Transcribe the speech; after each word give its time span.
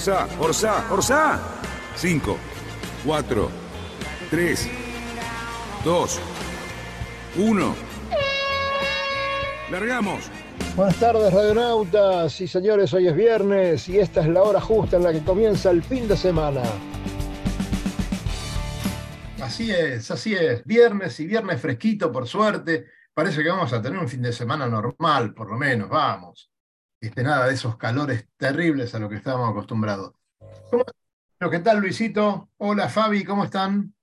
Orsá, 0.00 0.26
Orsá, 0.38 0.86
Orsá. 0.90 1.40
Cinco, 1.94 2.38
cuatro, 3.04 3.50
tres, 4.30 4.66
dos, 5.84 6.18
uno. 7.36 7.74
Largamos. 9.70 10.30
Buenas 10.74 10.96
tardes, 10.96 11.30
radionautas 11.34 12.40
y 12.40 12.48
señores, 12.48 12.94
hoy 12.94 13.08
es 13.08 13.14
viernes 13.14 13.90
y 13.90 13.98
esta 13.98 14.22
es 14.22 14.28
la 14.28 14.42
hora 14.42 14.58
justa 14.58 14.96
en 14.96 15.02
la 15.02 15.12
que 15.12 15.22
comienza 15.22 15.70
el 15.70 15.82
fin 15.82 16.08
de 16.08 16.16
semana. 16.16 16.62
Así 19.42 19.70
es, 19.70 20.10
así 20.10 20.34
es. 20.34 20.64
Viernes 20.64 21.20
y 21.20 21.26
viernes 21.26 21.60
fresquito, 21.60 22.10
por 22.10 22.26
suerte. 22.26 22.86
Parece 23.12 23.42
que 23.42 23.50
vamos 23.50 23.70
a 23.74 23.82
tener 23.82 23.98
un 23.98 24.08
fin 24.08 24.22
de 24.22 24.32
semana 24.32 24.66
normal, 24.66 25.34
por 25.34 25.50
lo 25.50 25.58
menos, 25.58 25.90
vamos. 25.90 26.50
Este, 27.00 27.22
nada 27.22 27.46
de 27.46 27.54
esos 27.54 27.78
calores 27.78 28.28
terribles 28.36 28.94
a 28.94 28.98
lo 28.98 29.08
que 29.08 29.16
estábamos 29.16 29.50
acostumbrados. 29.50 30.12
¿Cómo, 30.70 30.84
¿Qué 31.50 31.58
tal, 31.60 31.80
Luisito? 31.80 32.50
Hola, 32.58 32.90
Fabi, 32.90 33.24
¿cómo 33.24 33.44
están? 33.44 33.94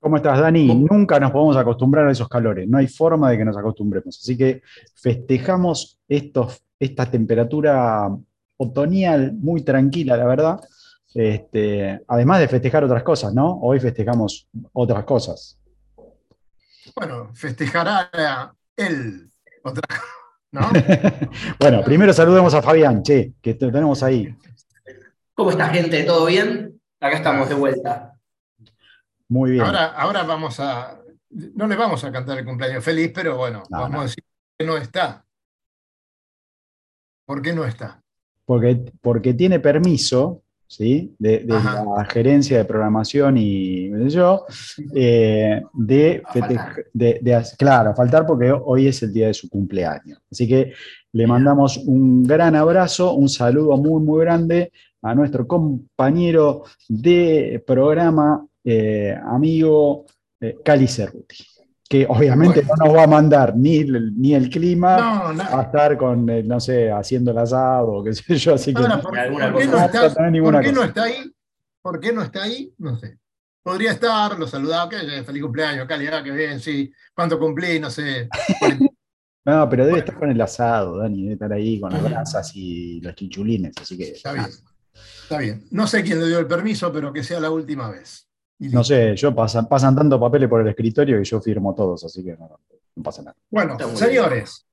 ¿Cómo 0.00 0.16
estás, 0.16 0.40
Dani? 0.40 0.74
Nunca 0.74 1.20
nos 1.20 1.30
podemos 1.30 1.56
acostumbrar 1.56 2.08
a 2.08 2.10
esos 2.10 2.28
calores, 2.28 2.68
no 2.68 2.78
hay 2.78 2.88
forma 2.88 3.30
de 3.30 3.38
que 3.38 3.44
nos 3.44 3.56
acostumbremos. 3.56 4.18
Así 4.20 4.36
que 4.36 4.62
festejamos 4.96 6.00
estos, 6.08 6.64
esta 6.80 7.08
temperatura 7.08 8.08
otoñal 8.56 9.32
muy 9.34 9.62
tranquila, 9.62 10.16
la 10.16 10.26
verdad. 10.26 10.60
Este, 11.14 12.02
además 12.08 12.40
de 12.40 12.48
festejar 12.48 12.82
otras 12.82 13.04
cosas, 13.04 13.32
¿no? 13.34 13.60
Hoy 13.60 13.78
festejamos 13.78 14.48
otras 14.72 15.04
cosas. 15.04 15.60
Bueno, 16.96 17.30
festejará 17.34 18.10
él 18.76 19.30
otra 19.62 19.82
¿no? 20.56 20.70
bueno, 21.60 21.82
primero 21.84 22.12
saludemos 22.12 22.54
a 22.54 22.62
Fabián, 22.62 23.02
che, 23.02 23.34
que 23.40 23.54
te 23.54 23.70
tenemos 23.70 24.02
ahí. 24.02 24.34
¿Cómo 25.34 25.50
está, 25.50 25.68
gente? 25.68 26.02
¿Todo 26.04 26.26
bien? 26.26 26.80
Acá 27.00 27.16
estamos 27.18 27.48
de 27.48 27.54
vuelta. 27.54 28.18
Muy 29.28 29.52
bien. 29.52 29.64
Ahora, 29.64 29.86
ahora 29.86 30.22
vamos 30.22 30.58
a. 30.60 30.98
No 31.30 31.66
le 31.66 31.76
vamos 31.76 32.02
a 32.04 32.10
cantar 32.10 32.38
el 32.38 32.44
cumpleaños 32.44 32.82
feliz, 32.82 33.12
pero 33.14 33.36
bueno, 33.36 33.62
No, 33.68 33.78
vamos 33.80 33.90
no. 33.92 34.00
a 34.00 34.02
decir 34.04 34.24
que 34.58 34.64
no 34.64 34.76
está. 34.76 35.24
¿Por 37.26 37.42
qué 37.42 37.52
no 37.52 37.64
está? 37.64 38.00
Porque, 38.44 38.92
porque 39.00 39.34
tiene 39.34 39.60
permiso, 39.60 40.42
¿sí? 40.66 41.14
De, 41.18 41.44
la 41.46 42.04
gerencia 42.08 42.58
de 42.58 42.64
programación 42.64 43.36
y 43.38 43.90
sé 43.90 44.10
yo, 44.10 44.44
eh, 44.94 45.62
de, 45.72 46.22
de- 46.92 47.42
claro, 47.58 47.94
faltar 47.94 48.26
porque 48.26 48.52
hoy 48.52 48.88
es 48.88 49.02
el 49.02 49.12
día 49.12 49.28
de 49.28 49.34
su 49.34 49.48
cumpleaños. 49.48 50.20
Así 50.30 50.46
que 50.48 50.72
le 51.12 51.26
mandamos 51.26 51.78
un 51.78 52.22
gran 52.22 52.54
abrazo, 52.56 53.14
un 53.14 53.28
saludo 53.28 53.76
muy, 53.76 54.02
muy 54.02 54.20
grande 54.24 54.72
a 55.02 55.14
nuestro 55.14 55.46
compañero 55.46 56.64
de 56.88 57.62
programa, 57.66 58.46
eh, 58.64 59.16
amigo 59.24 60.04
eh, 60.40 60.56
Cali 60.64 60.88
Cerruti, 60.88 61.36
que 61.88 62.06
obviamente 62.08 62.62
Bueno. 62.62 62.74
no 62.78 62.86
nos 62.86 62.96
va 62.96 63.02
a 63.04 63.06
mandar 63.06 63.56
ni 63.56 63.76
el, 63.76 64.16
ni 64.20 64.34
el 64.34 64.50
clima 64.50 65.32
No, 65.32 65.42
a 65.42 65.62
estar 65.62 65.96
con, 65.96 66.28
eh, 66.28 66.42
no 66.42 66.58
sé, 66.60 66.90
haciendo 66.90 67.30
el 67.30 67.38
asado 67.38 67.92
o 67.92 68.04
qué 68.04 68.12
sé 68.14 68.36
yo, 68.36 68.54
así 68.54 68.74
que 68.74 68.82
¿por, 68.82 69.18
alguna 69.18 69.52
por 69.52 69.62
qué 69.62 69.68
cosa. 69.68 69.84
está, 69.86 70.14
por 70.14 70.62
qué 70.62 70.72
no 70.72 70.82
está 70.82 71.02
ahí? 71.04 71.32
¿Por 71.82 72.00
qué 72.00 72.12
no 72.12 72.22
está 72.22 72.42
ahí? 72.42 72.74
No 72.78 72.96
sé. 72.96 73.18
Podría 73.62 73.92
estar, 73.92 74.38
lo 74.38 74.46
saludaba, 74.46 74.88
que 74.88 75.24
feliz 75.24 75.42
cumpleaños, 75.42 75.86
Cali, 75.86 76.06
ah, 76.06 76.22
qué 76.22 76.30
bien, 76.30 76.60
sí. 76.60 76.92
¿Cuánto 77.14 77.38
cumplí? 77.38 77.80
No 77.80 77.90
sé. 77.90 78.28
No, 79.46 79.68
pero 79.68 79.86
debe 79.86 80.00
estar 80.00 80.18
con 80.18 80.28
el 80.28 80.40
asado, 80.40 80.98
Dani, 80.98 81.22
debe 81.22 81.34
estar 81.34 81.52
ahí 81.52 81.78
con 81.78 81.92
las 81.92 82.02
brasas 82.02 82.50
y 82.56 83.00
los 83.00 83.14
chinchulines, 83.14 83.76
así 83.80 83.96
que 83.96 84.10
Está 84.10 84.32
bien. 84.32 84.46
Está 85.22 85.38
bien. 85.38 85.64
No 85.70 85.86
sé 85.86 86.02
quién 86.02 86.18
le 86.18 86.26
dio 86.26 86.40
el 86.40 86.48
permiso, 86.48 86.92
pero 86.92 87.12
que 87.12 87.22
sea 87.22 87.38
la 87.38 87.50
última 87.50 87.88
vez. 87.88 88.25
Y 88.58 88.68
no 88.68 88.82
sé, 88.82 89.14
yo 89.16 89.34
pasan, 89.34 89.68
pasan 89.68 89.94
tantos 89.94 90.18
papeles 90.18 90.48
por 90.48 90.60
el 90.62 90.68
escritorio 90.68 91.18
que 91.18 91.24
yo 91.24 91.40
firmo 91.40 91.74
todos, 91.74 92.04
así 92.04 92.24
que 92.24 92.36
no, 92.36 92.58
no 92.96 93.02
pasa 93.02 93.22
nada. 93.22 93.36
Bueno, 93.50 93.76
señores, 93.94 94.66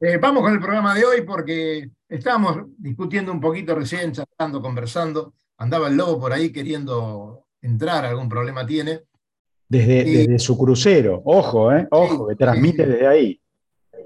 eh, 0.00 0.16
vamos 0.18 0.42
con 0.42 0.52
el 0.52 0.60
programa 0.60 0.94
de 0.94 1.04
hoy 1.04 1.22
porque 1.22 1.90
estábamos 2.08 2.58
discutiendo 2.78 3.32
un 3.32 3.40
poquito 3.40 3.74
recién, 3.74 4.12
charlando, 4.12 4.62
conversando. 4.62 5.34
Andaba 5.58 5.88
el 5.88 5.96
lobo 5.96 6.20
por 6.20 6.32
ahí 6.32 6.52
queriendo 6.52 7.46
entrar, 7.62 8.04
algún 8.04 8.28
problema 8.28 8.64
tiene. 8.64 9.00
Desde, 9.68 10.06
Y- 10.08 10.16
desde 10.18 10.38
su 10.38 10.56
crucero, 10.56 11.22
ojo, 11.24 11.72
eh, 11.72 11.88
ojo, 11.90 12.28
que 12.28 12.36
transmite 12.36 12.84
sí. 12.84 12.90
desde 12.90 13.06
ahí. 13.08 13.40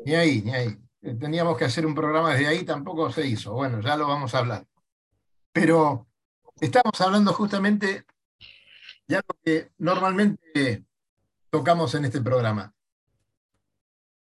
Ni 0.07 0.15
ahí, 0.15 0.43
ni 0.43 0.55
ahí. 0.55 0.79
Eh, 1.03 1.15
Teníamos 1.15 1.59
que 1.59 1.67
hacer 1.67 1.85
un 1.85 1.95
programa 1.95 2.33
desde 2.33 2.47
ahí, 2.47 2.65
tampoco 2.65 3.11
se 3.11 3.27
hizo. 3.27 3.53
Bueno, 3.53 3.81
ya 3.83 3.97
lo 3.97 4.07
vamos 4.09 4.35
a 4.35 4.39
hablar. 4.39 4.65
Pero 5.53 6.07
estamos 6.61 6.99
hablando 7.01 7.33
justamente 7.35 8.05
de 9.11 9.17
algo 9.17 9.37
que 9.45 9.73
normalmente 9.79 10.85
tocamos 11.51 11.95
en 11.97 12.05
este 12.05 12.21
programa. 12.21 12.73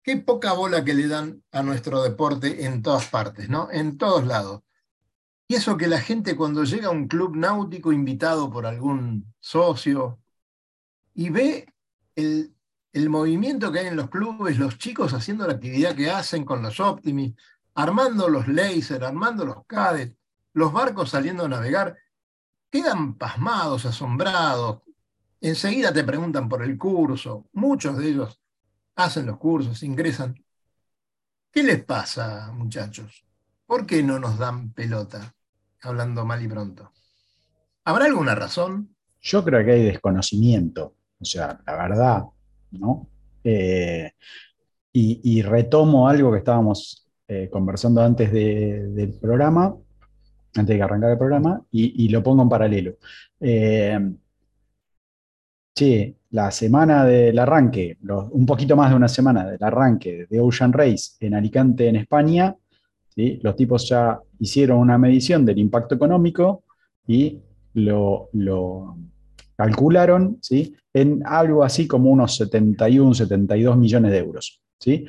Qué 0.03 0.17
poca 0.17 0.53
bola 0.53 0.85
que 0.85 0.95
le 0.95 1.07
dan 1.07 1.45
a 1.53 1.62
nuestro 1.62 2.03
deporte 2.03 2.67
en 2.67 2.83
todas 2.83 3.07
partes, 3.07 3.49
¿no? 3.49 3.69
En 3.71 3.97
todos 3.97 4.27
lados. 4.27 4.62
Y 5.47 5.55
eso 5.55 5.77
que 5.77 5.87
la 5.87 6.01
gente 6.01 6.37
cuando 6.37 6.65
llega 6.65 6.89
a 6.89 6.91
un 6.91 7.07
club 7.07 7.37
náutico 7.37 7.93
invitado 7.93 8.51
por 8.51 8.67
algún 8.67 9.33
socio 9.39 10.19
y 11.15 11.31
ve 11.31 11.73
el, 12.17 12.53
el 12.93 13.09
movimiento 13.09 13.71
que 13.71 13.79
hay 13.79 13.87
en 13.87 13.97
los 13.97 14.11
clubes, 14.11 14.59
los 14.59 14.77
chicos 14.77 15.15
haciendo 15.15 15.47
la 15.47 15.53
actividad 15.53 15.95
que 15.95 16.11
hacen 16.11 16.45
con 16.45 16.62
los 16.62 16.81
Optimis, 16.81 17.35
armando 17.75 18.29
los 18.29 18.49
laser, 18.49 19.05
armando 19.05 19.45
los 19.45 19.65
cadets, 19.67 20.17
los 20.53 20.73
barcos 20.73 21.11
saliendo 21.11 21.45
a 21.45 21.49
navegar, 21.49 21.97
quedan 22.75 23.15
pasmados, 23.15 23.87
asombrados. 23.87 24.83
Enseguida 25.41 25.93
te 25.93 26.03
preguntan 26.03 26.49
por 26.49 26.61
el 26.61 26.77
curso. 26.77 27.47
Muchos 27.53 27.97
de 27.97 28.09
ellos 28.09 28.41
hacen 28.97 29.27
los 29.27 29.39
cursos, 29.39 29.81
ingresan. 29.85 30.35
¿Qué 31.53 31.62
les 31.62 31.85
pasa, 31.85 32.51
muchachos? 32.53 33.25
¿Por 33.65 33.87
qué 33.87 34.03
no 34.03 34.19
nos 34.19 34.39
dan 34.39 34.73
pelota? 34.73 35.33
Hablando 35.83 36.25
mal 36.25 36.43
y 36.43 36.49
pronto. 36.49 36.91
¿Habrá 37.85 38.07
alguna 38.07 38.35
razón? 38.35 38.97
Yo 39.21 39.45
creo 39.45 39.65
que 39.65 39.71
hay 39.71 39.85
desconocimiento, 39.85 40.97
o 41.21 41.25
sea, 41.25 41.61
la 41.65 41.77
verdad, 41.77 42.25
¿no? 42.73 43.09
Eh, 43.45 44.11
y, 44.93 45.43
retomo 45.43 46.09
algo 46.09 46.33
que 46.33 46.39
estábamos 46.39 47.09
eh, 47.29 47.49
conversando 47.53 48.01
antes 48.03 48.33
de- 48.33 48.89
del 48.89 49.15
programa, 49.21 49.77
antes 50.56 50.66
de 50.66 50.76
que 50.76 50.82
arrancara 50.82 51.12
el 51.12 51.19
programa, 51.19 51.60
y, 51.70 52.04
y 52.04 52.09
lo 52.09 52.22
pongo 52.22 52.42
en 52.42 52.48
paralelo. 52.48 52.94
Eh, 53.41 53.98
che, 55.72 56.15
la 56.31 56.50
semana 56.50 57.04
del 57.04 57.38
arranque, 57.38 57.98
los- 58.03 58.28
un 58.31 58.47
poquito 58.47 58.76
más 58.76 58.91
de 58.91 58.97
una 58.97 59.09
semana 59.09 59.47
del 59.47 59.62
arranque 59.62 60.26
de 60.28 60.41
Ocean 60.41 60.72
Race 60.72 61.12
en 61.20 61.34
Alicante, 61.34 61.88
en 61.88 61.97
España, 61.97 62.54
¿sí? 63.09 63.41
los 63.43 63.56
tipos 63.56 63.88
ya 63.88 64.19
hicieron 64.38 64.78
una 64.78 64.98
medición 64.98 65.44
del 65.44 65.58
impacto 65.58 65.94
económico 65.94 66.64
y 67.06 67.40
lo, 67.75 68.29
lo 68.32 68.96
calcularon 69.56 70.38
¿sí? 70.40 70.75
en 70.93 71.23
algo 71.26 71.64
así 71.64 71.87
como 71.88 72.11
unos 72.11 72.37
71, 72.37 73.14
72 73.14 73.76
millones 73.76 74.11
de 74.12 74.19
euros. 74.19 74.61
¿sí? 74.79 75.05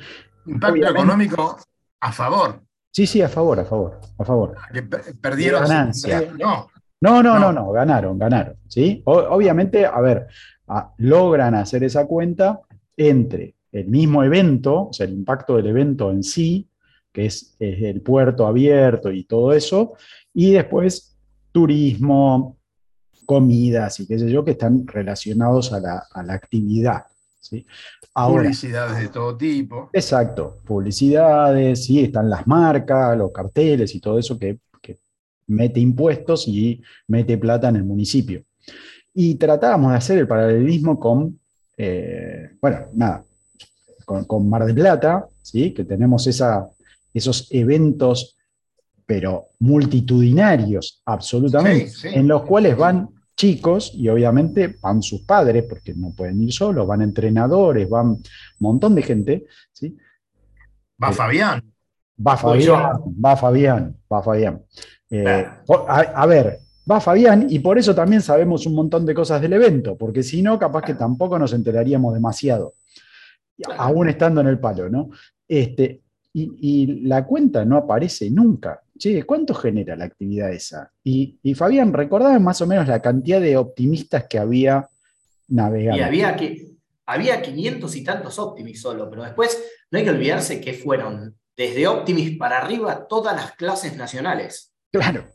Impacto 0.46 0.72
Obviamente. 0.74 0.98
económico 1.00 1.56
a 2.00 2.12
favor. 2.12 2.62
Sí, 2.96 3.06
sí, 3.06 3.20
a 3.20 3.28
favor, 3.28 3.60
a 3.60 3.64
favor, 3.66 4.00
a 4.16 4.24
favor. 4.24 4.56
Que 4.72 4.82
per- 4.82 5.02
perdieron. 5.20 5.60
Ganancia. 5.64 6.32
No, 6.38 6.66
No, 6.98 7.22
no, 7.22 7.34
No. 7.34 7.38
no, 7.38 7.52
no, 7.52 7.72
ganaron, 7.72 8.18
ganaron. 8.18 8.56
¿sí? 8.68 9.02
O- 9.04 9.18
obviamente, 9.36 9.84
a 9.84 10.00
ver, 10.00 10.28
a- 10.66 10.94
logran 10.96 11.54
hacer 11.54 11.84
esa 11.84 12.06
cuenta 12.06 12.62
entre 12.96 13.54
el 13.70 13.88
mismo 13.88 14.24
evento, 14.24 14.84
o 14.88 14.92
sea, 14.94 15.04
el 15.04 15.12
impacto 15.12 15.56
del 15.58 15.66
evento 15.66 16.10
en 16.10 16.22
sí, 16.22 16.70
que 17.12 17.26
es, 17.26 17.54
es 17.58 17.82
el 17.82 18.00
puerto 18.00 18.46
abierto 18.46 19.12
y 19.12 19.24
todo 19.24 19.52
eso, 19.52 19.92
y 20.32 20.52
después 20.52 21.18
turismo, 21.52 22.56
comidas 23.26 24.00
y 24.00 24.06
qué 24.06 24.18
sé 24.18 24.30
yo, 24.30 24.42
que 24.42 24.52
están 24.52 24.86
relacionados 24.86 25.74
a 25.74 25.80
la, 25.80 26.02
a 26.10 26.22
la 26.22 26.32
actividad. 26.32 27.02
¿Sí? 27.48 27.66
Ahora, 28.14 28.44
publicidades 28.44 28.98
de 28.98 29.08
todo 29.08 29.36
tipo. 29.36 29.90
Exacto, 29.92 30.56
publicidades, 30.64 31.84
sí, 31.84 32.00
están 32.00 32.30
las 32.30 32.46
marcas, 32.46 33.16
los 33.16 33.32
carteles 33.32 33.94
y 33.94 34.00
todo 34.00 34.18
eso 34.18 34.38
que, 34.38 34.58
que 34.80 34.98
mete 35.46 35.80
impuestos 35.80 36.46
y 36.48 36.82
mete 37.08 37.38
plata 37.38 37.68
en 37.68 37.76
el 37.76 37.84
municipio. 37.84 38.42
Y 39.14 39.36
tratábamos 39.36 39.92
de 39.92 39.96
hacer 39.96 40.18
el 40.18 40.28
paralelismo 40.28 41.00
con, 41.00 41.38
eh, 41.76 42.50
bueno, 42.60 42.86
nada, 42.94 43.24
con, 44.04 44.48
Mar 44.48 44.64
de 44.64 44.74
Plata, 44.74 45.26
¿sí? 45.42 45.72
que 45.72 45.84
tenemos 45.84 46.26
esa, 46.26 46.68
esos 47.12 47.48
eventos, 47.50 48.36
pero 49.04 49.48
multitudinarios, 49.60 51.02
absolutamente, 51.04 51.90
en 52.04 52.28
los 52.28 52.42
cuales 52.42 52.76
van 52.76 53.08
chicos 53.36 53.92
y 53.94 54.08
obviamente 54.08 54.76
van 54.80 55.02
sus 55.02 55.22
padres, 55.22 55.64
porque 55.68 55.94
no 55.94 56.10
pueden 56.10 56.42
ir 56.42 56.52
solos, 56.52 56.86
van 56.86 57.02
entrenadores, 57.02 57.88
van 57.88 58.08
un 58.08 58.22
montón 58.58 58.94
de 58.94 59.02
gente. 59.02 59.46
¿sí? 59.72 59.96
Va 61.02 61.12
Fabián. 61.12 61.62
Va 62.18 62.36
Fabián, 62.36 63.14
va 63.22 63.36
Fabián, 63.36 63.96
va 64.10 64.22
Fabián. 64.22 64.62
Eh, 65.10 65.46
a, 65.86 66.26
ver, 66.26 66.60
va 66.90 66.98
Fabián 66.98 67.46
y 67.50 67.58
por 67.58 67.76
eso 67.76 67.94
también 67.94 68.22
sabemos 68.22 68.64
un 68.64 68.74
montón 68.74 69.04
de 69.04 69.14
cosas 69.14 69.42
del 69.42 69.52
evento, 69.52 69.98
porque 69.98 70.22
si 70.22 70.40
no, 70.40 70.58
capaz 70.58 70.82
que 70.82 70.94
tampoco 70.94 71.38
nos 71.38 71.52
enteraríamos 71.52 72.14
demasiado, 72.14 72.72
aún 73.76 74.08
estando 74.08 74.40
en 74.40 74.46
el 74.46 74.58
palo, 74.58 74.88
¿no? 74.88 75.10
Este, 75.46 76.00
y, 76.38 76.86
la 77.06 77.24
cuenta 77.24 77.64
no 77.64 77.78
aparece 77.78 78.30
nunca. 78.30 78.82
Che, 78.98 79.24
¿cuánto 79.24 79.54
genera 79.54 79.96
la 79.96 80.04
actividad 80.04 80.52
esa? 80.52 80.92
Y, 81.02 81.38
Fabián, 81.54 81.92
recordaba 81.92 82.38
más 82.38 82.60
o 82.60 82.66
menos 82.66 82.86
la 82.88 83.00
cantidad 83.00 83.40
de 83.40 83.56
optimistas 83.56 84.26
que 84.28 84.38
había 84.38 84.88
navegando. 85.48 85.98
Y 85.98 86.02
había, 86.02 86.36
que, 86.36 86.76
había 87.06 87.40
500 87.40 87.96
y 87.96 88.04
tantos 88.04 88.38
Optimis 88.38 88.80
solo, 88.80 89.08
pero 89.08 89.22
después 89.22 89.62
no 89.90 89.98
hay 89.98 90.04
que 90.04 90.10
olvidarse 90.10 90.60
que 90.60 90.74
fueron 90.74 91.36
desde 91.56 91.86
Optimis 91.86 92.36
para 92.36 92.58
arriba 92.58 93.06
todas 93.08 93.34
las 93.34 93.52
clases 93.52 93.96
nacionales. 93.96 94.74
Claro. 94.90 95.28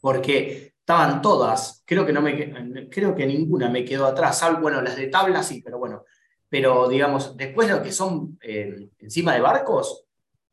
Porque 0.00 0.74
estaban 0.78 1.22
todas, 1.22 1.82
creo 1.86 2.04
que, 2.04 2.12
no 2.12 2.20
me, 2.20 2.88
creo 2.90 3.14
que 3.14 3.26
ninguna 3.26 3.70
me 3.70 3.84
quedó 3.86 4.04
atrás, 4.04 4.38
salvo, 4.38 4.60
bueno, 4.60 4.82
las 4.82 4.96
de 4.96 5.06
tabla 5.06 5.42
sí, 5.42 5.62
pero 5.64 5.78
bueno, 5.78 6.04
pero 6.50 6.88
digamos, 6.88 7.34
después 7.36 7.70
lo 7.70 7.82
que 7.82 7.90
son 7.90 8.38
eh, 8.42 8.90
encima 8.98 9.32
de 9.32 9.40
barcos, 9.40 10.03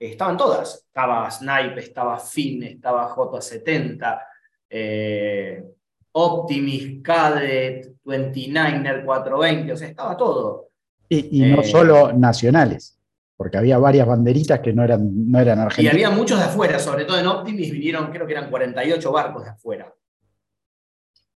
estaban 0.09 0.37
todas. 0.37 0.85
Estaba 0.87 1.29
Snipe, 1.29 1.79
estaba 1.79 2.19
Finn, 2.19 2.63
estaba 2.63 3.13
J70, 3.15 4.21
eh, 4.69 5.63
Optimus, 6.13 7.03
Cadet, 7.03 7.93
29er, 8.03 9.05
420, 9.05 9.73
o 9.73 9.77
sea, 9.77 9.87
estaba 9.87 10.17
todo. 10.17 10.69
Y, 11.07 11.41
no 11.41 11.61
eh, 11.61 11.63
solo 11.65 12.13
nacionales, 12.13 12.97
porque 13.35 13.57
había 13.57 13.77
varias 13.77 14.07
banderitas 14.07 14.59
que 14.61 14.73
no 14.73 14.83
eran, 14.83 15.29
no 15.29 15.39
eran 15.39 15.59
argentinas. 15.59 15.93
Y 15.93 15.95
había 15.95 16.09
muchos 16.09 16.39
de 16.39 16.45
afuera, 16.45 16.79
sobre 16.79 17.05
todo 17.05 17.19
en 17.19 17.27
Optimis 17.27 17.71
vinieron, 17.71 18.11
creo 18.11 18.25
que 18.25 18.33
eran 18.33 18.49
48 18.49 19.11
barcos 19.11 19.43
de 19.43 19.49
afuera. 19.49 19.93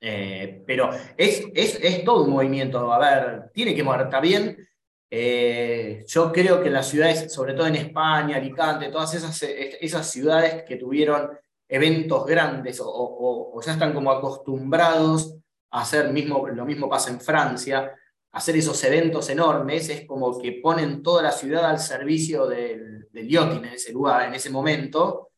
Eh, 0.01 0.63
pero 0.67 0.91
es, 1.17 1.45
es, 1.55 1.79
es, 1.83 2.05
todo 2.05 2.25
un 2.25 2.31
movimiento, 2.31 2.93
a 2.93 2.99
ver, 2.99 3.51
tiene 3.53 3.75
que 3.75 3.83
mover, 3.83 4.03
está 4.03 4.21
bien, 4.21 4.57
eh, 5.17 6.05
yo 6.09 6.33
creo 6.33 6.61
que 6.61 6.69
las 6.69 6.89
ciudades, 6.89 7.33
sobre 7.33 7.55
todo 7.55 7.69
en 7.69 7.77
España, 7.77 8.37
Alicante, 8.37 8.89
todas 8.89 9.15
esas, 9.15 9.41
esas 9.45 10.11
ciudades 10.11 10.65
que 10.65 10.75
tuvieron 10.75 11.31
eventos 11.69 12.27
grandes 12.27 12.83
o, 12.85 13.61
ya 13.65 13.75
están 13.75 13.95
como 13.95 14.11
acostumbrados 14.11 15.37
a 15.71 15.83
hacer, 15.83 16.13
mismo, 16.13 16.49
lo 16.49 16.65
mismo 16.65 16.89
pasa 16.89 17.11
en 17.11 17.21
Francia, 17.21 17.95
hacer 18.33 18.57
esos 18.57 18.83
eventos 18.83 19.31
enormes, 19.31 19.89
es 19.89 20.05
como 20.05 20.37
que 20.37 20.59
ponen 20.61 21.01
toda 21.01 21.23
la 21.23 21.31
ciudad 21.31 21.67
al 21.67 21.79
servicio 21.79 22.49
del, 22.49 23.07
del 23.13 23.29
yachting 23.29 23.67
en 23.67 23.75
ese 23.75 23.93
lugar, 23.93 24.27
en 24.27 24.35
ese 24.35 24.51
momento. 24.51 25.29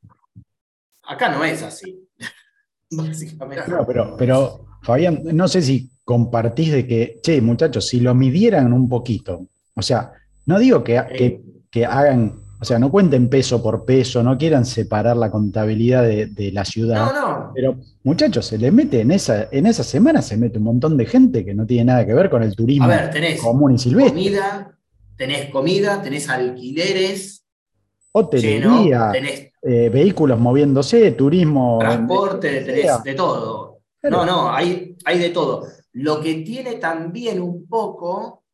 Acá 1.03 1.29
no 1.29 1.45
es 1.45 1.63
así, 1.63 2.09
básicamente. 2.93 3.63
pero, 3.87 4.17
pero 4.17 4.67
Fabián, 4.81 5.21
no 5.35 5.47
sé 5.49 5.61
si 5.61 5.91
compartís 6.03 6.73
de 6.73 6.87
que, 6.87 7.21
che, 7.23 7.43
muchachos, 7.43 7.89
si 7.89 8.01
lo 8.01 8.15
midieran 8.15 8.73
un 8.73 8.89
poquito, 8.89 9.49
o 9.77 9.83
sea, 9.83 10.13
no 10.47 10.59
digo 10.59 10.83
que, 10.83 11.43
que, 11.71 11.85
hagan, 11.85 12.41
o 12.61 12.65
sea, 12.65 12.79
no 12.79 12.91
cuenten 12.91 13.29
peso 13.29 13.63
por 13.63 13.85
peso, 13.85 14.23
no 14.23 14.39
quieran 14.39 14.65
separar 14.65 15.17
la 15.17 15.31
contabilidad 15.31 16.03
de, 16.03 16.51
la 16.53 16.65
ciudad. 16.65 17.13
No, 17.13 17.13
no. 17.13 17.53
Pero, 17.55 17.77
muchachos, 18.03 18.47
se 18.47 18.57
le 18.57 18.71
mete 18.71 19.03
en 19.03 19.11
esa, 19.11 19.49
en 19.51 19.67
esa 19.67 19.85
semana, 19.85 20.23
se 20.23 20.39
mete 20.39 20.59
un 20.59 20.65
montón 20.65 20.97
de 20.97 21.05
gente 21.05 21.45
que 21.45 21.55
no 21.55 21.67
tiene 21.67 21.85
nada 21.85 22.07
que 22.07 22.15
ver 22.15 22.31
con 22.31 22.43
el 22.43 22.57
turismo 22.57 22.89
común 23.43 23.75
y 23.75 23.79
silvestre. 23.79 24.13
Comida, 24.15 24.79
tenés 25.17 25.51
comida, 25.51 26.01
tenés 26.01 26.29
alquileres. 26.31 27.45
Hotelería, 28.13 29.13
eh, 29.61 29.91
vehículos 29.91 30.41
moviéndose, 30.41 31.11
turismo. 31.13 31.77
Transporte, 31.81 32.63
tenés 32.63 33.03
de 33.03 33.15
todo. 33.15 33.81
No, 34.05 34.25
no, 34.25 34.51
hay, 34.51 34.97
hay 35.05 35.19
de 35.19 35.31
todo. 35.31 35.67
Lo 35.93 36.21
que 36.21 36.37
tiene 36.37 36.77
también 36.77 37.43
un 37.43 37.67
poco 37.67 38.45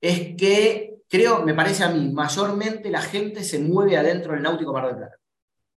es 0.00 0.36
que 0.36 0.98
creo, 1.08 1.42
me 1.44 1.54
parece 1.54 1.84
a 1.84 1.88
mí, 1.88 2.10
mayormente 2.12 2.90
la 2.90 3.00
gente 3.00 3.42
se 3.42 3.58
mueve 3.58 3.96
adentro 3.96 4.32
del 4.32 4.42
Náutico 4.42 4.72
Mar 4.72 4.86
del 4.86 4.96
Plata, 4.96 5.16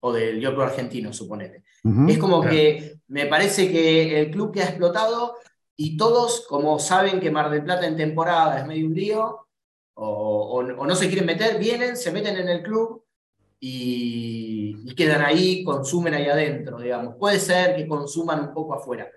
o 0.00 0.12
del 0.12 0.40
Yopro 0.40 0.64
argentino, 0.64 1.12
suponete. 1.12 1.62
es 2.08 2.18
como 2.18 2.42
que 2.42 2.96
me 3.08 3.26
parece 3.26 3.70
que 3.70 4.20
el 4.20 4.30
club 4.30 4.52
que 4.52 4.62
ha 4.62 4.68
explotado 4.68 5.36
y 5.76 5.96
todos, 5.96 6.46
como 6.48 6.78
saben 6.78 7.20
que 7.20 7.30
Mar 7.30 7.50
del 7.50 7.64
Plata 7.64 7.86
en 7.86 7.96
temporada 7.96 8.60
es 8.60 8.66
medio 8.66 8.86
un 8.86 8.94
lío, 8.94 9.46
o, 9.94 10.62
no 10.62 10.96
se 10.96 11.08
quieren 11.08 11.26
meter, 11.26 11.58
vienen, 11.58 11.96
se 11.96 12.10
meten 12.10 12.36
en 12.36 12.48
el 12.48 12.62
club 12.62 13.04
y, 13.58 14.74
y, 14.84 14.94
quedan 14.94 15.22
ahí, 15.22 15.62
consumen 15.62 16.14
ahí 16.14 16.26
adentro, 16.26 16.78
digamos. 16.80 17.16
Puede 17.16 17.38
ser 17.38 17.76
que 17.76 17.86
consuman 17.86 18.40
un 18.40 18.54
poco 18.54 18.74
afuera, 18.74 19.10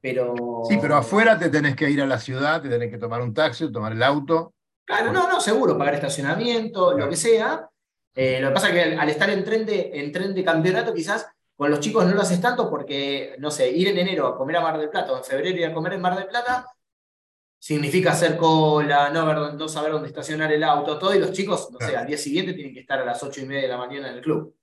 pero... 0.00 0.62
Sí, 0.68 0.78
pero 0.80 0.96
afuera 0.96 1.38
te 1.38 1.48
tenés 1.48 1.76
que 1.76 1.90
ir 1.90 2.00
a 2.00 2.06
la 2.06 2.18
ciudad, 2.18 2.62
te 2.62 2.68
tenés 2.68 2.90
que 2.90 2.98
tomar 2.98 3.20
un 3.20 3.34
taxi, 3.34 3.70
tomar 3.72 3.92
el 3.92 4.02
auto. 4.02 4.54
Claro, 4.84 5.12
no, 5.12 5.28
no, 5.28 5.40
seguro, 5.40 5.76
pagar 5.76 5.94
estacionamiento, 5.94 6.96
lo 6.96 7.08
que 7.08 7.16
sea. 7.16 7.68
Eh, 8.14 8.40
lo 8.40 8.48
que 8.48 8.54
pasa 8.54 8.68
es 8.68 8.74
que 8.74 8.96
al 8.96 9.08
estar 9.10 9.30
en 9.30 9.44
tren, 9.44 9.66
de, 9.66 9.90
en 9.94 10.10
tren 10.10 10.34
de 10.34 10.44
campeonato, 10.44 10.94
quizás 10.94 11.26
con 11.56 11.70
los 11.70 11.80
chicos 11.80 12.06
no 12.06 12.14
lo 12.14 12.22
haces 12.22 12.40
tanto 12.40 12.70
porque, 12.70 13.34
no 13.38 13.50
sé, 13.50 13.70
ir 13.70 13.88
en 13.88 13.98
enero 13.98 14.26
a 14.26 14.36
comer 14.36 14.56
a 14.56 14.60
Mar 14.60 14.78
del 14.78 14.90
Plata 14.90 15.12
o 15.12 15.18
en 15.18 15.24
febrero 15.24 15.58
ir 15.58 15.66
a 15.66 15.74
comer 15.74 15.94
en 15.94 16.00
Mar 16.00 16.16
del 16.16 16.26
Plata 16.26 16.66
significa 17.58 18.12
hacer 18.12 18.36
cola, 18.36 19.10
no, 19.10 19.52
no 19.52 19.68
saber 19.68 19.92
dónde 19.92 20.08
estacionar 20.08 20.52
el 20.52 20.62
auto, 20.62 20.98
todo, 20.98 21.14
y 21.14 21.18
los 21.18 21.32
chicos, 21.32 21.68
no 21.72 21.78
sé, 21.84 21.96
al 21.96 22.06
día 22.06 22.16
siguiente 22.16 22.52
tienen 22.52 22.72
que 22.72 22.80
estar 22.80 23.00
a 23.00 23.04
las 23.04 23.22
ocho 23.22 23.40
y 23.40 23.46
media 23.46 23.62
de 23.62 23.68
la 23.68 23.76
mañana 23.76 24.08
en 24.08 24.14
el 24.14 24.20
club. 24.20 24.54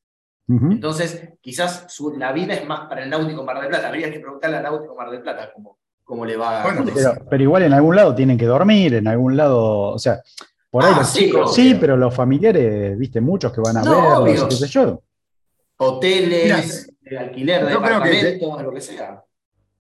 Entonces, 0.47 1.29
quizás 1.41 1.87
la 2.17 2.31
vida 2.31 2.53
es 2.53 2.67
más 2.67 2.87
para 2.87 3.03
el 3.03 3.09
Náutico 3.09 3.43
Mar 3.43 3.59
del 3.59 3.69
Plata. 3.69 3.87
Habría 3.87 4.11
que 4.11 4.19
preguntarle 4.19 4.57
al 4.57 4.63
Náutico 4.63 4.95
Mar 4.95 5.09
del 5.09 5.21
Plata 5.21 5.51
cómo, 5.53 5.79
cómo 6.03 6.25
le 6.25 6.37
va. 6.37 6.63
Bueno, 6.63 6.85
pero, 7.29 7.43
igual 7.43 7.63
en 7.63 7.73
algún 7.73 7.95
lado 7.95 8.13
tienen 8.13 8.37
que 8.37 8.45
dormir, 8.45 8.93
en 8.93 9.07
algún 9.07 9.35
lado, 9.35 9.89
o 9.89 9.99
sea, 9.99 10.21
por 10.69 10.85
ahí 10.85 10.91
ah, 10.93 10.99
los 10.99 11.09
sí, 11.09 11.25
chicos, 11.25 11.55
sí, 11.55 11.77
pero 11.79 11.97
los 11.97 12.13
familiares, 12.13 12.97
viste, 12.97 13.21
muchos 13.21 13.51
que 13.51 13.61
van 13.61 13.77
a 13.77 14.19
ver, 14.21 14.39
qué 14.47 14.55
sé 14.55 14.67
yo. 14.67 15.01
Hoteles, 15.77 16.91
alquiler 17.19 17.65
de 17.65 17.71
departamentos, 17.71 18.63
lo 18.63 18.71
que 18.71 18.81
sea. 18.81 19.23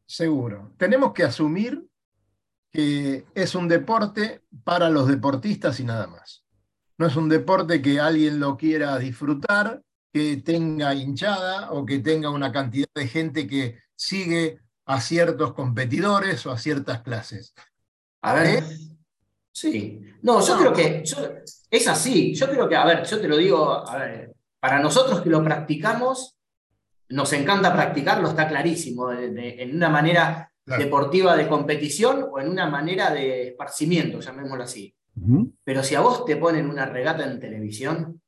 Seguro. 0.05 0.71
Tenemos 0.77 1.13
que 1.13 1.23
asumir 1.23 1.85
que 2.71 3.25
es 3.33 3.55
un 3.55 3.67
deporte 3.67 4.41
para 4.63 4.89
los 4.89 5.07
deportistas 5.07 5.79
y 5.79 5.83
nada 5.83 6.07
más. 6.07 6.43
No 6.97 7.07
es 7.07 7.15
un 7.15 7.29
deporte 7.29 7.81
que 7.81 7.99
alguien 7.99 8.39
lo 8.39 8.57
quiera 8.57 8.97
disfrutar 8.97 9.81
que 10.15 10.37
tenga 10.37 10.93
hinchada 10.93 11.73
o 11.73 11.85
que 11.85 11.99
tenga 11.99 12.29
una 12.29 12.49
cantidad 12.49 12.87
de 12.95 13.05
gente 13.05 13.45
que 13.45 13.79
sigue 13.97 14.61
a 14.85 15.01
ciertos 15.01 15.51
competidores 15.51 16.45
o 16.45 16.53
a 16.53 16.57
ciertas 16.57 17.01
clases. 17.01 17.53
A 18.21 18.33
ver. 18.35 18.63
¿Eh? 18.63 18.63
Sí. 19.51 19.99
No, 20.21 20.39
yo 20.39 20.57
creo 20.57 20.71
que 20.71 21.03
es 21.69 21.87
así. 21.89 22.33
Yo 22.33 22.49
creo 22.49 22.69
que, 22.69 22.77
a 22.77 22.85
ver, 22.85 23.03
yo 23.03 23.19
te 23.19 23.27
lo 23.27 23.35
digo, 23.35 23.83
para 24.57 24.79
nosotros 24.79 25.19
que 25.19 25.29
lo 25.29 25.43
practicamos, 25.43 26.37
nos 27.09 27.33
encanta 27.33 27.73
practicarlo, 27.73 28.29
está 28.29 28.47
clarísimo, 28.47 29.11
en 29.11 29.75
una 29.75 29.89
manera 29.89 30.49
deportiva 30.65 31.35
de 31.35 31.49
competición 31.49 32.25
o 32.31 32.39
en 32.39 32.47
una 32.47 32.69
manera 32.69 33.09
de 33.11 33.49
esparcimiento, 33.49 34.21
llamémoslo 34.21 34.63
así. 34.63 34.95
Pero 35.65 35.83
si 35.83 35.93
a 35.93 35.99
vos 35.99 36.23
te 36.23 36.37
ponen 36.37 36.69
una 36.69 36.85
regata 36.85 37.25
en 37.25 37.37
televisión, 37.37 38.21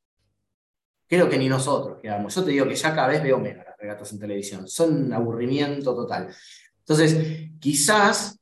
creo 1.08 1.30
que 1.30 1.38
ni 1.38 1.48
nosotros 1.48 2.00
quedamos. 2.02 2.36
Yo 2.36 2.44
te 2.44 2.52
digo 2.52 2.68
que 2.68 2.76
ya 2.76 2.94
cada 2.94 3.08
vez 3.08 3.24
veo 3.24 3.40
menos 3.40 3.66
las 3.66 3.78
regatas 3.78 4.12
en 4.12 4.20
televisión. 4.20 4.68
Son 4.68 5.06
un 5.06 5.14
aburrimiento 5.14 5.96
total. 5.96 6.34
Entonces, 6.80 7.50
quizás, 7.60 8.40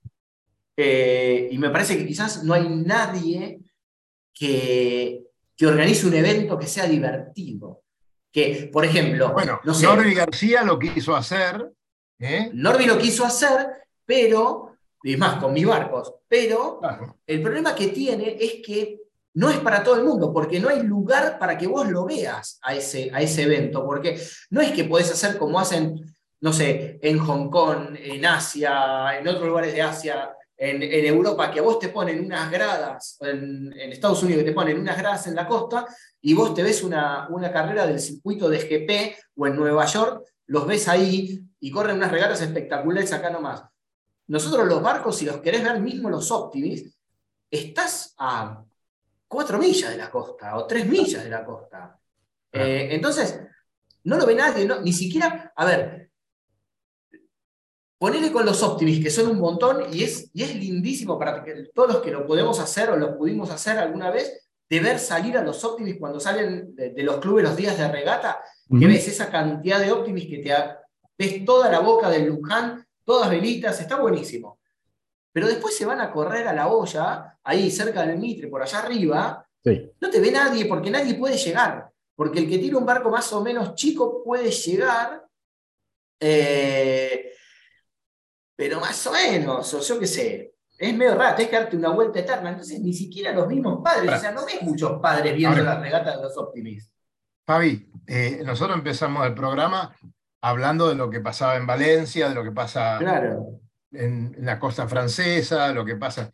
eh, 0.76 1.48
y 1.52 1.58
me 1.58 1.70
parece 1.70 1.98
que 1.98 2.06
quizás 2.06 2.44
no 2.44 2.54
hay 2.54 2.68
nadie 2.70 3.60
que, 4.34 5.24
que 5.56 5.68
organice 5.68 6.08
un 6.08 6.16
evento 6.16 6.58
que 6.58 6.68
sea 6.68 6.86
divertido. 6.86 7.84
Que, 8.32 8.70
por 8.72 8.84
ejemplo, 8.84 9.32
bueno, 9.32 9.62
no 9.64 9.80
Norby 9.80 10.14
García 10.14 10.64
lo 10.64 10.78
quiso 10.78 11.16
hacer. 11.16 11.72
¿eh? 12.20 12.50
Norby 12.54 12.86
lo 12.86 12.98
quiso 12.98 13.24
hacer, 13.26 13.88
pero, 14.06 14.78
y 15.04 15.16
más 15.16 15.42
con 15.42 15.54
mis 15.54 15.66
barcos, 15.66 16.14
pero 16.28 16.82
el 17.26 17.42
problema 17.42 17.74
que 17.74 17.88
tiene 17.88 18.38
es 18.40 18.56
que 18.66 19.05
no 19.36 19.50
es 19.50 19.58
para 19.60 19.84
todo 19.84 19.96
el 19.96 20.04
mundo, 20.04 20.34
porque 20.34 20.60
no 20.60 20.70
hay 20.70 20.82
lugar 20.82 21.38
para 21.38 21.58
que 21.58 21.68
vos 21.68 21.88
lo 21.90 22.06
veas 22.06 22.58
a 22.62 22.74
ese, 22.74 23.12
a 23.14 23.22
ese 23.22 23.44
evento, 23.44 23.86
porque 23.86 24.20
no 24.50 24.62
es 24.62 24.72
que 24.72 24.86
podés 24.86 25.12
hacer 25.12 25.38
como 25.38 25.60
hacen, 25.60 26.02
no 26.40 26.54
sé, 26.54 27.00
en 27.02 27.20
Hong 27.20 27.50
Kong, 27.50 27.98
en 27.98 28.26
Asia, 28.26 29.18
en 29.20 29.28
otros 29.28 29.48
lugares 29.48 29.74
de 29.74 29.82
Asia, 29.82 30.34
en, 30.58 30.82
Europa, 30.82 31.52
que 31.52 31.60
a 31.60 31.64
vos 31.64 31.80
te 31.80 31.90
ponen 31.90 32.24
unas 32.24 32.50
gradas, 32.50 33.18
en, 33.20 33.74
Estados 33.74 34.24
Unidos 34.24 34.46
te 34.46 34.54
ponen 34.54 34.80
unas 34.80 34.98
gradas 34.98 35.28
en 35.28 35.36
la 35.36 35.46
costa, 35.46 35.86
y 36.22 36.34
vos 36.34 36.54
te 36.54 36.64
ves 36.64 36.82
una, 36.82 37.28
una 37.30 37.52
carrera 37.52 37.86
del 37.86 38.00
circuito 38.00 38.50
de 38.50 38.60
GP 38.60 39.18
o 39.36 39.48
en 39.48 39.56
Nueva 39.58 39.86
York, 39.86 40.24
los 40.48 40.66
ves 40.66 40.88
ahí 40.88 41.42
y 41.60 41.72
corren 41.72 41.98
unas 41.98 42.12
regatas 42.12 42.42
espectaculares 42.42 43.12
acá 43.12 43.30
nomás. 43.30 43.64
Nosotros 44.28 44.66
los 44.66 44.82
barcos, 44.82 45.18
si 45.18 45.26
los 45.26 45.38
querés 45.38 45.62
ver 45.62 45.82
mismo 45.82 46.10
los 46.10 46.32
Optimis, 46.32 46.96
estás 47.52 48.16
a 48.18 48.64
cuatro 49.36 49.58
millas 49.58 49.92
de 49.92 49.98
la 49.98 50.10
costa 50.10 50.56
o 50.56 50.66
tres 50.66 50.88
millas 50.88 51.22
de 51.22 51.30
la 51.30 51.44
costa. 51.44 52.00
Eh, 52.54 52.88
entonces, 52.92 53.38
no 54.06 54.18
lo 54.18 54.26
ve 54.26 54.34
nadie, 54.34 54.66
ni 54.82 54.94
siquiera, 54.94 55.52
a 55.54 55.66
ver, 55.66 56.10
ponele 57.98 58.32
con 58.32 58.46
los 58.46 58.64
Optimis, 58.64 59.04
que 59.04 59.10
son 59.10 59.30
un 59.30 59.40
montón 59.40 59.94
y 59.94 60.04
es, 60.04 60.30
y 60.34 60.44
es 60.44 60.56
lindísimo 60.56 61.20
para 61.20 61.44
todos 61.74 61.96
los 61.96 62.02
que 62.02 62.12
lo 62.12 62.26
podemos 62.26 62.60
hacer 62.62 62.90
o 62.92 62.96
lo 62.96 63.18
pudimos 63.18 63.52
hacer 63.52 63.78
alguna 63.78 64.10
vez, 64.10 64.48
de 64.70 64.80
ver 64.80 65.00
salir 65.00 65.38
a 65.38 65.44
los 65.44 65.62
Optimis 65.66 65.98
cuando 66.00 66.22
salen 66.22 66.74
de, 66.74 67.04
los 67.04 67.18
clubes 67.18 67.44
los 67.44 67.58
días 67.58 67.78
de 67.78 67.90
regata, 67.90 68.40
que 68.70 68.88
ves 68.88 69.06
esa 69.10 69.30
cantidad 69.30 69.82
de 69.82 69.92
Optimis 69.92 70.28
que 70.28 70.38
te 70.38 70.56
ves 71.18 71.44
toda 71.44 71.70
la 71.70 71.80
boca 71.80 72.10
del 72.10 72.28
Luján, 72.28 72.88
todas 73.04 73.30
velitas, 73.30 73.82
está 73.82 73.98
buenísimo. 73.98 74.60
Pero 75.36 75.48
después 75.48 75.76
se 75.76 75.86
van 75.86 76.00
a 76.00 76.14
correr 76.14 76.48
a 76.48 76.54
la 76.54 76.70
olla, 76.70 77.38
ahí 77.44 77.70
cerca 77.70 78.06
del 78.06 78.18
Mitre, 78.18 78.48
por 78.48 78.64
allá 78.64 78.80
arriba, 78.80 79.46
no 80.00 80.10
te 80.10 80.22
ve 80.22 80.32
nadie 80.32 80.66
porque 80.66 80.90
nadie 80.90 81.16
puede 81.16 81.36
llegar. 81.36 81.92
Porque 82.16 82.40
el 82.40 82.50
que 82.50 82.58
tiene 82.58 82.78
un 82.78 82.86
barco 82.86 83.10
más 83.10 83.34
o 83.34 83.44
menos 83.44 83.76
chico 83.76 84.24
puede 84.24 84.50
llegar, 84.50 85.26
eh, 86.22 87.34
pero 88.56 88.80
más 88.80 89.06
o 89.08 89.12
menos, 89.12 89.74
o 89.74 89.82
yo 89.82 90.00
qué 90.00 90.08
sé, 90.08 90.54
es 90.78 90.96
medio 90.96 91.16
raro, 91.16 91.38
es 91.38 91.50
que 91.50 91.56
darte 91.58 91.76
una 91.76 91.90
vuelta 91.90 92.20
eterna. 92.20 92.52
Entonces, 92.52 92.80
ni 92.80 92.94
siquiera 92.94 93.34
los 93.34 93.50
mismos 93.50 93.82
padres, 93.84 94.14
o 94.14 94.18
sea, 94.18 94.32
no 94.32 94.46
ves 94.46 94.62
muchos 94.62 95.02
padres 95.02 95.36
viendo 95.36 95.62
la 95.62 95.78
regata 95.78 96.16
de 96.16 96.24
los 96.24 96.38
Optimis. 96.38 96.90
Fabi, 97.46 97.92
eh, 98.08 98.42
nosotros 98.46 98.78
empezamos 98.78 99.28
el 99.28 99.34
programa 99.34 99.94
hablando 100.40 100.88
de 100.88 100.96
lo 100.96 101.10
que 101.10 101.20
pasaba 101.20 101.58
en 101.58 101.68
Valencia, 101.68 102.30
de 102.30 102.36
lo 102.36 102.44
que 102.46 102.54
pasa 102.54 103.00
claro 103.00 103.60
en, 103.98 104.36
la 104.40 104.60
costa 104.60 104.88
francesa, 104.88 105.72
lo 105.74 105.86
que 105.86 105.96
pasa. 105.96 106.32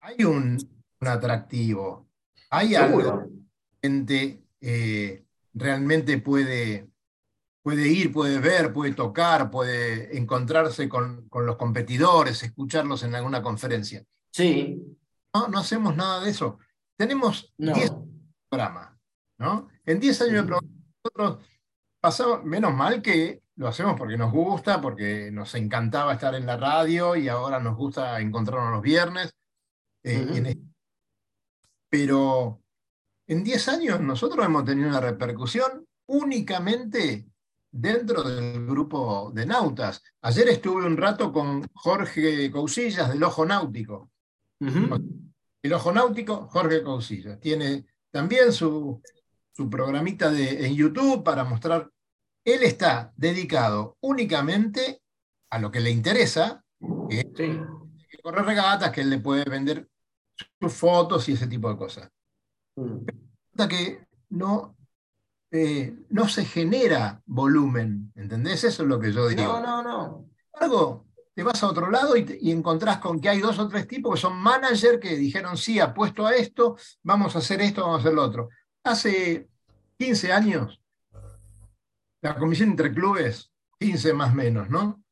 Hay 0.00 0.24
un, 0.24 0.58
atractivo, 1.00 2.08
hay 2.50 2.74
algo 2.74 2.98
que 2.98 3.40
gente 3.82 4.42
eh, 4.60 5.24
realmente 5.54 6.18
puede, 6.18 6.90
puede 7.62 7.88
ir, 7.88 8.12
puede 8.12 8.38
ver, 8.38 8.72
puede 8.72 8.92
tocar, 8.94 9.50
puede 9.50 10.16
encontrarse 10.16 10.88
con, 10.88 11.28
los 11.32 11.56
competidores, 11.56 12.42
escucharlos 12.42 13.02
en 13.02 13.14
alguna 13.14 13.42
conferencia. 13.42 14.04
Sí. 14.32 14.82
No, 15.34 15.48
no 15.48 15.58
hacemos 15.58 15.96
nada 15.96 16.20
de 16.22 16.30
eso. 16.30 16.58
Tenemos 16.96 17.54
10 17.56 17.92
programas, 18.48 18.90
¿no? 19.38 19.68
En 19.86 20.00
10 20.00 20.20
años 20.22 20.34
de 20.34 20.42
programa, 20.42 20.68
nosotros 21.04 21.46
pasamos, 22.00 22.44
menos 22.44 22.74
mal 22.74 23.00
que 23.00 23.42
lo 23.60 23.68
hacemos 23.68 23.94
porque 23.94 24.16
nos 24.16 24.32
gusta, 24.32 24.80
porque 24.80 25.30
nos 25.30 25.54
encantaba 25.54 26.14
estar 26.14 26.34
en 26.34 26.46
la 26.46 26.56
radio 26.56 27.14
y 27.14 27.28
ahora 27.28 27.60
nos 27.60 27.76
gusta 27.76 28.18
encontrarnos 28.18 28.72
los 28.72 28.80
viernes. 28.80 29.34
Eh, 30.02 30.56
pero 31.90 32.62
en 33.26 33.44
10 33.44 33.68
años 33.68 34.00
nosotros 34.00 34.46
hemos 34.46 34.64
tenido 34.64 34.88
una 34.88 35.00
repercusión 35.00 35.86
únicamente 36.06 37.26
dentro 37.70 38.22
del 38.22 38.64
grupo 38.64 39.30
de 39.34 39.44
nautas. 39.44 40.02
Ayer 40.22 40.48
estuve 40.48 40.86
un 40.86 40.96
rato 40.96 41.30
con 41.30 41.62
Jorge 41.74 42.50
Cousillas 42.50 43.10
del 43.12 43.22
Ojo 43.22 43.44
Náutico. 43.44 44.10
El 45.62 45.72
Ojo 45.74 45.92
Náutico, 45.92 46.48
Jorge 46.48 46.82
Cousillas. 46.82 47.38
Tiene 47.38 47.84
también 48.10 48.54
su, 48.54 49.02
su 49.52 49.68
programita 49.68 50.30
de, 50.30 50.66
en 50.66 50.74
YouTube 50.74 51.22
para 51.22 51.44
mostrar 51.44 51.90
él 52.44 52.62
está 52.62 53.12
dedicado 53.16 53.96
únicamente 54.00 55.02
a 55.50 55.58
lo 55.58 55.70
que 55.70 55.80
le 55.80 55.90
interesa, 55.90 56.64
que 57.08 57.20
es 57.20 58.22
correr 58.22 58.44
regatas, 58.44 58.90
que 58.90 59.02
él 59.02 59.10
le 59.10 59.18
puede 59.18 59.44
vender 59.44 59.88
sus 60.60 60.72
fotos 60.72 61.28
y 61.28 61.32
ese 61.32 61.46
tipo 61.46 61.70
de 61.70 61.76
cosas. 61.76 62.08
Mm. 62.76 63.04
que 63.68 64.06
no, 64.30 64.76
eh, 65.50 65.94
no 66.08 66.28
se 66.28 66.44
genera 66.44 67.20
volumen, 67.26 68.12
¿entendés? 68.14 68.64
Eso 68.64 68.82
es 68.84 68.88
lo 68.88 68.98
que 68.98 69.12
yo 69.12 69.28
digo. 69.28 69.42
No, 69.42 69.60
no, 69.60 69.82
no. 69.82 70.30
Algo, 70.54 71.06
te 71.34 71.42
vas 71.42 71.62
a 71.62 71.68
otro 71.68 71.90
lado 71.90 72.16
y, 72.16 72.38
y, 72.40 72.52
encontrás 72.52 72.98
con 72.98 73.20
que 73.20 73.28
hay 73.28 73.40
dos 73.40 73.58
o 73.58 73.68
tres 73.68 73.86
tipos 73.86 74.14
que 74.14 74.20
son 74.20 74.36
managers 74.36 74.98
que 74.98 75.16
dijeron, 75.16 75.56
sí, 75.56 75.78
apuesto 75.78 76.26
a 76.26 76.34
esto, 76.34 76.76
vamos 77.02 77.34
a 77.34 77.40
hacer 77.40 77.60
esto, 77.60 77.82
vamos 77.82 77.98
a 77.98 78.00
hacer 78.00 78.14
lo 78.14 78.22
otro. 78.22 78.48
Hace 78.82 79.48
15 79.98 80.32
años 80.32 80.79
la 82.22 82.36
Comisión 82.36 82.70
Interclubes, 82.70 83.50
15 83.78 84.12
más 84.12 84.34
menos, 84.34 84.68
¿no? 84.70 85.02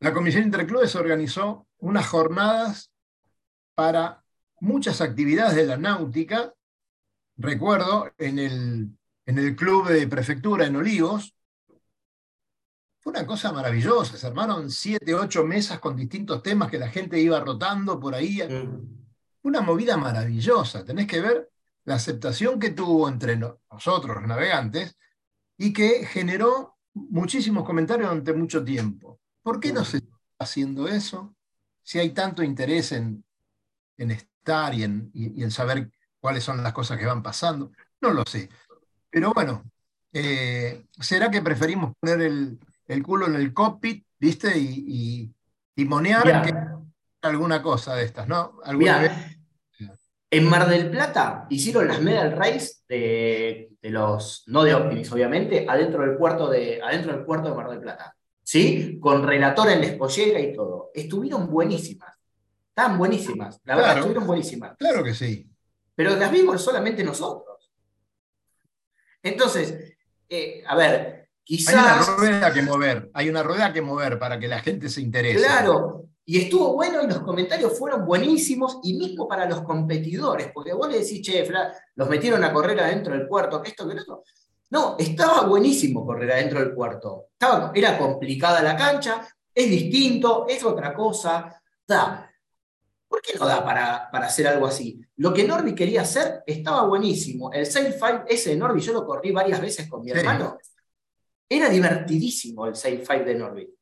La 0.00 0.12
Comisión 0.12 0.44
Interclubes 0.44 0.94
organizó 0.94 1.66
unas 1.78 2.06
jornadas 2.06 2.92
para 3.74 4.24
muchas 4.60 5.00
actividades 5.00 5.56
de 5.56 5.66
la 5.66 5.76
náutica. 5.76 6.54
Recuerdo 7.36 8.12
en 8.18 8.38
el, 8.38 8.90
en 9.26 9.38
el 9.38 9.56
club 9.56 9.88
de 9.88 10.06
prefectura 10.06 10.66
en 10.66 10.76
Olivos, 10.76 11.34
fue 13.00 13.12
una 13.12 13.26
cosa 13.26 13.52
maravillosa. 13.52 14.16
Se 14.16 14.26
armaron 14.26 14.70
siete, 14.70 15.14
ocho 15.14 15.44
mesas 15.44 15.78
con 15.78 15.96
distintos 15.96 16.42
temas 16.42 16.70
que 16.70 16.78
la 16.78 16.88
gente 16.88 17.20
iba 17.20 17.38
rotando 17.40 18.00
por 18.00 18.14
ahí. 18.14 18.40
Una 19.42 19.60
movida 19.60 19.96
maravillosa. 19.96 20.84
Tenés 20.84 21.06
que 21.06 21.20
ver 21.20 21.50
la 21.84 21.94
aceptación 21.94 22.58
que 22.58 22.70
tuvo 22.70 23.08
entre 23.08 23.36
nosotros, 23.36 24.16
los 24.16 24.26
navegantes, 24.26 24.96
y 25.56 25.72
que 25.72 26.06
generó 26.06 26.76
muchísimos 26.94 27.64
comentarios 27.64 28.08
durante 28.08 28.32
mucho 28.32 28.64
tiempo. 28.64 29.20
¿Por 29.42 29.60
qué 29.60 29.72
no 29.72 29.84
se 29.84 29.98
está 29.98 30.16
haciendo 30.38 30.88
eso? 30.88 31.34
Si 31.82 31.98
hay 31.98 32.10
tanto 32.10 32.42
interés 32.42 32.92
en, 32.92 33.24
estar 33.96 34.74
y 34.74 34.82
en, 34.82 35.50
saber 35.50 35.90
cuáles 36.20 36.42
son 36.44 36.62
las 36.62 36.72
cosas 36.72 36.98
que 36.98 37.06
van 37.06 37.22
pasando, 37.22 37.72
no 38.00 38.12
lo 38.12 38.24
sé. 38.26 38.48
Pero 39.10 39.32
bueno, 39.32 39.62
eh, 40.12 40.84
¿será 40.98 41.30
que 41.30 41.42
preferimos 41.42 41.94
poner 42.00 42.22
el, 42.22 43.02
culo 43.02 43.26
en 43.26 43.36
el 43.36 43.52
cockpit, 43.52 44.06
viste, 44.18 44.58
y, 44.58 45.32
y, 45.74 45.84
monear 45.84 46.42
que 46.42 46.54
alguna 47.22 47.62
cosa 47.62 47.94
de 47.94 48.04
estas, 48.04 48.26
¿no? 48.26 48.58
¿Alguna 48.64 49.35
en 50.36 50.44
Mar 50.44 50.68
del 50.68 50.90
Plata 50.90 51.46
hicieron 51.48 51.88
las 51.88 52.00
medal 52.00 52.32
race 52.32 52.76
de, 52.88 53.70
los, 53.82 54.44
no 54.46 54.64
de 54.64 54.74
Optimis, 54.74 55.10
obviamente, 55.12 55.66
adentro 55.68 56.02
del, 56.02 56.16
puerto 56.16 56.50
de, 56.50 56.80
adentro 56.82 57.12
del 57.12 57.24
puerto 57.24 57.48
de 57.48 57.54
Mar 57.54 57.70
del 57.70 57.80
Plata. 57.80 58.14
¿Sí? 58.42 58.98
Con 59.00 59.26
relator 59.26 59.70
en 59.70 59.80
la 59.80 59.86
espollera 59.86 60.38
y 60.38 60.52
todo. 60.52 60.90
Estuvieron 60.94 61.50
buenísimas. 61.50 62.14
Estaban 62.68 62.98
buenísimas. 62.98 63.60
La 63.64 63.76
verdad, 63.76 63.96
estuvieron 63.96 64.26
buenísimas. 64.26 64.76
Claro 64.78 65.02
que 65.02 65.14
sí. 65.14 65.48
Pero 65.94 66.14
las 66.14 66.30
vimos 66.30 66.62
solamente 66.62 67.02
nosotros. 67.02 67.72
Entonces, 69.22 69.96
eh, 70.28 70.62
a 70.66 70.76
ver, 70.76 71.30
quizás. 71.42 71.74
Hay 71.74 71.80
una 71.80 72.16
rueda 72.16 72.52
que 72.52 72.62
mover. 72.62 73.10
Hay 73.14 73.28
una 73.28 73.42
rueda 73.42 73.72
que 73.72 73.82
mover 73.82 74.18
para 74.18 74.38
que 74.38 74.46
la 74.46 74.60
gente 74.60 74.88
se 74.90 75.00
interese. 75.00 75.38
Claro, 75.38 76.04
y 76.28 76.40
estuvo 76.40 76.72
bueno 76.72 77.00
y 77.02 77.06
los 77.06 77.20
comentarios 77.20 77.78
fueron 77.78 78.04
buenísimos 78.04 78.80
y 78.82 78.94
mismo 78.94 79.28
para 79.28 79.48
los 79.48 79.62
competidores, 79.62 80.50
porque 80.52 80.72
vos 80.72 80.90
le 80.90 80.98
decís, 80.98 81.22
che, 81.22 81.48
los 81.94 82.08
metieron 82.08 82.42
a 82.42 82.52
correr 82.52 82.80
adentro 82.80 83.12
del 83.12 83.28
puerto, 83.28 83.62
que 83.62 83.70
esto, 83.70 83.88
que 83.88 83.96
esto. 83.96 84.24
No, 84.70 84.96
estaba 84.98 85.46
buenísimo 85.46 86.04
correr 86.04 86.32
adentro 86.32 86.58
del 86.58 86.74
puerto. 86.74 87.26
Estaba, 87.30 87.70
era 87.72 87.96
complicada 87.96 88.60
la 88.60 88.76
cancha, 88.76 89.24
es 89.54 89.70
distinto, 89.70 90.46
es 90.48 90.64
otra 90.64 90.92
cosa. 90.92 91.62
Da. 91.86 92.28
¿Por 93.06 93.22
qué 93.22 93.38
no 93.38 93.46
da 93.46 93.64
para, 93.64 94.10
para 94.10 94.26
hacer 94.26 94.48
algo 94.48 94.66
así? 94.66 95.00
Lo 95.18 95.32
que 95.32 95.44
Norby 95.44 95.76
quería 95.76 96.02
hacer 96.02 96.42
estaba 96.44 96.84
buenísimo. 96.86 97.52
El 97.52 97.66
Sail 97.66 97.92
5 97.92 98.24
ese 98.26 98.50
de 98.50 98.56
Norby, 98.56 98.80
yo 98.80 98.92
lo 98.92 99.06
corrí 99.06 99.30
varias 99.30 99.60
veces 99.60 99.88
con 99.88 100.02
mi 100.02 100.10
hermano. 100.10 100.58
Era 101.48 101.68
divertidísimo 101.68 102.66
el 102.66 102.74
Sail 102.74 103.04
5 103.06 103.24
de 103.24 103.34
Norby. 103.36 103.74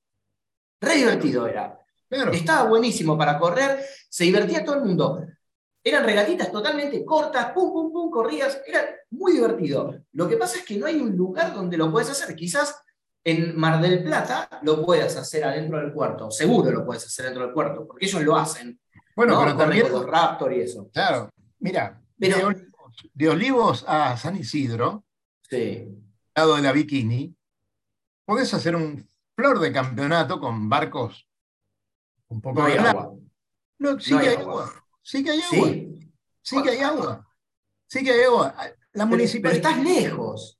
Re 0.82 0.94
divertido 0.94 1.46
era. 1.46 1.83
Estaba 2.10 2.68
buenísimo 2.68 3.16
para 3.18 3.38
correr, 3.38 3.84
se 4.08 4.24
divertía 4.24 4.64
todo 4.64 4.76
el 4.76 4.82
mundo. 4.84 5.26
Eran 5.82 6.04
regatitas 6.04 6.50
totalmente 6.50 7.04
cortas, 7.04 7.52
pum, 7.52 7.72
pum, 7.72 7.92
pum, 7.92 8.10
corrías, 8.10 8.60
era 8.66 8.84
muy 9.10 9.32
divertido. 9.32 9.94
Lo 10.12 10.28
que 10.28 10.36
pasa 10.36 10.58
es 10.58 10.64
que 10.64 10.76
no 10.78 10.86
hay 10.86 10.96
un 11.00 11.16
lugar 11.16 11.52
donde 11.52 11.76
lo 11.76 11.90
puedes 11.90 12.10
hacer. 12.10 12.34
Quizás 12.34 12.82
en 13.24 13.56
Mar 13.58 13.80
del 13.80 14.02
Plata 14.02 14.48
lo 14.62 14.84
puedas 14.84 15.16
hacer 15.16 15.44
adentro 15.44 15.78
del 15.78 15.92
puerto, 15.92 16.30
seguro 16.30 16.70
lo 16.70 16.84
puedes 16.84 17.04
hacer 17.06 17.26
dentro 17.26 17.44
del 17.44 17.52
puerto, 17.52 17.86
porque 17.86 18.06
ellos 18.06 18.22
lo 18.22 18.36
hacen. 18.36 18.78
Bueno, 19.16 19.38
pero 19.38 19.56
también 19.56 19.90
los 19.90 20.06
Raptor 20.06 20.52
y 20.52 20.60
eso. 20.60 20.90
Claro, 20.92 21.30
mira, 21.58 22.02
de, 22.16 22.34
Olivos, 22.34 23.10
de 23.12 23.28
Olivos 23.28 23.84
a 23.86 24.16
San 24.16 24.36
Isidro, 24.36 25.04
Sí. 25.48 25.86
al 26.34 26.42
lado 26.42 26.56
de 26.56 26.62
la 26.62 26.72
Bikini, 26.72 27.34
podés 28.24 28.52
hacer 28.54 28.74
un 28.74 29.08
flor 29.36 29.58
de 29.60 29.72
campeonato 29.72 30.40
con 30.40 30.68
barcos 30.68 31.28
un 32.28 32.40
poco 32.40 32.60
No 32.60 32.66
hay 32.66 32.72
grandes. 32.74 32.94
agua. 32.94 33.14
No, 33.78 34.00
sí 34.00 34.10
No 34.12 34.20
que 34.20 34.28
hay 34.28 34.34
agua. 34.36 34.62
agua. 34.64 34.84
Sí 35.02 35.24
que 35.24 35.30
hay 35.30 35.40
agua. 35.42 35.68
¿Sí? 35.68 36.10
Sí 36.42 36.62
que 36.62 36.70
hay 36.70 36.78
agua. 36.80 37.28
Sí 37.86 38.04
que 38.04 38.10
hay 38.12 38.22
agua. 38.22 38.54
La 38.56 38.62
Pero, 38.64 38.76
pero 38.92 39.06
municipalidad. 39.06 39.70
estás 39.70 39.84
lejos. 39.84 40.58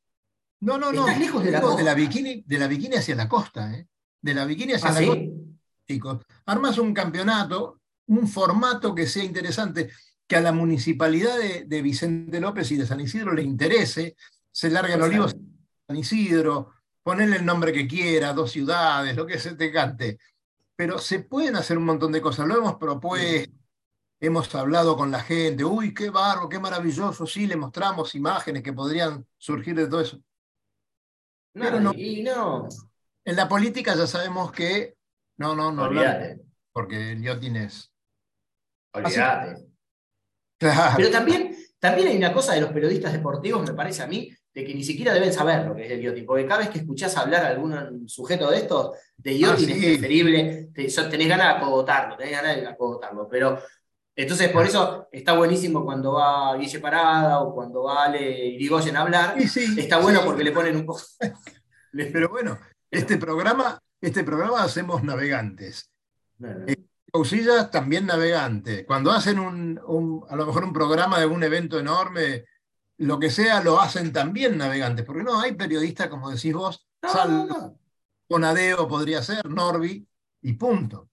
No, 0.60 0.78
no, 0.78 0.92
no. 0.92 1.00
estás 1.06 1.18
lejos 1.20 1.44
de 1.44 1.50
la 1.50 1.60
costa. 1.60 1.94
bikini, 1.94 2.42
de 2.46 2.58
la 2.58 2.66
bikini 2.68 2.96
hacia 2.96 3.14
la 3.14 3.28
costa, 3.28 3.72
¿eh? 3.74 3.86
De 4.20 4.34
la 4.34 4.44
bikini 4.44 4.72
hacia 4.74 4.88
¿Ah, 4.90 5.00
la 5.00 5.06
costa, 5.06 5.22
chicos. 5.86 6.24
Armas 6.46 6.78
un 6.78 6.94
campeonato, 6.94 7.80
un 8.06 8.26
formato 8.28 8.94
que 8.94 9.06
sea 9.06 9.24
interesante, 9.24 9.90
que 10.26 10.36
a 10.36 10.40
la 10.40 10.52
municipalidad 10.52 11.38
de, 11.38 11.64
de 11.66 11.82
Vicente 11.82 12.40
López 12.40 12.70
y 12.72 12.76
de 12.76 12.86
San 12.86 13.00
Isidro 13.00 13.32
le 13.34 13.42
interese. 13.42 14.16
Se 14.50 14.70
largan 14.70 14.98
Pues, 15.00 15.10
olivos 15.10 15.36
San 15.86 15.96
Isidro, 15.96 16.70
ponerle 17.02 17.36
el 17.36 17.44
nombre 17.44 17.72
que 17.72 17.86
quiera, 17.86 18.32
dos 18.32 18.50
ciudades, 18.52 19.14
lo 19.16 19.26
que 19.26 19.38
se 19.38 19.54
te 19.54 19.70
cante. 19.70 20.18
Pero 20.76 20.98
se 20.98 21.20
pueden 21.20 21.56
hacer 21.56 21.78
un 21.78 21.84
montón 21.84 22.12
de 22.12 22.20
cosas. 22.20 22.46
Lo 22.46 22.56
hemos 22.56 22.76
propuesto, 22.76 23.52
hemos 24.20 24.52
hablado 24.54 24.96
con 24.96 25.10
la 25.10 25.20
gente. 25.20 25.64
Uy, 25.64 25.94
qué 25.94 26.10
barro, 26.10 26.48
qué 26.48 26.58
maravilloso. 26.58 27.26
Sí, 27.26 27.46
le 27.46 27.56
mostramos 27.56 28.14
imágenes 28.14 28.62
que 28.62 28.72
podrían 28.72 29.26
surgir 29.38 29.74
de 29.76 29.86
todo 29.86 30.00
eso. 30.00 30.16
No, 31.54 31.64
Pero 31.64 31.80
no. 31.80 31.92
Y 31.94 32.22
no. 32.22 32.68
En 33.24 33.36
la 33.36 33.48
política 33.48 33.94
ya 33.94 34.06
sabemos 34.06 34.50
que 34.52 34.96
no, 35.36 35.54
no, 35.54 35.72
no, 35.72 35.84
Olvídate. 35.84 36.40
porque 36.72 37.12
el 37.12 37.22
Yotin 37.22 37.56
es. 37.56 37.90
Olvídate. 38.92 39.66
Claro. 40.58 40.94
Pero 40.96 41.10
también, 41.10 41.56
también 41.78 42.08
hay 42.08 42.16
una 42.16 42.32
cosa 42.32 42.54
de 42.54 42.60
los 42.60 42.72
periodistas 42.72 43.12
deportivos, 43.12 43.66
me 43.66 43.74
parece 43.74 44.02
a 44.02 44.06
mí, 44.06 44.34
de 44.54 44.64
que 44.64 44.74
ni 44.74 44.84
siquiera 44.84 45.12
deben 45.12 45.32
saber 45.32 45.66
lo 45.66 45.74
que 45.74 45.84
es 45.86 45.90
el 45.90 46.00
yachting, 46.00 46.24
porque 46.26 46.46
cada 46.46 46.60
vez 46.60 46.68
que 46.70 46.78
escuchás 46.78 47.16
hablar 47.16 47.44
a 47.44 47.48
algún 47.48 48.08
sujeto 48.08 48.50
de 48.50 48.58
estos, 48.58 48.92
de 49.16 49.38
yachting 49.38 49.70
Ah, 49.70 49.74
sí. 49.74 49.86
es 49.86 49.98
preferible, 49.98 50.68
te- 50.72 50.86
tenés 51.10 51.28
ganas 51.28 51.46
de 51.48 51.52
acogotarlo, 51.62 52.16
tenés 52.16 52.32
ganas 52.32 52.56
de 52.56 52.66
acogotarlo, 52.68 53.26
pero 53.28 53.58
entonces 54.16 54.48
por 54.50 54.64
eso 54.64 55.08
está 55.10 55.32
buenísimo 55.32 55.84
cuando 55.84 56.12
va 56.12 56.56
Guille 56.56 56.78
Parada 56.78 57.40
o 57.40 57.52
cuando 57.52 57.82
va 57.82 58.04
Ale 58.04 58.46
Irigoyen 58.46 58.96
a 58.96 59.00
hablar, 59.00 59.34
Sí, 59.40 59.48
sí, 59.48 59.80
está 59.80 59.98
bueno 59.98 60.20
porque 60.24 60.44
le 60.44 60.52
ponen 60.52 60.76
un 60.76 60.86
poco... 60.86 61.00
Pero 61.92 62.28
bueno, 62.28 62.58
este 62.90 63.16
programa, 63.18 63.78
este 64.00 64.22
programa 64.24 64.62
hacemos 64.62 65.02
navegantes. 65.02 65.90
Bueno, 66.38 66.66
Cousillas 67.12 67.70
también 67.70 68.06
navegante. 68.06 68.84
Cuando 68.84 69.12
hacen 69.12 69.38
un, 69.38 69.80
un- 69.86 70.24
a 70.28 70.34
lo 70.36 70.46
mejor 70.46 70.64
un 70.64 70.72
programa 70.72 71.20
de 71.20 71.26
un 71.26 71.42
evento 71.44 71.78
enorme, 71.78 72.44
lo 72.98 73.18
que 73.18 73.30
sea, 73.30 73.62
lo 73.62 73.80
hacen 73.80 74.12
también 74.12 74.56
navegantes. 74.58 75.04
Porque 75.04 75.22
no, 75.22 75.40
hay 75.40 75.52
periodistas, 75.52 76.08
como 76.08 76.30
decís 76.30 76.54
vos, 76.54 76.86
no, 77.02 77.08
Sal- 77.10 77.48
no, 77.48 77.78
podría 78.88 79.22
ser, 79.22 79.44
Norby, 79.48 80.06
y 80.42 80.52
punto. 80.54 81.08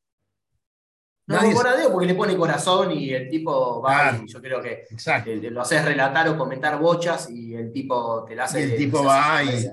No, 1.28 1.36
Nadie 1.38 1.54
por 1.54 1.64
se- 1.64 1.70
adeo 1.70 1.92
porque 1.92 2.08
le 2.08 2.16
pone 2.16 2.36
corazón 2.36 2.92
y 2.92 3.12
el 3.12 3.30
tipo 3.30 3.82
va 3.82 4.10
Claro. 4.10 4.24
y 4.24 4.28
yo 4.28 4.42
creo 4.42 4.62
que 4.62 4.86
Exacto. 4.90 5.30
te- 5.30 5.52
lo 5.52 5.62
haces 5.62 5.86
relatar 5.86 6.28
o 6.30 6.38
comentar 6.38 6.80
bochas 6.80 7.30
y 7.30 7.54
el 7.56 7.72
tipo 7.72 8.26
te 8.26 8.36
la 8.36 8.46
hace. 8.46 8.68
Y 8.68 8.72
el 8.72 8.78
tipo 8.78 9.04
va 9.04 9.44
y-. 9.44 9.68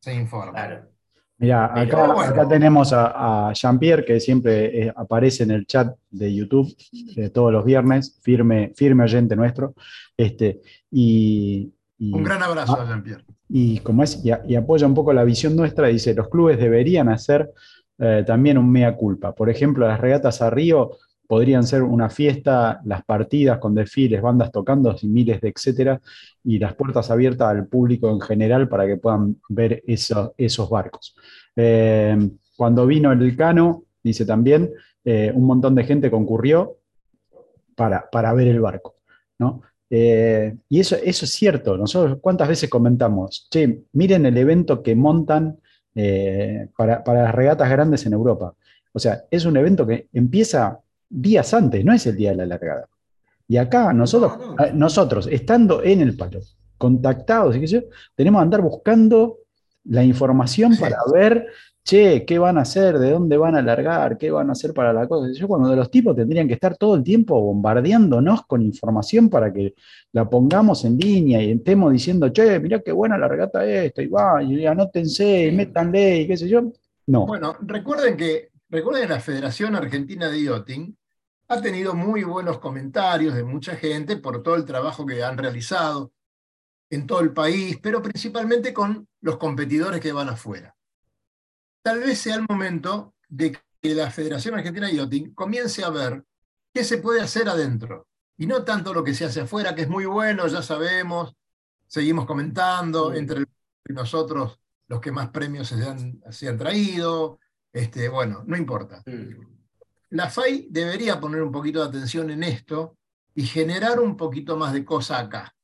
Se 0.00 0.14
informa. 0.14 0.52
Claro. 0.52 0.88
Mira, 1.38 1.66
acá, 1.66 2.06
bueno. 2.12 2.20
acá 2.32 2.48
tenemos 2.48 2.92
a, 2.94 3.48
a 3.48 3.52
Jean-Pierre, 3.52 4.04
que 4.06 4.20
siempre 4.20 4.86
eh, 4.86 4.92
aparece 4.96 5.42
en 5.42 5.50
el 5.50 5.66
chat 5.66 5.94
de 6.10 6.34
YouTube 6.34 6.74
eh, 7.16 7.28
todos 7.28 7.52
los 7.52 7.64
viernes, 7.64 8.18
firme, 8.22 8.72
firme 8.74 9.04
oyente 9.04 9.36
nuestro. 9.36 9.74
Este, 10.16 10.62
y, 10.90 11.72
y- 11.98 12.12
Un 12.12 12.22
gran 12.24 12.42
abrazo 12.42 12.76
Ah. 12.78 12.84
a 12.84 12.86
Jean-Pierre. 12.88 13.24
y 13.50 13.78
como 13.80 14.02
es, 14.02 14.24
y, 14.24 14.30
a- 14.30 14.42
y 14.48 14.54
apoya 14.56 14.86
un 14.86 14.94
poco 14.94 15.12
la 15.12 15.24
visión 15.24 15.54
nuestra, 15.56 15.88
dice, 15.88 16.14
los 16.14 16.28
clubes 16.30 16.58
deberían 16.58 17.08
hacer 17.10 17.50
eh, 17.98 18.24
también 18.26 18.58
un 18.58 18.70
mea 18.70 18.96
culpa. 18.96 19.34
Por 19.34 19.48
ejemplo, 19.50 19.86
las 19.86 20.00
regatas 20.00 20.40
a 20.42 20.50
Río 20.50 20.92
podrían 21.26 21.64
ser 21.64 21.82
una 21.82 22.08
fiesta, 22.08 22.80
las 22.84 23.04
partidas 23.04 23.58
con 23.58 23.74
desfiles, 23.74 24.22
bandas 24.22 24.50
tocando, 24.52 24.94
y 25.00 25.08
miles 25.08 25.40
de 25.40 25.48
etcétera, 25.48 26.00
y 26.44 26.58
las 26.58 26.74
puertas 26.74 27.10
abiertas 27.10 27.48
al 27.48 27.66
público 27.66 28.10
en 28.10 28.20
general 28.20 28.68
para 28.68 28.86
que 28.86 28.96
puedan 28.96 29.36
ver 29.48 29.82
eso- 29.86 30.34
esos 30.36 30.68
barcos. 30.70 31.16
Eh, 31.56 32.16
cuando 32.56 32.86
vino 32.86 33.12
el 33.12 33.36
Cano, 33.36 33.84
dice 34.02 34.24
también, 34.24 34.70
eh, 35.04 35.32
un 35.34 35.44
montón 35.44 35.74
de 35.74 35.84
gente 35.84 36.10
concurrió 36.10 36.76
para, 37.74 38.08
para 38.10 38.32
ver 38.32 38.48
el 38.48 38.60
barco, 38.60 38.96
¿no? 39.38 39.62
Eh, 39.90 40.56
y 40.68 40.80
eso, 40.80 40.96
eso 40.96 41.24
es 41.24 41.32
cierto. 41.32 41.76
Nosotros 41.76 42.18
cuántas 42.20 42.48
veces 42.48 42.68
comentamos, 42.68 43.46
che, 43.50 43.82
miren 43.92 44.26
el 44.26 44.36
evento 44.36 44.82
que 44.82 44.94
montan 44.96 45.58
para, 46.76 47.02
para 47.02 47.22
las 47.22 47.34
regatas 47.34 47.70
grandes 47.70 48.04
en 48.04 48.12
Europa. 48.12 48.54
O 48.92 48.98
sea, 48.98 49.24
es 49.30 49.44
un 49.46 49.56
evento 49.56 49.86
que 49.86 50.08
empieza 50.12 50.78
días 51.08 51.52
antes, 51.54 51.84
no 51.84 51.92
es 51.92 52.06
el 52.06 52.16
día 52.16 52.30
de 52.30 52.36
la 52.36 52.46
largada. 52.46 52.86
Y 53.48 53.56
acá 53.58 53.92
nosotros, 53.92 54.38
No, 54.38 54.54
no. 54.56 54.64
eh, 54.64 54.72
nosotros 54.74 55.28
estando 55.30 55.82
en 55.82 56.00
el 56.00 56.16
palo, 56.16 56.40
contactados 56.78 57.56
y 57.56 57.60
qué 57.60 57.68
sé 57.68 57.74
yo, 57.82 57.88
tenemos 58.14 58.40
que 58.40 58.44
andar 58.44 58.60
buscando 58.62 59.38
la 59.84 60.02
información 60.04 60.74
Sí. 60.74 60.80
para 60.80 60.96
ver, 61.12 61.46
che, 61.84 62.24
qué 62.24 62.38
van 62.40 62.58
a 62.58 62.62
hacer, 62.62 62.98
de 62.98 63.12
dónde 63.12 63.36
van 63.36 63.54
a 63.54 63.62
largar, 63.62 64.18
qué 64.18 64.32
van 64.32 64.48
a 64.48 64.52
hacer 64.52 64.74
para 64.74 64.92
la 64.92 65.06
cosa. 65.06 65.32
Yo 65.32 65.46
cuando 65.46 65.68
de 65.68 65.76
los 65.76 65.88
tipos 65.88 66.16
tendrían 66.16 66.48
que 66.48 66.54
estar 66.54 66.76
todo 66.76 66.96
el 66.96 67.04
tiempo 67.04 67.40
bombardeándonos 67.40 68.44
con 68.46 68.62
información 68.62 69.30
para 69.30 69.52
que 69.52 69.74
la 70.12 70.28
pongamos 70.28 70.84
en 70.84 70.98
línea 70.98 71.40
y 71.40 71.52
estemos 71.52 71.92
diciendo, 71.92 72.28
che, 72.30 72.58
mirá 72.58 72.80
qué 72.80 72.90
buena 72.90 73.16
la 73.16 73.28
regata 73.28 73.64
esta, 73.64 74.02
y 74.02 74.08
va, 74.08 74.42
y 74.42 74.66
anótense, 74.66 75.46
y 75.46 75.52
métanle, 75.52 76.22
y 76.22 76.26
qué 76.26 76.36
sé 76.36 76.48
yo. 76.48 76.62
No. 77.06 77.24
Bueno, 77.26 77.54
recuerden 77.60 78.16
que, 78.16 78.48
recuerden 78.68 79.08
la 79.08 79.20
Federación 79.20 79.74
Argentina 79.76 80.28
de 80.28 80.42
Yachting 80.42 80.96
ha 81.48 81.60
tenido 81.60 81.94
muy 81.94 82.24
buenos 82.24 82.58
comentarios 82.58 83.34
de 83.34 83.44
mucha 83.44 83.76
gente 83.76 84.16
por 84.16 84.42
todo 84.42 84.56
el 84.56 84.64
trabajo 84.64 85.06
que 85.06 85.22
han 85.22 85.38
realizado 85.38 86.12
en 86.90 87.06
todo 87.06 87.20
el 87.20 87.32
país, 87.32 87.78
pero 87.82 88.02
principalmente 88.02 88.72
con 88.72 89.08
los 89.20 89.36
competidores 89.38 90.00
que 90.00 90.12
van 90.12 90.28
afuera. 90.28 90.74
Tal 91.82 92.00
vez 92.00 92.18
sea 92.18 92.36
el 92.36 92.46
momento 92.48 93.14
de 93.28 93.58
que 93.80 93.94
la 93.94 94.10
Federación 94.10 94.54
Argentina 94.54 94.88
de 94.88 94.96
Yachting 94.96 95.34
comience 95.34 95.84
a 95.84 95.90
ver 95.90 96.24
qué 96.72 96.84
se 96.84 96.98
puede 96.98 97.20
hacer 97.20 97.48
adentro, 97.48 98.08
y 98.36 98.46
no 98.46 98.64
tanto 98.64 98.92
lo 98.92 99.02
que 99.02 99.14
se 99.14 99.24
hace 99.24 99.40
afuera, 99.40 99.74
que 99.74 99.82
es 99.82 99.88
muy 99.88 100.04
bueno, 100.04 100.46
ya 100.46 100.62
sabemos, 100.62 101.34
seguimos 101.86 102.26
comentando, 102.26 103.14
entre 103.14 103.44
nosotros 103.88 104.58
los 104.88 105.00
que 105.00 105.12
más 105.12 105.30
premios 105.30 105.68
se 105.68 105.82
han, 105.84 106.20
se 106.30 106.48
han 106.48 106.58
traído, 106.58 107.38
este, 107.76 108.08
bueno, 108.08 108.42
no 108.46 108.56
importa. 108.56 109.02
Mm. 109.06 109.44
La 110.10 110.30
FAI 110.30 110.68
debería 110.70 111.20
poner 111.20 111.42
un 111.42 111.52
poquito 111.52 111.80
de 111.82 111.88
atención 111.88 112.30
en 112.30 112.42
esto 112.42 112.96
y 113.34 113.44
generar 113.46 114.00
un 114.00 114.16
poquito 114.16 114.56
más 114.56 114.72
de 114.72 114.84
cosa 114.84 115.18
acá, 115.18 115.54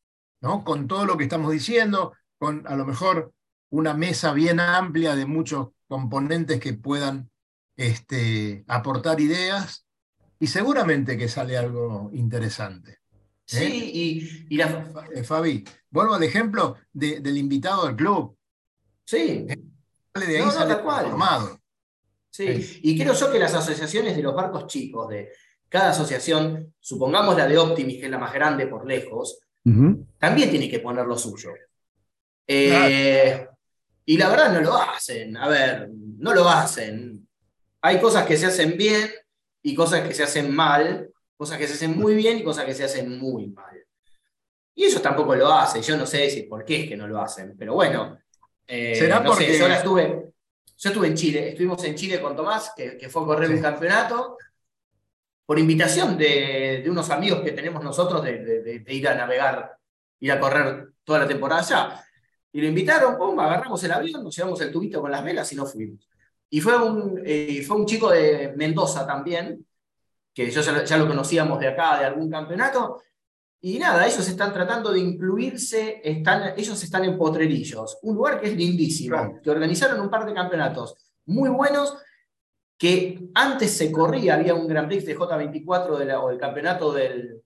¿no? 0.40 0.62
Con 0.64 0.86
todo 0.86 1.06
lo 1.06 1.16
que 1.16 1.24
estamos 1.24 1.50
diciendo, 1.52 2.12
con 2.38 2.66
a 2.66 2.74
lo 2.76 2.84
mejor 2.84 3.32
una 3.70 3.94
mesa 3.94 4.32
bien 4.32 4.60
amplia 4.60 5.14
de 5.16 5.24
muchos 5.26 5.68
componentes 5.88 6.60
que 6.60 6.74
puedan 6.74 7.30
este, 7.76 8.64
aportar 8.68 9.20
ideas 9.20 9.86
y 10.38 10.48
seguramente 10.48 11.16
que 11.16 11.28
sale 11.28 11.56
algo 11.56 12.10
interesante. 12.12 12.98
Sí, 13.46 13.64
y, 13.94 14.46
y 14.54 14.56
la, 14.56 14.90
eh, 15.14 15.24
Fabi, 15.24 15.64
vuelvo 15.90 16.14
al 16.14 16.22
ejemplo 16.22 16.76
de- 16.92 17.20
del 17.20 17.36
invitado 17.38 17.86
al 17.86 17.96
club. 17.96 18.36
sí, 19.06 19.46
Sale 20.14 20.26
de 20.26 20.36
ahí, 20.36 20.40
No, 20.40 20.46
no, 20.46 20.52
sale 20.52 20.74
tal 20.74 20.82
cual. 20.84 21.06
formado. 21.06 21.61
Sí, 22.32 22.80
y 22.82 22.98
creo 22.98 23.12
yo 23.12 23.30
que 23.30 23.38
las 23.38 23.54
asociaciones 23.54 24.16
de 24.16 24.22
los 24.22 24.34
barcos 24.34 24.66
chicos, 24.66 25.08
de 25.10 25.30
cada 25.68 25.90
asociación, 25.90 26.72
supongamos 26.80 27.36
la 27.36 27.46
de 27.46 27.58
Optimis, 27.58 27.98
que 27.98 28.06
es 28.06 28.10
la 28.10 28.16
más 28.18 28.32
grande 28.32 28.66
por 28.66 28.86
lejos, 28.86 29.38
también 30.18 30.50
tiene 30.50 30.68
que 30.70 30.80
poner 30.80 31.04
lo 31.06 31.16
suyo. 31.18 31.50
Eh, 32.46 33.46
y 34.06 34.16
la 34.16 34.28
verdad 34.28 34.52
no 34.52 34.60
lo 34.60 34.76
hacen, 34.76 35.36
a 35.36 35.46
ver, 35.48 35.88
no 35.92 36.34
lo 36.34 36.48
hacen. 36.48 37.26
Hay 37.82 38.00
cosas 38.00 38.26
que 38.26 38.36
se 38.36 38.46
hacen 38.46 38.76
bien 38.76 39.10
y 39.62 39.74
cosas 39.74 40.06
que 40.06 40.14
se 40.14 40.22
hacen 40.22 40.54
mal, 40.54 41.10
cosas 41.36 41.58
que 41.58 41.66
se 41.66 41.74
hacen 41.74 41.98
muy 41.98 42.14
bien 42.14 42.38
y 42.38 42.44
cosas 42.44 42.64
que 42.64 42.74
se 42.74 42.84
hacen 42.84 43.18
muy 43.18 43.48
mal. 43.48 43.76
Y 44.74 44.84
ellos 44.84 45.02
tampoco 45.02 45.34
lo 45.36 45.52
hacen, 45.52 45.82
yo 45.82 45.96
no 45.98 46.06
sé 46.06 46.30
si 46.30 46.44
por 46.44 46.64
qué 46.64 46.82
es 46.84 46.88
que 46.88 46.96
no 46.96 47.06
lo 47.06 47.20
hacen, 47.20 47.54
pero 47.58 47.74
bueno. 47.74 48.18
eh, 48.66 48.94
Será 48.96 49.20
no 49.20 49.34
sé, 49.34 49.44
porque- 49.44 49.58
yo 49.58 49.64
ahora 49.64 49.76
estuve, 49.76 50.31
yo 50.82 50.88
estuve 50.90 51.06
en 51.06 51.14
Chile, 51.14 51.50
estuvimos 51.50 51.84
en 51.84 51.94
Chile 51.94 52.20
con 52.20 52.34
Tomás, 52.34 52.72
que, 52.76 52.96
que 52.96 53.08
fue 53.08 53.22
a 53.22 53.26
correr 53.26 53.48
Sí. 53.48 53.54
un 53.54 53.62
campeonato, 53.62 54.36
por 55.46 55.58
invitación 55.58 56.16
de, 56.18 56.80
de 56.82 56.90
unos 56.90 57.08
amigos 57.10 57.40
que 57.42 57.52
tenemos 57.52 57.82
nosotros 57.84 58.22
de, 58.24 58.38
de- 58.38 58.62
de- 58.62 58.78
de 58.80 58.94
ir 58.94 59.06
a 59.08 59.14
navegar, 59.14 59.76
ir 60.20 60.32
a 60.32 60.40
correr 60.40 60.88
toda 61.04 61.20
la 61.20 61.28
temporada 61.28 61.60
allá. 61.60 62.04
Y 62.52 62.60
lo 62.60 62.66
invitaron, 62.66 63.16
pum, 63.16 63.38
agarramos 63.38 63.82
el 63.84 63.92
avión, 63.92 64.24
nos 64.24 64.34
llevamos 64.36 64.60
el 64.60 64.72
tubito 64.72 65.00
con 65.00 65.10
las 65.10 65.22
velas 65.24 65.52
y 65.52 65.56
nos 65.56 65.72
fuimos. 65.72 66.08
Y 66.50 66.60
fue 66.60 66.76
un, 66.76 67.22
eh, 67.24 67.62
fue 67.66 67.76
un 67.76 67.86
chico 67.86 68.10
de 68.10 68.52
Mendoza 68.56 69.06
también, 69.06 69.64
que 70.34 70.50
yo 70.50 70.60
ya 70.62 70.96
lo 70.96 71.06
conocíamos 71.08 71.60
de 71.60 71.68
acá, 71.68 71.98
de 71.98 72.06
algún 72.06 72.30
campeonato, 72.30 73.02
Y 73.64 73.78
nada, 73.78 74.04
ellos 74.06 74.28
están 74.28 74.52
tratando 74.52 74.90
de 74.92 74.98
incluirse, 74.98 76.00
están, 76.02 76.54
ellos 76.56 76.82
están 76.82 77.04
en 77.04 77.16
Potrerillos, 77.16 77.96
un 78.02 78.16
lugar 78.16 78.40
que 78.40 78.48
es 78.48 78.56
lindísimo, 78.56 79.16
Claro. 79.16 79.40
que 79.40 79.50
organizaron 79.50 80.00
un 80.00 80.10
par 80.10 80.26
de 80.26 80.34
campeonatos 80.34 80.96
muy 81.26 81.48
buenos, 81.48 81.96
que 82.76 83.28
antes 83.34 83.70
se 83.70 83.92
corría, 83.92 84.34
había 84.34 84.54
un 84.54 84.66
Grand 84.66 84.88
Prix 84.88 85.06
de 85.06 85.14
J24 85.16 85.96
de 85.96 86.04
la- 86.06 86.20
o 86.20 86.30
el 86.30 86.38
campeonato 86.38 86.92
del, 86.92 87.40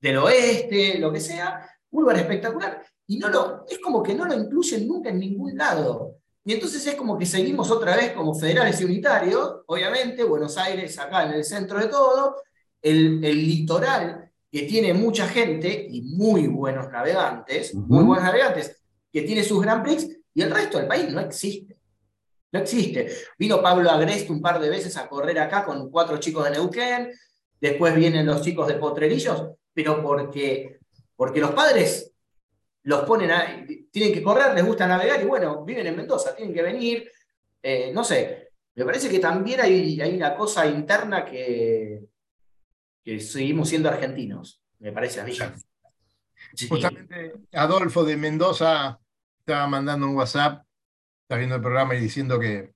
del 0.00 0.16
oeste, 0.18 0.98
lo 0.98 1.10
que 1.10 1.20
sea, 1.20 1.66
un 1.92 2.02
lugar 2.02 2.18
espectacular, 2.18 2.84
y 3.06 3.16
no 3.18 3.28
lo, 3.30 3.64
es 3.66 3.78
como 3.78 4.02
que 4.02 4.14
no 4.14 4.26
lo 4.26 4.34
incluyen 4.34 4.86
nunca 4.86 5.08
en 5.08 5.18
ningún 5.18 5.56
lado. 5.56 6.16
Y 6.44 6.52
entonces 6.52 6.86
es 6.86 6.94
como 6.94 7.16
que 7.16 7.24
seguimos 7.24 7.70
otra 7.70 7.96
vez 7.96 8.12
como 8.12 8.34
federales 8.34 8.78
y 8.82 8.84
unitarios, 8.84 9.62
obviamente, 9.66 10.24
Buenos 10.24 10.58
Aires 10.58 10.98
acá 10.98 11.24
en 11.24 11.32
el 11.32 11.44
centro 11.44 11.78
de 11.78 11.86
todo, 11.88 12.36
el, 12.82 13.24
el 13.24 13.46
litoral 13.48 14.23
que 14.54 14.62
tiene 14.62 14.94
mucha 14.94 15.26
gente 15.26 15.88
y 15.90 16.02
muy 16.02 16.46
buenos 16.46 16.88
navegantes, 16.88 17.74
muy 17.74 18.04
buenos 18.04 18.22
navegantes, 18.24 18.80
que 19.12 19.22
tiene 19.22 19.42
sus 19.42 19.60
Grand 19.60 19.82
Prix, 19.82 20.08
y 20.32 20.42
el 20.42 20.52
resto 20.52 20.78
del 20.78 20.86
país 20.86 21.10
no 21.10 21.18
existe. 21.22 21.76
No 22.52 22.60
existe. 22.60 23.10
Vino 23.36 23.60
Pablo 23.60 23.90
Agreste 23.90 24.30
un 24.30 24.40
par 24.40 24.60
de 24.60 24.70
veces 24.70 24.96
a 24.96 25.08
correr 25.08 25.40
acá 25.40 25.64
con 25.64 25.90
cuatro 25.90 26.18
chicos 26.18 26.44
de 26.44 26.52
Neuquén, 26.52 27.10
después 27.60 27.96
vienen 27.96 28.26
los 28.26 28.42
chicos 28.42 28.68
de 28.68 28.74
Potrerillos, 28.74 29.44
pero 29.72 30.00
porque, 30.00 30.78
porque 31.16 31.40
los 31.40 31.50
padres 31.50 32.12
los 32.84 33.00
ponen 33.00 33.32
a, 33.32 33.66
tienen 33.90 34.14
que 34.14 34.22
correr, 34.22 34.54
les 34.54 34.64
gusta 34.64 34.86
navegar 34.86 35.20
y 35.20 35.24
bueno, 35.24 35.64
viven 35.64 35.88
en 35.88 35.96
Mendoza, 35.96 36.32
tienen 36.32 36.54
que 36.54 36.62
venir, 36.62 37.10
eh, 37.60 37.90
no 37.92 38.04
sé, 38.04 38.50
me 38.76 38.84
parece 38.84 39.08
que 39.08 39.18
también 39.18 39.60
hay, 39.62 40.00
hay 40.00 40.14
una 40.14 40.36
cosa 40.36 40.64
interna 40.64 41.24
que, 41.24 42.04
que 43.04 43.20
seguimos 43.20 43.68
siendo 43.68 43.88
argentinos, 43.88 44.62
me 44.78 44.92
parece 44.92 45.20
a 45.20 45.24
mí. 45.24 45.36
Sí. 46.54 46.68
Justamente 46.68 47.32
Adolfo 47.52 48.04
de 48.04 48.16
Mendoza 48.16 49.00
estaba 49.38 49.66
mandando 49.66 50.06
un 50.06 50.14
WhatsApp, 50.14 50.64
está 51.22 51.36
viendo 51.36 51.56
el 51.56 51.62
programa 51.62 51.94
y 51.94 52.00
diciendo 52.00 52.38
que 52.38 52.74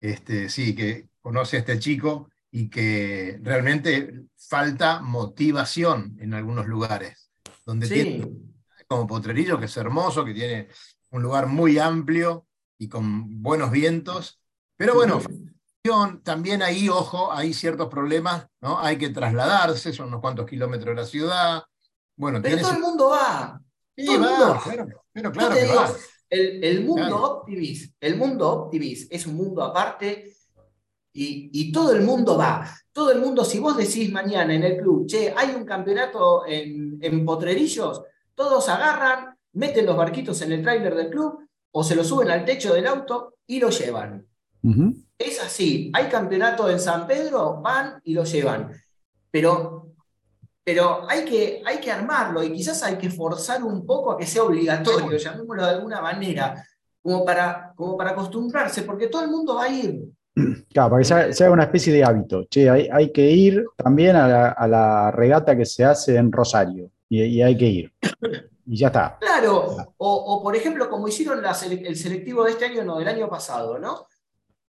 este, 0.00 0.48
sí, 0.48 0.74
que 0.74 1.08
conoce 1.20 1.56
a 1.56 1.60
este 1.60 1.78
chico 1.78 2.28
y 2.50 2.68
que 2.68 3.38
realmente 3.42 4.24
falta 4.36 5.00
motivación 5.00 6.16
en 6.20 6.34
algunos 6.34 6.66
lugares, 6.66 7.30
donde 7.64 7.88
tiene 7.88 8.28
como 8.86 9.06
Potrerillo, 9.06 9.58
que 9.58 9.66
es 9.66 9.76
hermoso, 9.76 10.24
que 10.24 10.34
tiene 10.34 10.68
un 11.10 11.22
lugar 11.22 11.46
muy 11.46 11.78
amplio 11.78 12.46
y 12.78 12.88
con 12.88 13.42
buenos 13.42 13.70
vientos, 13.70 14.40
pero 14.76 14.94
bueno, 14.94 15.20
también 16.22 16.62
ahí, 16.62 16.88
ojo, 16.88 17.32
hay 17.32 17.52
ciertos 17.54 17.88
problemas, 17.88 18.46
¿no? 18.60 18.78
Hay 18.80 18.96
que 18.98 19.10
trasladarse, 19.10 19.92
son 19.92 20.08
unos 20.08 20.20
cuantos 20.20 20.46
kilómetros 20.46 20.94
de 20.94 21.00
la 21.02 21.06
ciudad. 21.06 21.62
Bueno, 22.16 22.40
Pero 22.42 22.58
todo 22.58 22.68
su- 22.70 22.76
el 22.76 22.82
mundo 22.82 23.08
va. 23.10 23.60
Sí, 23.96 24.06
todo 24.06 24.14
el 24.16 24.22
va, 24.22 24.28
mundo- 24.30 24.60
claro, 24.64 24.86
pero 25.12 25.32
claro 25.32 25.54
que 25.54 25.62
digo, 25.62 25.74
va. 25.76 25.90
el, 26.30 26.64
el 26.64 26.84
mundo 26.84 27.02
Claro. 27.06 27.24
Optimis, 27.32 27.94
el 28.00 28.16
mundo 28.16 28.50
Optimis 28.52 29.08
es 29.10 29.26
un 29.26 29.34
mundo 29.36 29.62
aparte 29.62 30.32
y, 31.12 31.50
y 31.52 31.72
todo 31.72 31.92
el 31.92 32.02
mundo 32.02 32.36
va. 32.36 32.68
Todo 32.92 33.10
el 33.12 33.20
mundo, 33.20 33.44
si 33.44 33.58
vos 33.58 33.76
decís 33.76 34.10
mañana 34.12 34.54
en 34.54 34.62
el 34.64 34.76
club, 34.78 35.06
che, 35.06 35.32
hay 35.36 35.54
un 35.54 35.64
campeonato 35.64 36.46
en, 36.46 36.98
en 37.00 37.24
Potrerillos, 37.24 38.02
todos 38.34 38.68
agarran, 38.68 39.36
meten 39.52 39.86
los 39.86 39.96
barquitos 39.96 40.40
en 40.42 40.52
el 40.52 40.62
tráiler 40.62 40.94
del 40.94 41.10
club 41.10 41.40
o 41.70 41.84
se 41.84 41.94
lo 41.94 42.04
suben 42.04 42.30
al 42.30 42.44
techo 42.44 42.72
del 42.74 42.86
auto 42.86 43.34
y 43.46 43.60
lo 43.60 43.70
llevan. 43.70 44.26
Es 45.18 45.40
así, 45.42 45.90
hay 45.94 46.08
campeonato 46.08 46.68
en 46.68 46.78
San 46.78 47.06
Pedro, 47.06 47.60
van 47.62 48.00
y 48.04 48.12
lo 48.12 48.24
llevan. 48.24 48.70
Pero, 49.30 49.92
pero 50.62 51.08
hay, 51.08 51.24
que, 51.24 51.62
hay 51.64 51.78
que 51.78 51.90
armarlo 51.90 52.42
y 52.42 52.52
quizás 52.52 52.82
hay 52.82 52.96
que 52.96 53.10
forzar 53.10 53.62
un 53.64 53.86
poco 53.86 54.12
a 54.12 54.18
que 54.18 54.26
sea 54.26 54.42
obligatorio, 54.42 55.16
llamémoslo 55.16 55.64
de 55.64 55.70
alguna 55.70 56.02
manera, 56.02 56.62
como 57.00 57.24
para, 57.24 57.72
como 57.74 57.96
para 57.96 58.10
acostumbrarse, 58.10 58.82
porque 58.82 59.08
todo 59.08 59.22
el 59.22 59.30
mundo 59.30 59.54
va 59.54 59.64
a 59.64 59.68
ir. 59.68 60.00
Claro, 60.70 60.90
para 60.90 61.00
que 61.00 61.04
se 61.06 61.14
haga, 61.14 61.32
se 61.32 61.44
haga 61.44 61.52
una 61.54 61.62
especie 61.62 61.92
de 61.94 62.04
hábito. 62.04 62.44
Che, 62.44 62.68
hay, 62.68 62.88
hay 62.92 63.10
que 63.10 63.30
ir 63.30 63.64
también 63.74 64.16
a 64.16 64.28
la, 64.28 64.48
a 64.50 64.68
la 64.68 65.10
regata 65.10 65.56
que 65.56 65.64
se 65.64 65.82
hace 65.82 66.16
en 66.16 66.30
Rosario. 66.30 66.90
Y, 67.08 67.22
y 67.22 67.42
hay 67.42 67.56
que 67.56 67.66
ir. 67.66 67.92
Y 68.68 68.78
ya 68.78 68.88
está. 68.88 69.16
Claro, 69.20 69.76
o, 69.96 70.14
o, 70.14 70.42
por 70.42 70.56
ejemplo, 70.56 70.90
como 70.90 71.06
hicieron 71.06 71.40
la 71.40 71.52
el 71.52 71.94
selectivo 71.94 72.42
de 72.42 72.50
este 72.50 72.64
año, 72.64 72.82
no, 72.82 72.98
del 72.98 73.06
año 73.06 73.28
pasado, 73.28 73.78
¿no? 73.78 74.08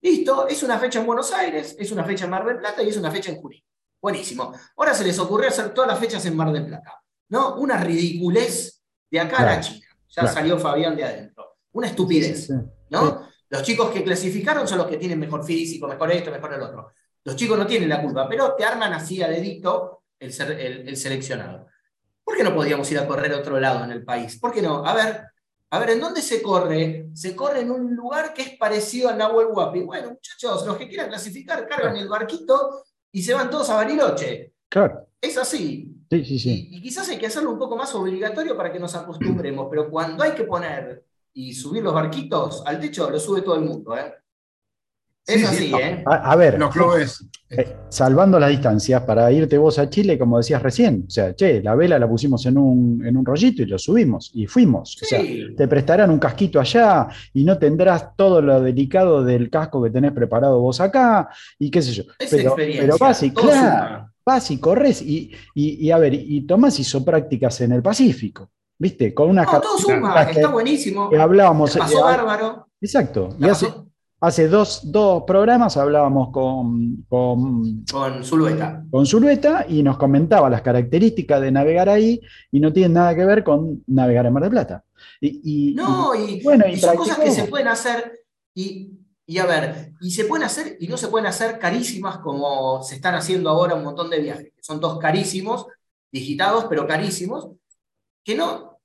Listo, 0.01 0.47
es 0.47 0.61
una 0.63 0.77
fecha 0.77 0.99
en 0.99 1.05
Buenos 1.05 1.31
Aires, 1.33 1.75
es 1.79 1.91
una 1.91 2.03
fecha 2.03 2.25
en 2.25 2.31
Mar 2.31 2.45
del 2.45 2.57
Plata 2.57 2.83
y 2.83 2.89
es 2.89 2.97
una 2.97 3.11
fecha 3.11 3.31
en 3.31 3.37
Junín. 3.37 3.63
Buenísimo. 4.01 4.53
Ahora 4.77 4.93
se 4.93 5.03
les 5.03 5.17
ocurrió 5.19 5.49
hacer 5.49 5.73
todas 5.73 5.89
las 5.89 5.99
fechas 5.99 6.25
en 6.25 6.35
Mar 6.35 6.51
del 6.51 6.65
Plata, 6.65 7.01
¿no? 7.29 7.55
Una 7.55 7.77
ridiculez 7.77 8.83
de 9.09 9.19
acá 9.19 9.37
a 9.37 9.45
la 9.45 9.59
China. 9.59 9.85
Ya 10.09 10.21
claro. 10.21 10.33
salió 10.33 10.59
Fabián 10.59 10.95
de 10.95 11.03
adentro. 11.03 11.57
Una 11.73 11.87
estupidez. 11.87 12.47
Sí, 12.47 12.53
sí. 12.53 12.59
¿no? 12.89 13.27
Los 13.49 13.63
chicos 13.63 13.89
que 13.91 14.03
clasificaron 14.03 14.67
son 14.67 14.77
los 14.79 14.87
que 14.87 14.97
tienen 14.97 15.19
mejor 15.19 15.43
físico, 15.43 15.87
mejor 15.87 16.11
esto, 16.11 16.31
mejor 16.31 16.53
el 16.53 16.61
otro. 16.61 16.91
Los 17.23 17.35
chicos 17.35 17.57
no 17.57 17.65
tienen 17.65 17.89
la 17.89 18.01
culpa, 18.01 18.27
pero 18.29 18.53
te 18.55 18.63
arman 18.63 18.93
así 18.93 19.21
a 19.21 19.27
dedito 19.27 20.03
el, 20.19 20.31
ser- 20.31 20.51
el- 20.59 20.87
el 20.87 20.95
seleccionado. 20.97 21.67
¿Por 22.23 22.35
qué 22.37 22.43
no 22.43 22.53
podíamos 22.53 22.89
ir 22.91 22.99
a 22.99 23.07
correr 23.07 23.33
a 23.33 23.37
otro 23.39 23.59
lado 23.59 23.83
en 23.83 23.91
el 23.91 24.03
país? 24.03 24.37
¿Por 24.39 24.53
qué 24.53 24.61
no? 24.61 24.85
A 24.85 24.93
ver, 24.93 25.23
a 25.69 25.79
ver, 25.79 25.89
¿en 25.91 25.99
dónde 25.99 26.21
se 26.21 26.41
corre? 26.41 27.09
Se 27.13 27.35
corre 27.35 27.61
en 27.61 27.71
un 27.71 27.95
lugar 27.95 28.33
que 28.33 28.41
es 28.41 28.57
parecido 28.57 29.09
a 29.09 29.15
Nahuel 29.15 29.47
Huapi. 29.51 29.81
Bueno, 29.81 30.11
muchachos, 30.11 30.65
los 30.65 30.77
que 30.77 30.87
quieran 30.87 31.09
clasificar, 31.09 31.67
cargan 31.67 31.97
el 31.97 32.07
barquito 32.07 32.83
y 33.11 33.21
se 33.21 33.33
van 33.33 33.49
todos 33.49 33.69
a 33.69 33.75
Bariloche. 33.75 34.53
Claro. 34.69 35.07
Es 35.19 35.37
así. 35.37 35.93
Sí, 36.09 36.23
sí, 36.23 36.39
sí. 36.39 36.69
Y, 36.71 36.77
y 36.77 36.81
quizás 36.81 37.09
hay 37.09 37.17
que 37.17 37.27
hacerlo 37.27 37.51
un 37.51 37.59
poco 37.59 37.75
más 37.75 37.93
obligatorio 37.95 38.55
para 38.55 38.71
que 38.71 38.79
nos 38.79 38.95
acostumbremos, 38.95 39.67
pero 39.69 39.89
cuando 39.89 40.23
hay 40.23 40.31
que 40.31 40.45
poner 40.45 41.03
y 41.33 41.53
subir 41.53 41.83
los 41.83 41.93
barquitos 41.93 42.63
al 42.65 42.79
techo, 42.79 43.09
lo 43.09 43.19
sube 43.19 43.41
todo 43.41 43.55
el 43.55 43.61
mundo, 43.61 43.97
¿eh? 43.97 44.13
Es 45.27 45.41
Sí, 45.41 45.45
así, 45.45 45.57
sí. 45.67 45.73
¿eh? 45.75 46.03
A, 46.05 46.31
a 46.31 46.35
ver, 46.37 46.57
Los 46.57 46.71
clubes. 46.73 47.25
eh, 47.49 47.75
salvando 47.89 48.39
las 48.39 48.49
distancias, 48.49 49.01
para 49.01 49.29
irte 49.31 49.57
vos 49.57 49.77
a 49.77 49.89
Chile, 49.89 50.17
como 50.17 50.37
decías 50.37 50.63
recién, 50.63 51.03
o 51.05 51.09
sea, 51.09 51.35
che, 51.35 51.61
la 51.61 51.75
vela 51.75 51.99
la 51.99 52.07
pusimos 52.07 52.45
en 52.45 52.57
un, 52.57 53.05
en 53.05 53.15
un 53.17 53.25
rollito 53.25 53.61
y 53.61 53.65
lo 53.65 53.77
subimos 53.77 54.31
y 54.33 54.47
fuimos. 54.47 54.95
O 55.01 55.05
sea, 55.05 55.19
Sí. 55.21 55.47
te 55.57 55.67
prestarán 55.67 56.09
un 56.11 56.19
casquito 56.19 56.59
allá 56.61 57.07
y 57.33 57.43
no 57.43 57.57
tendrás 57.57 58.15
todo 58.15 58.41
lo 58.41 58.61
delicado 58.61 59.23
del 59.23 59.49
casco 59.49 59.83
que 59.83 59.89
tenés 59.89 60.13
preparado 60.13 60.61
vos 60.61 60.79
acá 60.79 61.29
y 61.59 61.69
qué 61.69 61.81
sé 61.81 61.91
yo. 61.91 62.03
Es 62.19 62.29
Pero, 62.31 62.43
experiencia. 62.49 62.81
pero 62.85 62.97
vas 62.97 63.23
y, 63.23 63.31
claro, 63.31 64.09
vas 64.25 64.49
y 64.51 64.59
corres 64.59 65.01
y, 65.01 65.31
y, 65.55 65.85
y 65.85 65.91
a 65.91 65.97
ver, 65.97 66.13
y 66.13 66.41
Tomás 66.47 66.79
hizo 66.79 67.03
prácticas 67.03 67.59
en 67.61 67.73
el 67.73 67.81
Pacífico, 67.81 68.49
¿viste? 68.79 69.13
Con 69.13 69.29
unas 69.29 69.45
No, 69.51 69.59
todo 69.61 69.77
suma, 69.77 70.21
está 70.23 70.41
que, 70.41 70.47
buenísimo. 70.47 71.09
que 71.09 71.17
hablábamos. 71.17 71.75
Pasó 71.77 71.99
eh, 71.99 72.01
bárbaro. 72.03 72.67
Exacto. 72.79 73.35
Y 73.39 73.41
La 73.43 73.51
hace, 73.53 73.65
pasó 73.67 73.79
hace 73.79 73.86
dos, 74.19 74.81
dos 74.91 75.23
programas 75.27 75.77
hablábamos 75.77 76.31
con, 76.31 77.05
con, 77.07 77.85
con 77.91 78.23
Zulueta. 78.23 78.83
con 78.89 79.05
Zulueta 79.05 79.65
y 79.69 79.83
nos 79.83 79.97
comentaba 79.97 80.49
las 80.49 80.61
características 80.63 81.39
de 81.41 81.51
navegar 81.51 81.87
ahí 81.89 82.19
y 82.51 82.59
no 82.59 82.73
tienen 82.73 82.93
nada 82.93 83.15
que 83.15 83.25
ver 83.25 83.43
con 83.43 83.83
navegar 83.87 84.25
en 84.25 84.33
Mar 84.33 84.43
del 84.43 84.51
Plata. 84.51 84.83
Y, 85.21 85.71
y- 85.71 85.75
No, 85.75 86.15
y- 86.15 86.39
y, 86.39 86.43
bueno, 86.43 86.65
y 86.67 86.77
son 86.77 86.95
cosas 86.95 87.19
que 87.19 87.31
se 87.31 87.43
pueden 87.45 87.67
hacer 87.67 88.19
y, 88.55 88.91
y 89.27 89.37
a 89.37 89.45
ver, 89.45 89.93
y 90.01 90.09
se 90.09 90.25
pueden 90.25 90.45
hacer 90.45 90.77
y 90.79 90.87
no 90.87 90.97
se 90.97 91.09
pueden 91.09 91.27
hacer 91.27 91.59
carísimas 91.59 92.17
como 92.17 92.81
se 92.81 92.95
están 92.95 93.13
haciendo 93.13 93.49
ahora 93.51 93.75
un 93.75 93.83
montón 93.83 94.09
de 94.09 94.19
viajes, 94.19 94.45
que 94.55 94.63
son 94.63 94.79
todos 94.79 94.97
carísimos, 94.97 95.67
digitados, 96.11 96.65
pero 96.69 96.87
carísimos, 96.87 97.49
que 98.23 98.33
no, 98.35 98.79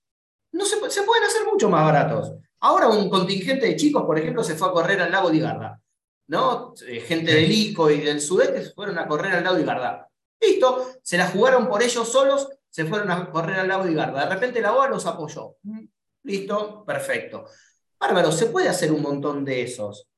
no 0.52 0.64
se, 0.66 0.76
se 0.90 1.02
pueden 1.04 1.24
hacer 1.24 1.42
mucho 1.50 1.70
más 1.70 1.84
baratos. 1.86 2.34
Ahora 2.64 2.88
un 2.88 3.10
contingente 3.10 3.66
de 3.66 3.76
chicos, 3.76 4.04
por 4.04 4.18
ejemplo, 4.18 4.44
se 4.44 4.54
fue 4.54 4.68
a 4.68 4.72
correr 4.72 5.00
al 5.00 5.10
lago 5.10 5.30
de 5.30 5.38
Igarda, 5.38 5.80
¿no? 6.28 6.74
Eh, 6.86 7.00
Gente 7.00 7.34
del 7.34 7.50
ICO 7.50 7.90
y 7.90 8.00
del 8.00 8.20
sudeste 8.20 8.64
se 8.64 8.70
fueron 8.72 8.98
a 8.98 9.08
correr 9.08 9.32
al 9.32 9.44
lago 9.44 9.56
de 9.56 9.62
Igarda. 9.62 10.08
Listo, 10.40 10.92
se 11.02 11.18
la 11.18 11.26
jugaron 11.28 11.68
por 11.68 11.82
ellos 11.82 12.08
solos, 12.08 12.48
se 12.70 12.84
fueron 12.84 13.10
a 13.10 13.30
correr 13.30 13.58
al 13.58 13.68
lago 13.68 13.84
de 13.84 13.92
Igarda. 13.92 14.24
De 14.26 14.34
repente 14.34 14.60
la 14.60 14.74
OA 14.74 14.88
los 14.88 15.04
apoyó. 15.06 15.56
Listo, 16.22 16.84
perfecto. 16.84 17.46
Bárbaro, 17.98 18.30
se 18.30 18.46
puede 18.46 18.68
hacer 18.68 18.92
un 18.92 19.02
montón 19.02 19.44
de 19.44 19.62
esos. 19.62 20.08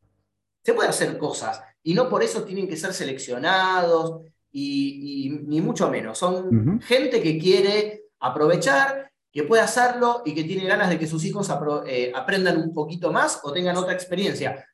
Se 0.63 0.75
puede 0.75 0.91
hacer 0.91 1.17
cosas. 1.17 1.63
Y 1.83 1.95
no 1.95 2.11
por 2.11 2.23
eso 2.23 2.45
tienen 2.45 2.69
que 2.69 2.77
ser 2.77 2.93
seleccionados, 2.93 4.23
y, 4.53 5.27
y 5.27 5.31
ni 5.31 5.63
mucho 5.63 5.91
menos. 5.91 6.19
Son 6.19 6.81
gente 6.83 7.23
que 7.23 7.39
quiere 7.39 8.05
aprovechar, 8.21 9.11
que 9.35 9.43
puede 9.43 9.63
hacerlo 9.63 10.23
y 10.25 10.33
que 10.33 10.45
tiene 10.45 10.65
ganas 10.65 10.89
de 10.89 10.97
que 10.97 11.09
sus 11.09 11.25
hijos 11.25 11.51
eh, 11.87 12.13
aprendan 12.15 12.57
un 12.57 12.73
poquito 12.73 13.11
más 13.11 13.41
o 13.43 13.53
tengan 13.53 13.77
otra 13.77 13.93
experiencia. 13.93 14.65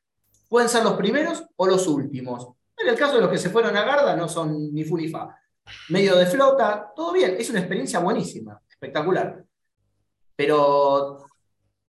Pueden 0.50 0.68
ser 0.68 0.84
los 0.84 0.94
primeros 0.98 1.42
o 1.56 1.66
los 1.66 1.86
últimos. 1.86 2.46
En 2.76 2.88
el 2.88 2.94
caso 2.96 3.14
de 3.14 3.22
los 3.22 3.30
que 3.30 3.38
se 3.38 3.48
fueron 3.48 3.74
a 3.74 3.84
Garda, 3.84 4.14
no 4.16 4.28
son 4.28 4.72
ni 4.74 4.84
fu 4.84 4.98
ni 4.98 5.08
fa. 5.08 5.34
Medio 5.88 6.14
de 6.14 6.26
flota, 6.26 6.92
todo 6.94 7.12
bien, 7.12 7.36
es 7.38 7.48
una 7.48 7.60
experiencia 7.60 8.00
buenísima, 8.00 8.60
espectacular. 8.68 9.42
Pero, 10.36 11.24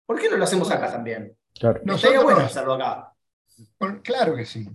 ¿por 0.04 0.20
qué 0.20 0.28
no 0.28 0.36
lo 0.36 0.44
hacemos 0.44 0.70
acá 0.70 0.90
también? 0.90 1.36
Claro. 1.58 1.80
No. 1.84 1.94
Estaría 1.94 2.16
Nosotros- 2.16 2.24
bueno 2.34 2.46
hacerlo 2.46 2.74
acá. 2.74 3.12
Con- 3.78 4.00
claro 4.00 4.34
que 4.34 4.44
sí. 4.44 4.68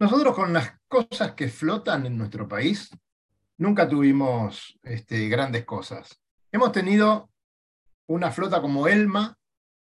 Nosotros 0.00 0.34
con 0.34 0.52
las 0.52 0.72
cosas 0.88 1.32
que 1.32 1.48
flotan 1.48 2.06
en 2.06 2.16
nuestro 2.18 2.48
país, 2.48 2.90
nunca 3.58 3.88
tuvimos 3.88 4.78
este, 4.82 5.28
grandes 5.28 5.64
cosas. 5.64 6.19
Hemos 6.52 6.72
tenido 6.72 7.30
una 8.06 8.30
flota 8.30 8.60
como 8.60 8.88
Elma, 8.88 9.38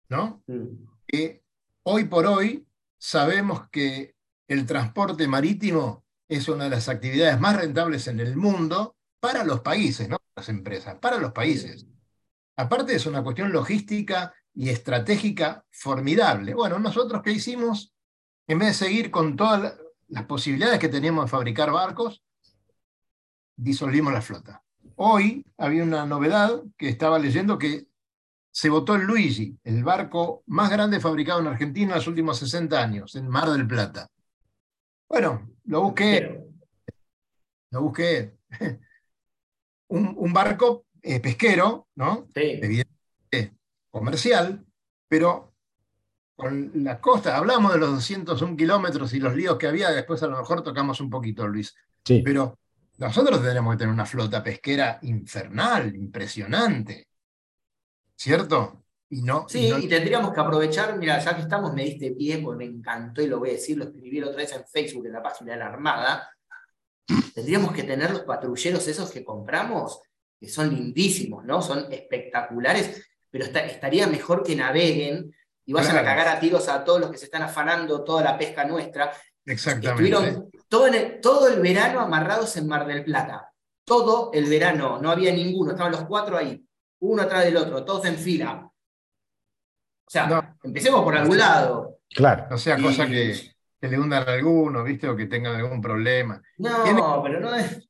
¿no? 0.10 0.44
Mm. 0.48 0.88
Que 1.08 1.44
hoy 1.84 2.06
por 2.06 2.26
hoy 2.26 2.66
sabemos 2.98 3.70
que 3.70 4.16
el 4.48 4.66
transporte 4.66 5.28
marítimo 5.28 6.06
es 6.28 6.48
una 6.48 6.66
de 6.66 6.70
las 6.72 6.90
actividades 6.90 7.40
más 7.40 7.58
rentables 7.58 8.08
en 8.08 8.20
el 8.20 8.36
mundo 8.38 8.96
para 9.20 9.44
los 9.44 9.62
países, 9.62 10.08
no 10.10 10.18
para 10.18 10.32
las 10.38 10.50
empresas, 10.50 10.96
para 10.96 11.18
los 11.18 11.32
países. 11.32 11.86
Aparte 12.56 12.96
es 12.96 13.06
una 13.06 13.24
cuestión 13.24 13.52
logística 13.52 14.34
y 14.54 14.70
estratégica 14.70 15.66
formidable. 15.72 16.54
Bueno, 16.54 16.80
nosotros 16.80 17.22
qué 17.24 17.32
hicimos, 17.32 17.94
en 18.48 18.60
vez 18.60 18.70
de 18.70 18.86
seguir 18.86 19.12
con 19.12 19.36
todas 19.36 19.62
la- 19.62 19.78
las 20.10 20.26
posibilidades 20.26 20.80
que 20.80 20.90
teníamos 20.90 21.26
de 21.26 21.32
fabricar 21.32 21.72
barcos, 21.72 22.24
disolvimos 23.56 24.14
la 24.14 24.22
flota. 24.22 24.64
Hoy 24.96 25.46
había 25.58 25.84
una 25.84 26.06
novedad 26.06 26.62
que 26.78 26.90
estaba 26.90 27.20
leyendo 27.20 27.58
que 27.58 27.88
se 28.52 28.70
votó 28.70 28.96
el 28.96 29.04
Luigi, 29.04 29.58
el 29.64 29.84
barco 29.84 30.44
más 30.48 30.70
grande 30.70 31.00
fabricado 31.00 31.40
en 31.40 31.48
Argentina 31.48 31.92
en 31.92 31.98
los 31.98 32.08
últimos 32.08 32.38
60 32.38 32.80
años, 32.80 33.16
en 33.16 33.28
Mar 33.28 33.50
del 33.50 33.68
Plata. 33.68 34.08
Bueno, 35.10 35.50
lo 35.66 35.82
busqué, 35.82 36.44
lo 37.72 37.82
busqué. 37.82 38.38
Un, 39.88 40.16
un 40.18 40.34
barco 40.34 40.86
eh, 41.04 41.20
pesquero, 41.20 41.88
¿no? 41.96 42.28
sí. 42.34 42.60
evidentemente 42.64 42.94
comercial, 43.92 44.66
pero 45.08 45.54
con 46.36 46.72
la 46.84 47.00
costa, 47.00 47.38
hablamos 47.38 47.74
de 47.74 47.80
los 47.80 47.92
201 47.92 48.58
kilómetros 48.58 49.14
y 49.14 49.20
los 49.20 49.36
líos 49.36 49.58
que 49.60 49.68
había, 49.68 49.92
después 49.92 50.24
a 50.24 50.28
lo 50.28 50.38
mejor 50.38 50.64
tocamos 50.64 51.00
un 51.00 51.12
poquito, 51.12 51.48
Luis, 51.48 51.76
Sí, 52.04 52.22
pero 52.26 52.58
nosotros 52.98 53.42
tenemos 53.42 53.74
que 53.74 53.80
tener 53.80 53.94
una 53.94 54.06
flota 54.06 54.44
pesquera 54.44 55.00
infernal, 55.02 55.96
impresionante, 55.96 57.08
¿cierto? 58.16 58.84
Y 59.10 59.22
no, 59.22 59.46
y 59.48 59.52
Sí, 59.52 59.70
no- 59.70 59.78
y 59.80 59.88
tendríamos 59.88 60.34
que 60.34 60.40
aprovechar, 60.40 60.98
mira, 60.98 61.20
ya 61.20 61.36
que 61.36 61.42
estamos, 61.42 61.74
me 61.74 61.84
diste 61.84 62.12
pie, 62.12 62.40
porque 62.40 62.66
me 62.66 62.72
encantó 62.72 63.22
y 63.22 63.28
lo 63.28 63.40
voy 63.40 63.50
a 63.50 63.54
decir, 63.54 63.78
lo 63.78 63.86
escribí 63.86 64.22
otra 64.22 64.38
vez 64.38 64.54
en 64.54 64.66
Facebook, 64.66 65.06
en 65.06 65.14
la 65.14 65.22
página 65.24 65.54
de 65.54 65.60
la 65.60 65.68
Armada. 65.68 66.30
Tendríamos 67.36 67.74
que 67.74 67.84
tener 67.84 68.12
los 68.12 68.22
patrulleros 68.22 68.88
esos 68.88 69.12
que 69.12 69.24
compramos, 69.24 70.02
que 70.40 70.48
son 70.48 70.70
lindísimos, 70.74 71.44
¿no? 71.46 71.62
Son 71.62 71.92
espectaculares, 71.92 73.06
pero 73.30 73.46
está- 73.46 73.66
estaría 73.66 74.08
mejor 74.08 74.44
que 74.44 74.56
naveguen 74.56 75.34
y 75.66 75.74
vayan 75.74 75.98
a 75.98 76.04
cagar 76.04 76.28
a 76.28 76.40
tiros 76.40 76.68
a 76.70 76.84
todos 76.84 77.00
los 77.02 77.12
que 77.12 77.18
se 77.18 77.26
están 77.26 77.42
afanando 77.44 78.04
toda 78.04 78.24
la 78.24 78.38
pesca 78.38 78.66
nuestra. 78.66 79.12
exactamente. 79.46 80.04
Estuvieron 80.06 80.50
todo, 80.74 80.88
en 80.88 80.96
el, 80.96 81.22
todo 81.22 81.48
el 81.50 81.62
verano 81.62 82.00
amarrados 82.00 82.58
en 82.58 82.68
Mar 82.68 82.88
del 82.88 83.04
Plata. 83.06 83.54
Todo 83.86 84.32
el 84.34 84.50
verano, 84.50 85.00
no 85.00 85.12
había 85.12 85.32
ninguno, 85.32 85.70
estaban 85.74 85.92
los 85.92 86.06
cuatro 86.06 86.36
ahí, 86.36 86.66
uno 87.02 87.22
atrás 87.22 87.44
del 87.46 87.58
otro, 87.58 87.86
todos 87.86 88.04
en 88.06 88.16
fila. 88.16 88.66
O 88.66 90.10
sea, 90.10 90.26
No. 90.26 90.58
empecemos 90.64 91.04
por 91.04 91.16
algún 91.16 91.38
lado. 91.38 92.00
claro. 92.10 92.48
No 92.50 92.58
sea 92.58 92.80
Y- 92.80 92.82
cosa 92.82 93.06
que, 93.06 93.52
que 93.80 93.88
le 93.88 94.00
hundan 94.00 94.28
a 94.28 94.32
alguno, 94.32 94.84
¿viste? 94.84 95.08
O 95.08 95.16
que 95.16 95.28
tengan 95.28 95.58
algún 95.58 95.80
problema. 95.80 96.42
No, 96.58 96.84
Tiene- 96.84 97.04
pero 97.24 97.40
no 97.40 97.54
es. 97.54 97.88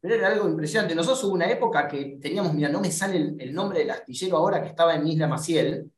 Pero 0.00 0.14
era 0.14 0.28
algo 0.28 0.48
impresionante. 0.48 0.94
Nosotros 0.94 1.22
hubo 1.24 1.34
una 1.34 1.50
época 1.50 1.86
que 1.86 2.16
teníamos, 2.18 2.54
mira, 2.54 2.70
no 2.70 2.80
me 2.80 2.90
sale 2.90 3.18
el, 3.18 3.36
el 3.42 3.52
nombre 3.54 3.80
del 3.80 3.90
astillero 3.90 4.38
ahora 4.38 4.62
que 4.62 4.68
estaba 4.70 4.94
en 4.94 5.06
Isla 5.06 5.28
Maciel. 5.28 5.92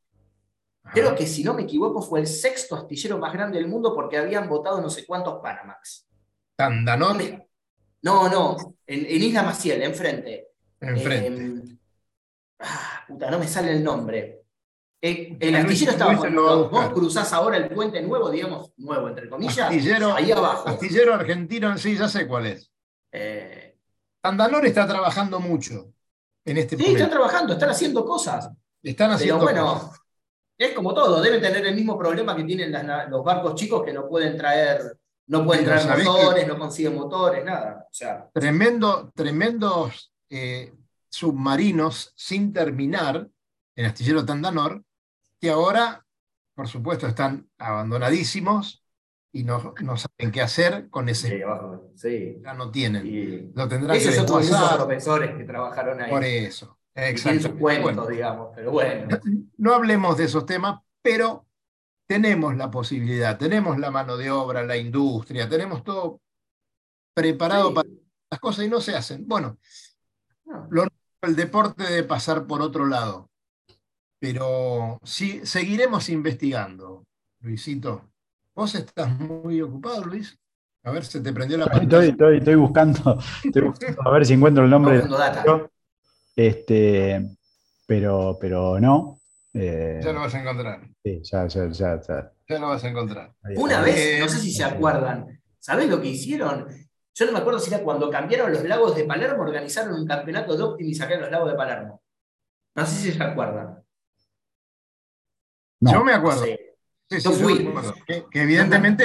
Creo 0.92 1.08
Ajá. 1.10 1.16
que 1.16 1.26
si 1.28 1.44
no 1.44 1.54
me 1.54 1.62
equivoco 1.62 2.02
fue 2.02 2.18
el 2.18 2.26
sexto 2.26 2.74
astillero 2.74 3.18
más 3.18 3.32
grande 3.32 3.56
del 3.58 3.68
mundo 3.68 3.94
porque 3.94 4.18
habían 4.18 4.48
votado 4.48 4.80
no 4.80 4.90
sé 4.90 5.06
cuántos 5.06 5.40
Panamax. 5.40 6.06
Tandanor 6.56 7.16
No, 8.02 8.28
no, 8.28 8.56
en, 8.86 9.06
en 9.06 9.22
Isla 9.22 9.42
Maciel, 9.42 9.82
enfrente. 9.82 10.48
enfrente. 10.80 11.70
Eh, 11.70 11.76
ah, 12.60 13.04
puta, 13.08 13.30
no 13.30 13.38
me 13.38 13.48
sale 13.48 13.72
el 13.72 13.82
nombre. 13.82 14.42
Eh, 15.00 15.36
el 15.40 15.54
astillero 15.56 15.92
estaba 15.92 16.16
cuando 16.16 16.68
vos 16.70 16.88
cruzás 16.90 17.32
ahora 17.32 17.58
el 17.58 17.68
puente 17.68 18.00
nuevo, 18.00 18.30
digamos, 18.30 18.72
nuevo 18.78 19.08
entre 19.08 19.28
comillas, 19.28 19.58
Astillero, 19.68 20.14
ahí 20.14 20.32
abajo. 20.32 20.68
astillero 20.68 21.14
argentino 21.14 21.70
en 21.70 21.78
sí, 21.78 21.96
ya 21.96 22.08
sé 22.08 22.26
cuál 22.26 22.46
es. 22.46 22.70
Eh, 23.12 23.76
Tandanor 24.22 24.64
está 24.66 24.86
trabajando 24.88 25.40
mucho 25.40 25.92
en 26.46 26.56
este 26.56 26.76
sí, 26.76 26.82
están 26.82 26.92
momento. 26.94 27.10
trabajando, 27.10 27.52
están 27.54 27.70
haciendo 27.70 28.04
cosas. 28.06 28.50
Están 28.82 29.08
Pero 29.08 29.14
haciendo 29.16 29.44
bueno, 29.44 29.74
cosas. 29.74 30.00
es 30.58 30.72
como 30.72 30.94
todo, 30.94 31.20
deben 31.20 31.42
tener 31.42 31.66
el 31.66 31.74
mismo 31.74 31.98
problema 31.98 32.34
que 32.36 32.44
tienen 32.44 32.72
las 32.72 33.08
los 33.10 33.22
barcos 33.24 33.54
chicos 33.56 33.82
que 33.84 33.92
no 33.92 34.08
pueden 34.08 34.36
traer, 34.38 34.98
no 35.26 35.44
pueden 35.44 35.64
traer 35.64 35.80
¿sabés 35.82 36.04
motores, 36.04 36.46
no 36.46 36.58
consiguen 36.58 36.94
motores, 36.94 37.44
nada. 37.44 37.86
O 37.90 37.94
sea, 37.94 38.28
Tremendo, 38.32 39.10
tremendos 39.14 40.12
eh, 40.30 40.72
submarinos 41.08 42.12
sin 42.16 42.52
terminar 42.52 43.28
en 43.76 43.86
Astillero 43.86 44.24
Tandanor, 44.24 44.82
que 45.40 45.50
ahora, 45.50 46.04
por 46.54 46.68
supuesto, 46.68 47.06
están 47.06 47.48
abandonadísimos 47.58 48.84
y 49.32 49.42
no, 49.44 49.74
no 49.82 49.96
saben 49.96 50.30
qué 50.32 50.40
hacer 50.42 50.88
con 50.90 51.08
ese. 51.08 51.28
sí, 51.28 51.42
abajo, 51.42 51.90
sí. 51.96 52.36
Ya 52.44 52.54
no 52.54 52.70
tienen. 52.70 53.06
Y 53.06 53.52
Lo 53.54 53.66
tendrán 53.66 53.98
que 53.98 54.04
esos 54.04 54.26
desguazar 54.26 54.76
profesores 54.76 55.36
que 55.36 55.44
trabajaron 55.44 56.00
ahí. 56.00 56.10
por 56.10 56.22
eso. 56.24 56.78
Exactamente. 56.94 57.58
cuentos, 57.58 57.82
Bueno, 57.96 58.06
digamos, 58.06 58.48
pero 58.54 58.70
bueno. 58.70 59.08
no 59.56 59.74
hablemos 59.74 60.16
de 60.16 60.24
esos 60.24 60.46
temas, 60.46 60.80
pero 61.02 61.43
tenemos 62.06 62.56
la 62.56 62.70
posibilidad, 62.70 63.38
tenemos 63.38 63.78
la 63.78 63.90
mano 63.90 64.16
de 64.16 64.30
obra, 64.30 64.64
la 64.64 64.76
industria, 64.76 65.48
tenemos 65.48 65.82
todo 65.84 66.20
preparado 67.14 67.68
Sí. 67.68 67.74
para 67.74 67.88
las 68.30 68.40
cosas 68.40 68.64
y 68.66 68.68
no 68.68 68.80
se 68.80 68.94
hacen. 68.94 69.26
Bueno, 69.26 69.58
No. 70.44 70.86
el 71.22 71.36
deporte 71.36 71.84
debe 71.84 72.02
pasar 72.04 72.46
por 72.46 72.60
otro 72.60 72.86
lado, 72.86 73.30
pero 74.18 75.00
sí, 75.04 75.40
seguiremos 75.44 76.08
investigando, 76.08 77.06
Luisito. 77.40 78.10
Vos 78.54 78.74
estás 78.74 79.18
muy 79.18 79.60
ocupado, 79.62 80.04
Luis. 80.04 80.38
A 80.84 80.90
ver, 80.90 81.04
se 81.04 81.20
te 81.20 81.32
prendió 81.32 81.56
la 81.56 81.64
Estoy, 81.64 81.80
pantalla. 81.80 82.04
estoy- 82.08 82.36
estoy 82.38 82.54
buscando, 82.56 83.18
estoy 83.44 83.62
buscando 83.62 84.02
a 84.06 84.10
ver 84.12 84.26
si 84.26 84.34
encuentro 84.34 84.64
el 84.64 84.70
nombre. 84.70 84.94
Buscando 84.98 85.18
data. 85.18 85.42
del 85.42 85.70
Este, 86.36 87.36
pero, 87.86 88.36
pero 88.40 88.78
no. 88.80 89.18
Eh, 89.54 90.00
Ya 90.02 90.12
lo 90.12 90.20
vas 90.20 90.34
a 90.34 90.40
encontrar. 90.40 90.80
sí, 91.02 91.20
ya, 91.22 91.46
ya, 91.46 91.68
ya, 91.68 92.00
ya. 92.00 92.32
Ya 92.48 92.58
lo 92.58 92.68
vas 92.68 92.84
a 92.84 92.88
encontrar. 92.88 93.32
Una 93.56 93.80
vez, 93.80 94.20
no 94.20 94.28
sé 94.28 94.38
si 94.40 94.52
se 94.52 94.64
acuerdan, 94.64 95.40
¿sabés 95.58 95.88
lo 95.88 96.00
que 96.00 96.08
hicieron? 96.08 96.66
Yo 97.14 97.26
no 97.26 97.32
me 97.32 97.38
acuerdo 97.38 97.60
si 97.60 97.72
era 97.72 97.82
cuando 97.84 98.10
cambiaron 98.10 98.52
los 98.52 98.64
lagos 98.64 98.96
de 98.96 99.04
Palermo, 99.04 99.42
organizaron 99.44 99.94
un 99.94 100.06
campeonato 100.06 100.56
de 100.56 100.62
optimización 100.64 101.14
en 101.18 101.20
los 101.22 101.30
lagos 101.30 101.50
de 101.50 101.56
Palermo. 101.56 102.02
No 102.74 102.84
sé 102.84 102.96
si 102.96 103.12
se 103.16 103.22
acuerdan. 103.22 103.78
No. 105.80 105.92
Yo 105.92 106.04
me 106.04 106.12
acuerdo. 106.12 106.44
Sí. 106.44 106.56
Sí, 107.10 107.20
Yo 107.20 107.32
fui. 107.32 107.62
me 107.62 107.68
acuerdo. 107.70 107.94
Que, 108.06 108.24
que 108.30 108.42
evidentemente 108.42 109.04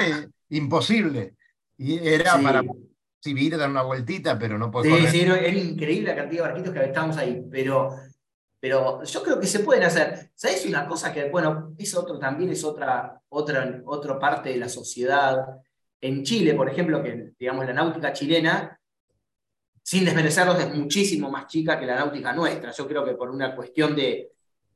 imposible. 0.49 1.35
Y 1.77 1.99
era 2.07 2.38
Sí. 2.38 2.43
para 2.43 2.63
exhibir, 3.21 3.57
dar 3.57 3.69
una 3.69 3.83
vueltita, 3.83 4.39
pero 4.39 4.57
no 4.57 4.71
puede 4.71 4.85
Sí, 4.85 4.91
correr. 4.91 5.12
sí, 5.12 5.21
era, 5.21 5.38
era 5.39 5.57
increíble 5.57 6.09
la 6.09 6.15
cantidad 6.15 6.43
de 6.43 6.49
barquitos 6.49 6.73
que 6.73 6.83
estábamos 6.85 7.17
ahí, 7.17 7.45
pero, 7.51 7.91
pero 8.59 9.03
yo 9.03 9.23
creo 9.23 9.39
que 9.39 9.47
se 9.47 9.59
pueden 9.59 9.83
hacer. 9.83 10.31
¿Sabes 10.35 10.65
una 10.65 10.87
cosa 10.87 11.13
que, 11.13 11.29
bueno, 11.29 11.73
es 11.77 11.95
otro, 11.95 12.19
también 12.19 12.51
es 12.51 12.63
otra, 12.63 13.21
otra, 13.29 14.19
parte 14.19 14.49
de 14.49 14.57
la 14.57 14.69
sociedad? 14.69 15.59
En 16.01 16.23
Chile, 16.23 16.53
por 16.53 16.69
ejemplo, 16.69 17.01
que 17.01 17.33
digamos 17.39 17.65
la 17.65 17.73
náutica 17.73 18.13
chilena, 18.13 18.79
sin 19.81 20.05
desmerecerlos, 20.05 20.59
es 20.59 20.73
muchísimo 20.73 21.31
más 21.31 21.47
chica 21.47 21.79
que 21.79 21.85
la 21.85 21.95
náutica 21.95 22.33
nuestra. 22.33 22.71
Yo 22.71 22.87
creo 22.87 23.05
que 23.05 23.13
por 23.13 23.29
una 23.29 23.55
cuestión 23.55 23.95
de, 23.95 24.33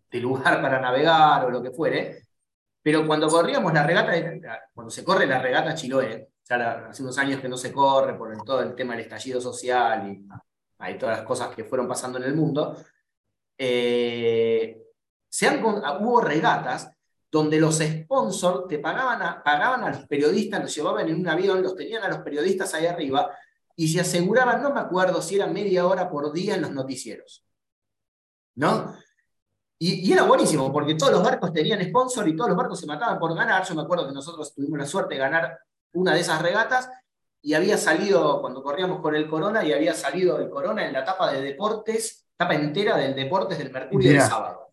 de 0.09 0.19
lugar 0.19 0.61
para 0.61 0.79
navegar 0.79 1.45
o 1.45 1.49
lo 1.49 1.61
que 1.61 1.71
fuere. 1.71 2.23
Pero 2.81 3.05
cuando 3.07 3.27
corríamos 3.27 3.73
la 3.73 3.85
regata, 3.85 4.11
cuando 4.73 4.91
se 4.91 5.03
corre 5.03 5.25
la 5.25 5.39
regata 5.39 5.73
Chiloé, 5.73 6.29
ya 6.47 6.87
hace 6.89 7.01
unos 7.01 7.17
años 7.17 7.39
que 7.39 7.47
no 7.47 7.57
se 7.57 7.71
corre 7.71 8.13
por 8.15 8.43
todo 8.43 8.61
el 8.61 8.75
tema 8.75 8.93
del 8.93 9.03
estallido 9.03 9.39
social 9.39 10.11
y 10.11 10.27
hay 10.79 10.97
todas 10.97 11.17
las 11.17 11.25
cosas 11.25 11.55
que 11.55 11.63
fueron 11.63 11.87
pasando 11.87 12.17
en 12.17 12.25
el 12.25 12.35
mundo, 12.35 12.75
eh, 13.57 14.83
se 15.29 15.47
han 15.47 15.63
hubo 15.63 16.21
regatas 16.21 16.91
donde 17.31 17.59
los 17.59 17.79
sponsors 17.79 18.67
te 18.67 18.77
pagaban 18.79 19.21
a, 19.21 19.43
pagaban 19.43 19.83
a 19.83 19.89
los 19.89 20.05
periodistas, 20.05 20.61
los 20.61 20.75
llevaban 20.75 21.09
en 21.09 21.19
un 21.19 21.27
avión, 21.27 21.63
los 21.63 21.75
tenían 21.75 22.03
a 22.03 22.09
los 22.09 22.19
periodistas 22.19 22.73
ahí 22.75 22.85
arriba 22.85 23.31
y 23.75 23.87
se 23.87 24.01
aseguraban, 24.01 24.61
no 24.61 24.71
me 24.71 24.79
acuerdo 24.79 25.21
si 25.21 25.35
era 25.35 25.47
media 25.47 25.87
hora 25.87 26.09
por 26.09 26.31
día 26.31 26.55
en 26.55 26.61
los 26.61 26.71
noticieros. 26.71 27.43
¿No? 28.55 28.95
Y, 29.79 30.07
y 30.07 30.13
era 30.13 30.23
buenísimo, 30.23 30.71
porque 30.71 30.93
todos 30.93 31.11
los 31.11 31.23
barcos 31.23 31.51
tenían 31.51 31.83
sponsor 31.83 32.27
y 32.27 32.35
todos 32.35 32.49
los 32.49 32.57
barcos 32.57 32.79
se 32.79 32.85
mataban 32.85 33.17
por 33.17 33.35
ganar. 33.35 33.65
Yo 33.67 33.73
me 33.73 33.81
acuerdo 33.81 34.07
que 34.07 34.13
nosotros 34.13 34.53
tuvimos 34.53 34.77
la 34.77 34.85
suerte 34.85 35.15
de 35.15 35.19
ganar 35.19 35.59
una 35.93 36.13
de 36.13 36.19
esas 36.19 36.39
regatas 36.41 36.89
y 37.41 37.55
había 37.55 37.77
salido, 37.77 38.39
cuando 38.39 38.63
corríamos 38.63 39.01
con 39.01 39.15
el 39.15 39.29
Corona, 39.29 39.65
y 39.65 39.73
había 39.73 39.93
salido 39.93 40.39
el 40.39 40.49
Corona 40.49 40.87
en 40.87 40.93
la 40.93 41.03
tapa 41.03 41.31
de 41.31 41.41
deportes, 41.41 42.22
tapa 42.37 42.55
entera 42.55 42.97
del 42.97 43.15
deportes 43.15 43.57
del 43.57 43.71
Mercurio 43.71 44.09
Mirá. 44.09 44.21
del 44.21 44.31
sábado. 44.31 44.71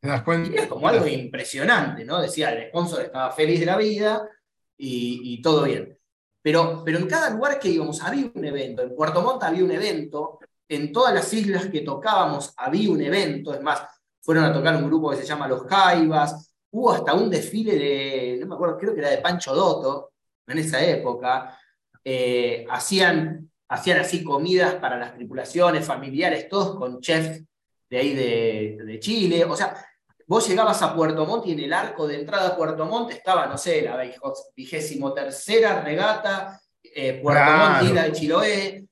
¿Te 0.00 0.08
das 0.08 0.22
cuenta? 0.22 0.50
Y 0.50 0.54
era 0.54 0.68
como 0.68 0.88
algo 0.88 1.06
impresionante, 1.06 2.04
¿no? 2.04 2.20
Decía, 2.20 2.50
el 2.50 2.68
sponsor 2.68 3.02
estaba 3.02 3.30
feliz 3.30 3.60
de 3.60 3.66
la 3.66 3.76
vida 3.76 4.28
y, 4.76 5.20
y 5.34 5.42
todo 5.42 5.64
bien. 5.64 5.98
Pero, 6.42 6.82
pero 6.84 6.98
en 6.98 7.06
cada 7.06 7.30
lugar 7.30 7.58
que 7.58 7.70
íbamos 7.70 8.02
había 8.02 8.30
un 8.34 8.44
evento. 8.44 8.82
En 8.82 8.94
Puerto 8.94 9.22
Montt 9.22 9.42
había 9.42 9.64
un 9.64 9.70
evento 9.70 10.38
en 10.68 10.92
todas 10.92 11.14
las 11.14 11.32
islas 11.32 11.66
que 11.66 11.80
tocábamos 11.80 12.52
había 12.56 12.90
un 12.90 13.00
evento, 13.00 13.54
es 13.54 13.60
más, 13.60 13.82
fueron 14.20 14.44
a 14.44 14.52
tocar 14.52 14.76
un 14.76 14.86
grupo 14.86 15.10
que 15.10 15.16
se 15.16 15.26
llama 15.26 15.48
Los 15.48 15.66
Jaivas, 15.66 16.54
hubo 16.70 16.92
hasta 16.92 17.14
un 17.14 17.30
desfile 17.30 17.76
de, 17.76 18.38
no 18.40 18.46
me 18.46 18.54
acuerdo, 18.54 18.78
creo 18.78 18.94
que 18.94 19.00
era 19.00 19.10
de 19.10 19.18
Pancho 19.18 19.54
Dotto 19.54 20.12
en 20.46 20.58
esa 20.58 20.82
época, 20.82 21.58
eh, 22.02 22.66
hacían, 22.68 23.50
hacían 23.74 23.98
así 23.98 24.22
comidas 24.22 24.74
para 24.76 24.96
las 24.96 25.14
tripulaciones 25.14 25.84
familiares, 25.84 26.48
todos 26.48 26.76
con 26.76 27.00
chefs 27.00 27.42
de 27.90 27.98
ahí 27.98 28.14
de, 28.14 28.78
de 28.84 29.00
Chile, 29.00 29.44
o 29.44 29.56
sea, 29.56 29.76
vos 30.26 30.48
llegabas 30.48 30.80
a 30.82 30.94
Puerto 30.94 31.26
Montt 31.26 31.46
y 31.46 31.52
en 31.52 31.60
el 31.60 31.72
arco 31.72 32.06
de 32.06 32.20
entrada 32.20 32.50
a 32.50 32.56
Puerto 32.56 32.86
Montt 32.86 33.10
estaba, 33.10 33.46
no 33.46 33.58
sé, 33.58 33.82
la 33.82 34.02
vigésimo 34.56 35.12
tercera 35.12 35.82
regata, 35.82 36.60
eh, 36.82 37.20
Puerto 37.22 37.50
Montt, 37.50 37.82
Isla 37.82 38.02
de 38.04 38.12
Chiloé. 38.12 38.86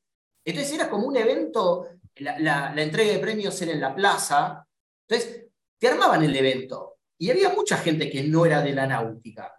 Entonces 0.44 0.72
era 0.74 0.90
como 0.90 1.06
un 1.06 1.16
evento, 1.16 1.88
la, 2.16 2.38
la, 2.38 2.82
entrega 2.82 3.12
de 3.12 3.18
premios 3.18 3.60
era 3.62 3.72
en 3.72 3.80
la 3.80 3.94
plaza. 3.94 4.66
Entonces 5.08 5.46
te 5.78 5.88
armaban 5.88 6.22
el 6.22 6.34
evento. 6.34 6.96
Y 7.18 7.30
había 7.30 7.50
mucha 7.50 7.76
gente 7.76 8.10
que 8.10 8.24
no 8.24 8.44
era 8.44 8.60
de 8.60 8.72
la 8.72 8.86
náutica. 8.86 9.52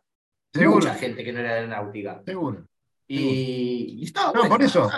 Mucha 0.53 0.93
gente 0.95 1.23
que 1.23 1.31
no 1.31 1.39
era 1.39 1.55
de 1.55 1.61
la 1.61 1.67
náutica. 1.67 2.21
Seguro. 2.25 2.67
Y, 3.21 4.03
estaba 4.03 4.31
No, 4.33 4.47
por 4.47 4.61
eso. 4.61 4.89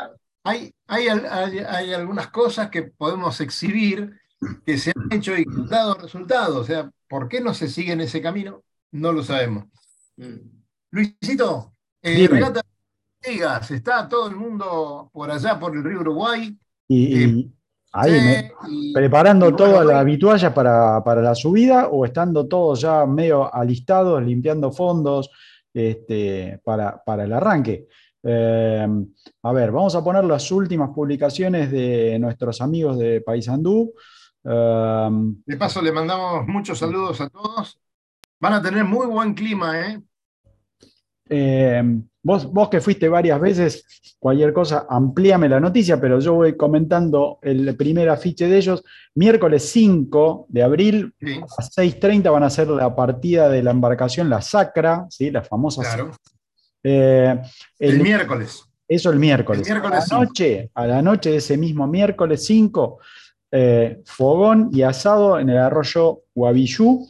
Hay, 0.44 0.72
hay, 0.88 1.08
hay, 1.08 1.60
hay 1.60 1.94
algunas 1.94 2.28
cosas 2.28 2.70
que 2.70 2.84
podemos 2.84 3.42
exhibir 3.42 4.20
que 4.66 4.78
se 4.78 4.92
han 4.96 5.12
hecho 5.12 5.36
y 5.36 5.46
dado 5.70 5.96
resultados. 5.96 6.58
O 6.58 6.64
sea, 6.64 6.90
¿por 7.08 7.28
qué 7.28 7.42
no 7.42 7.54
se 7.54 7.68
sigue 7.68 7.94
en 7.94 8.02
ese 8.02 8.22
camino? 8.22 8.64
No 8.92 9.12
lo 9.12 9.24
sabemos. 9.24 9.66
Mm. 10.18 10.36
Luisito, 10.92 11.74
eh, 12.02 12.28
regata 12.28 12.62
está 13.70 14.08
todo 14.08 14.28
el 14.30 14.36
mundo 14.36 15.10
por 15.12 15.32
allá, 15.32 15.60
por 15.60 15.76
el 15.76 15.84
río 15.84 16.00
Uruguay. 16.02 16.58
Y, 16.88 17.24
eh, 17.24 17.52
ahí, 17.92 18.94
preparando 18.94 19.56
toda 19.56 19.84
la 19.84 20.00
habitualla 20.00 20.54
para, 20.54 21.04
para, 21.04 21.22
la 21.22 21.34
subida 21.34 21.88
o 21.88 22.06
estando 22.06 22.48
todos 22.48 22.82
ya 22.82 23.06
medio 23.06 23.54
alistados, 23.54 24.22
limpiando 24.24 24.72
fondos 24.72 25.32
este, 25.74 26.62
para, 26.64 27.04
para 27.04 27.24
el 27.24 27.34
arranque. 27.34 27.88
Eh, 28.28 28.88
a 29.44 29.54
ver, 29.54 29.72
vamos 29.72 29.96
a 29.96 30.04
poner 30.04 30.24
las 30.24 30.52
últimas 30.52 30.90
publicaciones 30.90 31.72
de 31.72 32.18
nuestros 32.20 32.60
amigos 32.60 32.98
de 32.98 33.22
Paysandú. 33.22 33.94
Um, 34.44 35.42
de 35.46 35.58
paso, 35.58 35.82
le 35.82 35.92
mandamos 35.92 36.48
muchos 36.48 36.80
saludos 36.80 37.22
a 37.22 37.30
todos. 37.30 37.80
Van 38.40 38.54
a 38.54 38.62
tener 38.62 38.84
muy 38.84 39.06
buen 39.06 39.36
clima, 39.36 39.80
¿eh? 39.80 40.02
eh 41.30 41.84
vos, 42.24 42.52
vos 42.52 42.70
que 42.70 42.82
fuiste 42.82 43.08
varias 43.08 43.40
veces, 43.40 44.16
cualquier 44.18 44.52
cosa, 44.54 44.88
amplíame 44.90 45.48
la 45.48 45.60
noticia, 45.60 46.02
pero 46.02 46.20
yo 46.20 46.34
voy 46.34 46.58
comentando 46.58 47.38
el 47.44 47.78
primer 47.78 48.10
afiche 48.10 48.48
de 48.48 48.58
ellos. 48.58 48.84
Miércoles 49.14 49.70
5 49.70 50.48
de 50.50 50.64
abril 50.64 51.14
a 51.22 51.62
6.30 51.62 52.32
van 52.32 52.44
a 52.44 52.50
ser 52.50 52.70
la 52.70 52.96
partida 52.96 53.50
de 53.50 53.62
la 53.62 53.70
embarcación 53.70 54.30
La 54.30 54.42
Sacra, 54.42 55.06
¿sí? 55.10 55.30
la 55.30 55.44
famosa. 55.44 55.84
Claro. 55.84 56.12
Eh, 56.88 57.42
el, 57.80 58.00
miércoles. 58.00 58.64
Eso 58.88 59.10
el 59.10 59.18
miércoles. 59.18 59.70
a, 59.72 59.80
la 59.80 60.06
noche, 60.06 60.70
a 60.76 60.86
la 60.86 61.02
noche 61.02 61.32
de 61.32 61.38
ese 61.38 61.58
mismo 61.58 61.88
miércoles 61.88 62.46
5 62.46 63.00
eh, 63.52 64.04
fogón 64.06 64.70
y 64.72 64.84
asado 64.84 65.40
en 65.40 65.50
el 65.50 65.58
arroyo 65.58 66.22
Guavillú. 66.36 67.08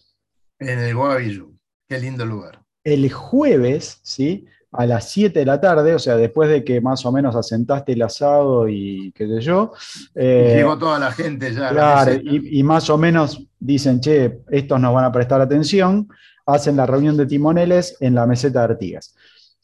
En 0.60 0.80
el 0.80 0.96
Guavillú, 0.96 1.58
qué 1.90 2.00
lindo 2.00 2.26
lugar. 2.26 2.62
El 2.86 3.12
jueves, 3.12 4.00
¿sí? 4.04 4.46
A 4.72 4.86
las 4.86 5.12
7 5.12 5.40
de 5.40 5.46
la 5.46 5.60
tarde, 5.60 5.94
o 5.94 6.00
sea, 6.00 6.16
después 6.16 6.50
de 6.50 6.64
que 6.64 6.80
más 6.80 7.06
o 7.06 7.12
menos 7.12 7.36
asentaste 7.36 7.92
el 7.94 8.02
asado 8.02 8.70
y 8.70 9.12
qué 9.14 9.28
sé 9.28 9.42
yo. 9.42 9.74
Eh, 10.14 10.54
llegó 10.56 10.78
toda 10.78 11.00
la 11.00 11.12
gente 11.12 11.54
ya. 11.54 11.70
Claro, 11.70 12.14
y, 12.14 12.64
más 12.64 12.90
o 12.90 12.98
menos 12.98 13.46
dicen, 13.60 14.00
che, 14.00 14.40
estos 14.52 14.80
nos 14.80 14.94
van 14.94 15.04
a 15.04 15.12
prestar 15.12 15.42
atención, 15.42 16.08
hacen 16.46 16.78
la 16.78 16.86
reunión 16.86 17.18
de 17.18 17.26
timoneles 17.26 17.98
en 18.00 18.16
la 18.16 18.26
meseta 18.26 18.60
de 18.60 18.74
Artigas. 18.74 19.16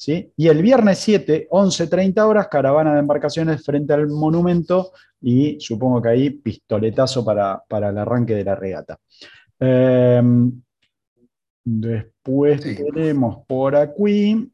¿Sí? 0.01 0.33
Y 0.35 0.47
el 0.47 0.63
viernes 0.63 0.97
7, 0.97 1.47
11.30 1.51 2.25
horas, 2.25 2.47
caravana 2.47 2.93
de 2.93 3.01
embarcaciones 3.01 3.63
frente 3.63 3.93
al 3.93 4.07
monumento 4.07 4.93
y 5.21 5.59
supongo 5.59 6.01
que 6.01 6.09
ahí 6.09 6.29
pistoletazo 6.31 7.23
para, 7.23 7.61
para 7.69 7.89
el 7.89 7.97
arranque 7.99 8.33
de 8.33 8.43
la 8.43 8.55
regata. 8.55 8.97
Em, 9.59 10.59
después 11.63 12.61
tenemos 12.61 13.45
por 13.45 13.75
aquí, 13.75 14.51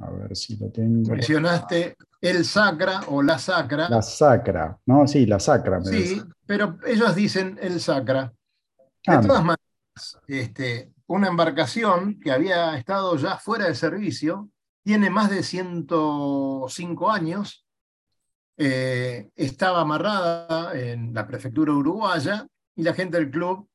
a 0.00 0.10
ver 0.10 0.36
si 0.36 0.58
lo 0.58 0.68
tengo. 0.68 1.12
Mencionaste 1.12 1.96
el 2.20 2.44
sacra 2.44 3.00
o 3.08 3.22
la 3.22 3.38
sacra. 3.38 3.88
La 3.88 4.02
sacra, 4.02 4.78
¿no? 4.84 5.08
Sí, 5.08 5.24
la 5.24 5.40
sacra. 5.40 5.82
sí, 5.82 6.20
pero 6.44 6.76
ellos 6.86 7.14
dicen 7.14 7.58
el 7.62 7.80
sacra. 7.80 8.34
De 9.06 9.14
ah, 9.14 9.20
todas 9.22 9.40
maneras, 9.40 10.18
este, 10.26 10.92
una 11.06 11.28
embarcación 11.28 12.20
que 12.20 12.30
había 12.30 12.76
estado 12.76 13.16
ya 13.16 13.38
fuera 13.38 13.64
de 13.64 13.74
servicio, 13.74 14.50
tiene 14.88 15.10
más 15.10 15.28
de 15.28 15.42
105 15.42 17.10
años, 17.10 17.66
eh, 18.56 19.28
estaba 19.36 19.82
amarrada 19.82 20.72
en 20.80 21.12
la 21.12 21.26
prefectura 21.26 21.74
uruguaya 21.74 22.46
y 22.74 22.84
la 22.84 22.94
gente 22.94 23.18
del 23.18 23.30
club 23.30 23.68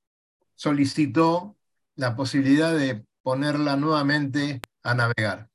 solicitó 0.55 1.55
la 1.97 2.15
posibilidad 2.15 2.75
de 2.75 3.05
ponerla 3.21 3.75
nuevamente 3.75 4.59
a 4.81 4.95
navegar. 4.95 5.49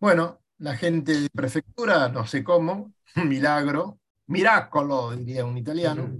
Bueno, 0.00 0.40
la 0.56 0.74
gente 0.74 1.20
de 1.20 1.28
prefectura, 1.28 2.08
no 2.08 2.26
sé 2.26 2.42
cómo, 2.42 2.94
milagro, 3.16 3.98
miracolo, 4.28 5.14
diría 5.14 5.44
un 5.44 5.58
italiano, 5.58 6.16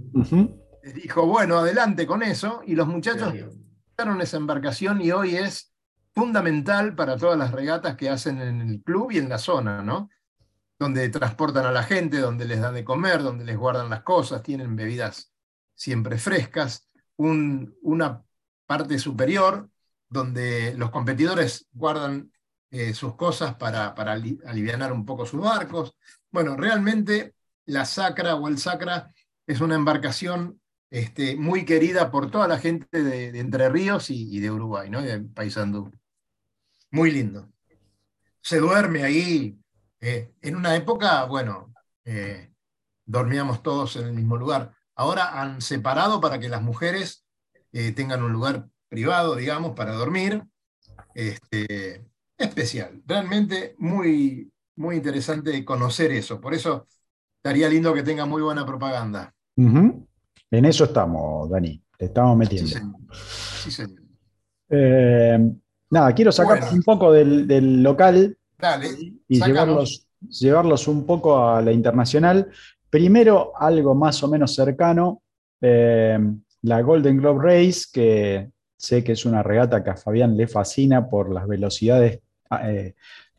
dijo, 0.93 1.25
bueno, 1.25 1.57
adelante 1.57 2.05
con 2.05 2.21
eso, 2.21 2.61
y 2.63 2.75
los 2.75 2.87
muchachos 2.87 3.33
usaron 3.93 4.21
esa 4.21 4.37
embarcación 4.37 5.01
y 5.01 5.09
hoy 5.09 5.37
es 5.37 5.74
fundamental 6.15 6.95
para 6.95 7.17
todas 7.17 7.37
las 7.37 7.51
regatas 7.51 7.95
que 7.95 8.09
hacen 8.09 8.41
en 8.41 8.61
el 8.61 8.81
club 8.81 9.11
y 9.11 9.17
en 9.17 9.29
la 9.29 9.37
zona, 9.37 9.83
¿no? 9.83 10.09
donde 10.79 11.09
transportan 11.09 11.65
a 11.65 11.71
la 11.71 11.83
gente, 11.83 12.19
donde 12.19 12.45
les 12.45 12.59
dan 12.59 12.73
de 12.73 12.83
comer, 12.83 13.23
donde 13.23 13.45
les 13.45 13.57
guardan 13.57 13.89
las 13.89 14.03
cosas, 14.03 14.43
tienen 14.43 14.75
bebidas 14.75 15.31
siempre 15.73 16.17
frescas, 16.17 16.89
una 17.17 18.23
parte 18.65 18.99
superior 18.99 19.69
donde 20.09 20.73
los 20.75 20.91
competidores 20.91 21.67
guardan 21.71 22.31
eh, 22.71 22.93
sus 22.93 23.15
cosas 23.15 23.55
para, 23.55 23.95
para 23.95 24.13
aliviar 24.13 24.91
un 24.91 25.05
poco 25.05 25.25
sus 25.25 25.41
barcos. 25.41 25.95
Bueno, 26.29 26.57
realmente 26.57 27.35
la 27.65 27.85
Sacra 27.85 28.35
o 28.35 28.47
el 28.47 28.57
Sacra 28.57 29.11
es 29.47 29.61
una 29.61 29.75
embarcación 29.75 30.59
este, 30.89 31.35
muy 31.35 31.65
querida 31.65 32.11
por 32.11 32.29
toda 32.29 32.47
la 32.47 32.57
gente 32.57 33.01
de, 33.01 33.37
Entre 33.39 33.69
Ríos 33.69 34.09
y, 34.09 34.39
de 34.39 34.51
Uruguay, 34.51 34.89
¿no? 34.89 35.01
de 35.01 35.21
Paysandú. 35.21 35.91
Muy 36.95 37.11
lindo. 37.11 37.49
Se 38.41 38.57
duerme 38.57 39.03
ahí 39.03 39.59
eh, 39.99 40.31
en 40.41 40.55
una 40.55 40.77
época, 40.77 41.25
bueno, 41.25 41.73
eh, 42.05 42.53
dormíamos 43.05 43.61
todos 43.61 43.97
en 43.97 44.05
el 44.05 44.13
mismo 44.13 44.37
lugar. 44.37 44.71
Ahora 44.95 45.41
han 45.41 45.59
separado 45.59 46.21
para 46.21 46.39
que 46.39 46.47
las 46.47 46.61
mujeres 46.61 47.25
eh, 47.73 47.91
tengan 47.91 48.23
un 48.23 48.31
lugar 48.31 48.69
privado, 48.87 49.35
digamos, 49.35 49.73
para 49.75 49.91
dormir. 49.91 50.45
Este, 51.13 52.05
especial. 52.37 53.01
Realmente 53.05 53.75
muy, 53.77 54.49
muy 54.77 54.95
interesante 54.95 55.65
conocer 55.65 56.13
eso. 56.13 56.39
Por 56.39 56.53
eso 56.53 56.87
estaría 57.35 57.67
lindo 57.67 57.93
que 57.93 58.03
tenga 58.03 58.25
muy 58.25 58.41
buena 58.41 58.65
propaganda. 58.65 59.35
En 60.49 60.63
eso 60.63 60.85
estamos, 60.85 61.49
Dani. 61.49 61.83
Te 61.97 62.05
estamos 62.05 62.37
metiendo. 62.37 62.71
Sí, 63.11 63.69
señor. 63.69 64.01
Nada, 65.89 66.13
quiero 66.13 66.31
sacar 66.31 66.61
un 66.71 66.83
poco 66.83 67.11
del 67.11 67.83
local 67.83 68.37
y 69.27 69.43
llevarlos, 69.43 70.07
llevarlos 70.21 70.87
un 70.87 71.05
poco 71.05 71.47
a 71.47 71.61
la 71.61 71.71
internacional. 71.71 72.49
Primero, 72.89 73.51
algo 73.57 73.93
más 73.95 74.23
o 74.23 74.27
menos 74.27 74.55
cercano, 74.55 75.21
eh, 75.61 76.17
la 76.61 76.81
Golden 76.81 77.17
Globe 77.17 77.43
Race, 77.43 77.85
que 77.91 78.49
sé 78.77 79.03
que 79.03 79.13
es 79.13 79.25
una 79.25 79.43
regata 79.43 79.83
que 79.83 79.91
a 79.91 79.97
Fabián 79.97 80.37
le 80.37 80.47
fascina 80.47 81.07
por 81.09 81.31
las 81.31 81.47
velocidades 81.47 82.19
eh, 82.63 82.95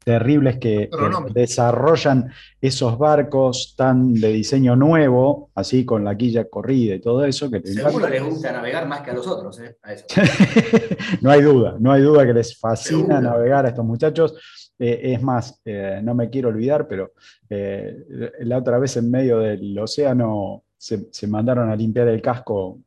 terribles 0.07 0.59
que, 0.59 0.88
desarrollan 1.34 2.30
esos 2.61 2.96
barcos 2.96 3.74
tan 3.76 4.14
de 4.14 4.28
diseño 4.28 4.76
nuevo, 4.76 5.50
así 5.57 5.84
con 5.84 6.04
la 6.04 6.16
quilla 6.16 6.48
corrida 6.48 6.94
y 6.94 7.00
todo 7.00 7.24
eso. 7.24 7.50
Que 7.50 7.61
Seguro 7.66 8.09
les 8.09 8.22
gusta 8.22 8.52
navegar 8.52 8.86
más 8.86 9.00
que 9.00 9.11
a 9.11 9.14
los 9.14 9.26
otros. 9.26 9.59
¿eh? 9.59 9.76
no 11.20 11.28
hay 11.28 11.42
duda, 11.42 11.76
no 11.80 11.90
hay 11.90 12.02
duda 12.02 12.24
que 12.24 12.34
les 12.34 12.57
fascina 12.57 13.20
navegar 13.20 13.66
a 13.66 13.70
estos 13.70 13.84
muchachos. 13.84 14.34
Eh, 14.78 15.14
es 15.14 15.22
más, 15.22 15.61
eh, 15.64 16.00
no 16.04 16.14
me 16.14 16.30
quiero 16.30 16.50
olvidar, 16.50 16.86
pero 16.86 17.12
eh, 17.50 17.96
la 18.40 18.59
otra 18.59 18.78
vez 18.78 18.96
en 18.96 19.11
medio 19.11 19.38
del 19.38 19.76
océano 19.76 20.66
se, 20.79 21.27
mandaron 21.27 21.70
a 21.70 21.77
limpiar 21.77 22.09
el 22.09 22.20
casco 22.20 22.81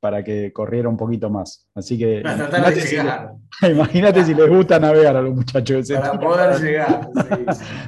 para 0.00 0.24
que 0.24 0.52
corriera 0.52 0.88
un 0.88 0.96
poquito 0.96 1.28
más. 1.30 1.68
Así 1.74 1.98
que 1.98 2.20
imagínate, 3.70 4.24
si, 4.24 4.34
les 4.34 4.48
gusta 4.48 4.78
navegar 4.78 5.16
a 5.16 5.22
los 5.22 5.34
muchachos. 5.34 5.90
Para 5.90 6.18
poder 6.18 6.60
llegar. 6.60 7.08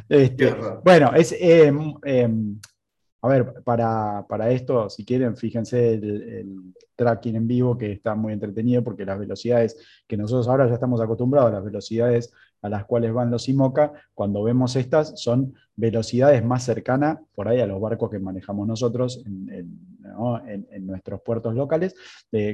Este, 0.09 0.55
bueno, 0.84 1.12
es, 1.14 1.34
em, 1.38 1.95
em, 2.05 2.59
a 3.22 3.28
ver, 3.28 3.55
para, 3.64 4.26
para, 4.28 4.51
esto, 4.51 4.91
si 4.91 5.05
quieren, 5.05 5.36
fíjense 5.36 5.95
el, 5.95 6.05
el, 6.05 6.57
tracking 6.97 7.36
en 7.36 7.49
vivo 7.49 7.78
que 7.78 7.93
está 7.93 8.14
muy 8.14 8.34
entretenido 8.34 8.84
porque 8.84 9.07
las 9.07 9.18
velocidades 9.18 10.03
que 10.07 10.18
nosotros 10.18 10.49
ahora 10.49 10.68
ya 10.68 10.74
estamos 10.74 11.01
acostumbrados, 11.01 11.51
las 11.51 11.64
velocidades 11.64 12.30
a 12.62 12.68
las 12.68 12.84
cuales 12.84 13.12
van 13.12 13.30
los 13.30 13.48
IMOCA, 13.48 13.92
cuando 14.14 14.42
vemos 14.42 14.76
estas, 14.76 15.20
son 15.20 15.54
velocidades 15.76 16.44
más 16.44 16.64
cercanas 16.64 17.18
por 17.34 17.48
ahí 17.48 17.61
a 17.61 17.66
los 17.66 17.80
barcos 17.80 18.11
que 18.11 18.18
manejamos 18.18 18.68
nosotros 18.68 19.22
en, 19.24 20.86
nuestros 20.86 21.22
puertos 21.22 21.54
locales. 21.54 21.94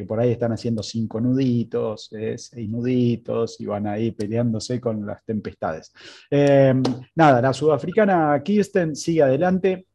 Por 0.06 0.20
ahí 0.20 0.30
están 0.30 0.52
haciendo 0.52 0.82
cinco 0.82 1.20
nuditos, 1.20 2.08
eh, 2.12 2.36
seis 2.38 2.68
nuditos 2.68 3.60
y 3.60 3.66
van 3.66 3.86
ahí 3.86 4.12
peleándose 4.12 4.80
con 4.80 5.04
las 5.06 5.24
tempestades. 5.24 5.92
Eh, 6.30 6.74
nada, 7.14 7.40
la 7.40 7.52
sudafricana 7.52 8.40
Kirsten 8.44 8.94
sigue 8.94 9.22
adelante 9.22 9.86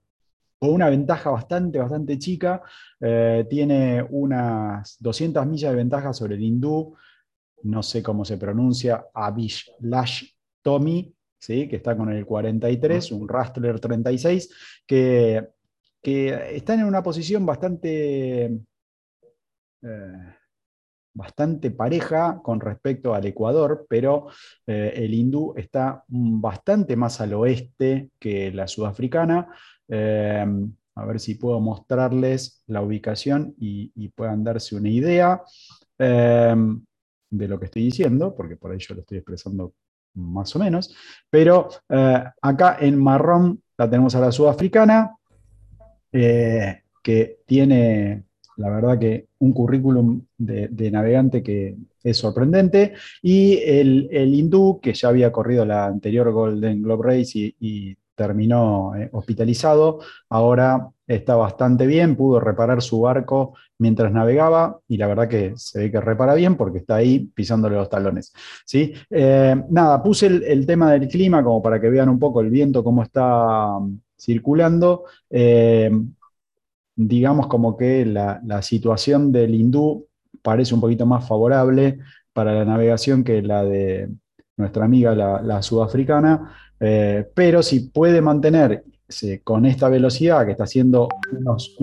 con 0.62 0.72
una 0.72 0.90
ventaja 0.90 1.32
bastante, 1.32 1.80
bastante 1.80 2.20
chica. 2.20 2.62
Eh, 3.00 3.46
tiene 3.50 4.06
unas 4.10 4.96
200 5.00 5.46
millas 5.48 5.72
de 5.72 5.78
ventaja 5.78 6.14
sobre 6.14 6.36
el 6.36 6.44
hindú, 6.44 6.96
no 7.64 7.84
sé 7.84 8.02
cómo 8.02 8.26
se 8.26 8.38
pronuncia, 8.38 9.06
Lash 9.80 10.24
Tommy, 10.62 11.14
¿sí? 11.40 11.68
que 11.68 11.78
está 11.78 11.96
con 11.98 12.12
el 12.12 12.26
43, 12.26 13.12
un 13.12 13.28
Rustler 13.28 13.80
36, 13.80 14.50
que, 14.86 15.50
que 16.02 16.56
están 16.56 16.80
en 16.80 16.86
una 16.86 17.04
posición 17.04 17.46
bastante, 17.46 18.46
eh, 19.82 20.36
bastante 21.14 21.72
pareja 21.72 22.40
con 22.44 22.60
respecto 22.60 23.14
al 23.14 23.26
Ecuador, 23.26 23.86
pero 23.90 24.28
eh, 24.68 24.94
el 24.96 25.14
hindú 25.14 25.54
está 25.58 26.04
bastante 26.08 26.96
más 26.96 27.22
al 27.22 27.34
oeste 27.34 28.12
que 28.20 28.52
la 28.52 28.68
sudafricana. 28.68 29.48
Eh, 29.88 30.46
a 30.94 31.06
ver 31.06 31.20
si 31.20 31.36
puedo 31.36 31.60
mostrarles 31.60 32.64
la 32.68 32.82
ubicación 32.82 33.56
y, 33.58 33.92
y 33.96 34.10
puedan 34.10 34.44
darse 34.44 34.76
una 34.76 34.90
idea 34.90 35.42
eh, 35.98 36.56
de 37.32 37.48
lo 37.48 37.60
que 37.60 37.66
estoy 37.66 37.84
diciendo, 37.84 38.36
porque 38.36 38.58
por 38.58 38.72
ahí 38.72 38.78
yo 38.80 38.94
lo 38.94 39.02
estoy 39.02 39.18
expresando 39.18 39.74
más 40.16 40.56
o 40.56 40.60
menos. 40.60 40.94
Pero 41.30 41.70
eh, 41.90 42.24
acá 42.42 42.78
en 42.80 43.02
marrón 43.02 43.64
la 43.78 43.90
tenemos 43.90 44.14
a 44.16 44.20
la 44.20 44.32
sudafricana, 44.32 45.16
eh, 46.12 46.82
que 47.02 47.40
tiene, 47.46 48.26
la 48.58 48.70
verdad 48.70 49.00
que 49.00 49.28
un 49.40 49.54
currículum 49.54 50.22
de, 50.38 50.92
navegante 50.92 51.42
que 51.42 51.78
es 52.04 52.18
sorprendente, 52.18 52.94
y 53.22 53.58
el, 53.58 54.10
el, 54.12 54.36
hindú, 54.36 54.80
que 54.82 54.94
ya 54.94 55.08
había 55.08 55.32
corrido 55.32 55.66
la 55.66 55.86
anterior 55.86 56.32
Golden 56.32 56.84
Globe 56.84 57.18
Race 57.18 57.56
y 57.60 57.98
terminó 58.22 58.96
eh, 58.96 59.10
hospitalizado, 59.14 60.00
ahora 60.30 60.90
está 61.08 61.36
bastante 61.36 61.88
bien, 61.88 62.16
pudo 62.16 62.40
reparar 62.40 62.82
su 62.82 63.02
barco 63.02 63.56
mientras 63.80 64.12
navegaba 64.12 64.80
y 64.88 64.98
la 64.98 65.08
verdad 65.08 65.28
que 65.28 65.54
se 65.56 65.80
ve 65.80 65.92
que 65.92 66.00
repara 66.00 66.36
bien 66.36 66.56
porque 66.56 66.78
está 66.78 66.96
ahí 66.96 67.32
pisándole 67.34 67.78
los 67.78 67.90
talones. 67.90 68.32
¿sí? 68.64 68.94
Eh, 69.10 69.56
nada, 69.70 70.04
puse 70.04 70.28
el, 70.28 70.66
tema 70.68 70.92
del 70.92 71.08
clima 71.08 71.44
como 71.44 71.64
para 71.64 71.82
que 71.82 71.90
vean 71.90 72.10
un 72.10 72.20
poco 72.20 72.42
el 72.42 72.52
viento, 72.52 72.84
cómo 72.84 73.02
está 73.02 73.78
um, 73.78 74.00
circulando. 74.16 75.06
Eh, 75.30 75.92
digamos 76.96 77.48
como 77.48 77.76
que 77.76 78.06
la, 78.06 78.40
la 78.46 78.62
situación 78.62 79.32
del 79.32 79.56
hindú 79.56 80.08
parece 80.44 80.76
un 80.76 80.82
poquito 80.82 81.08
más 81.08 81.28
favorable 81.28 81.98
para 82.34 82.54
la 82.54 82.66
navegación 82.66 83.24
que 83.24 83.42
la 83.42 83.64
de 83.64 84.10
nuestra 84.58 84.86
amiga 84.86 85.16
la, 85.16 85.42
la 85.42 85.62
sudafricana, 85.62 86.56
eh, 86.82 87.30
pero 87.34 87.62
si 87.62 87.92
puede 87.92 88.22
mantenerse 88.22 89.42
con 89.44 89.66
esta 89.68 89.88
velocidad 89.88 90.46
que 90.46 90.52
está 90.52 90.64
haciendo 90.64 91.08
unos, 91.32 91.76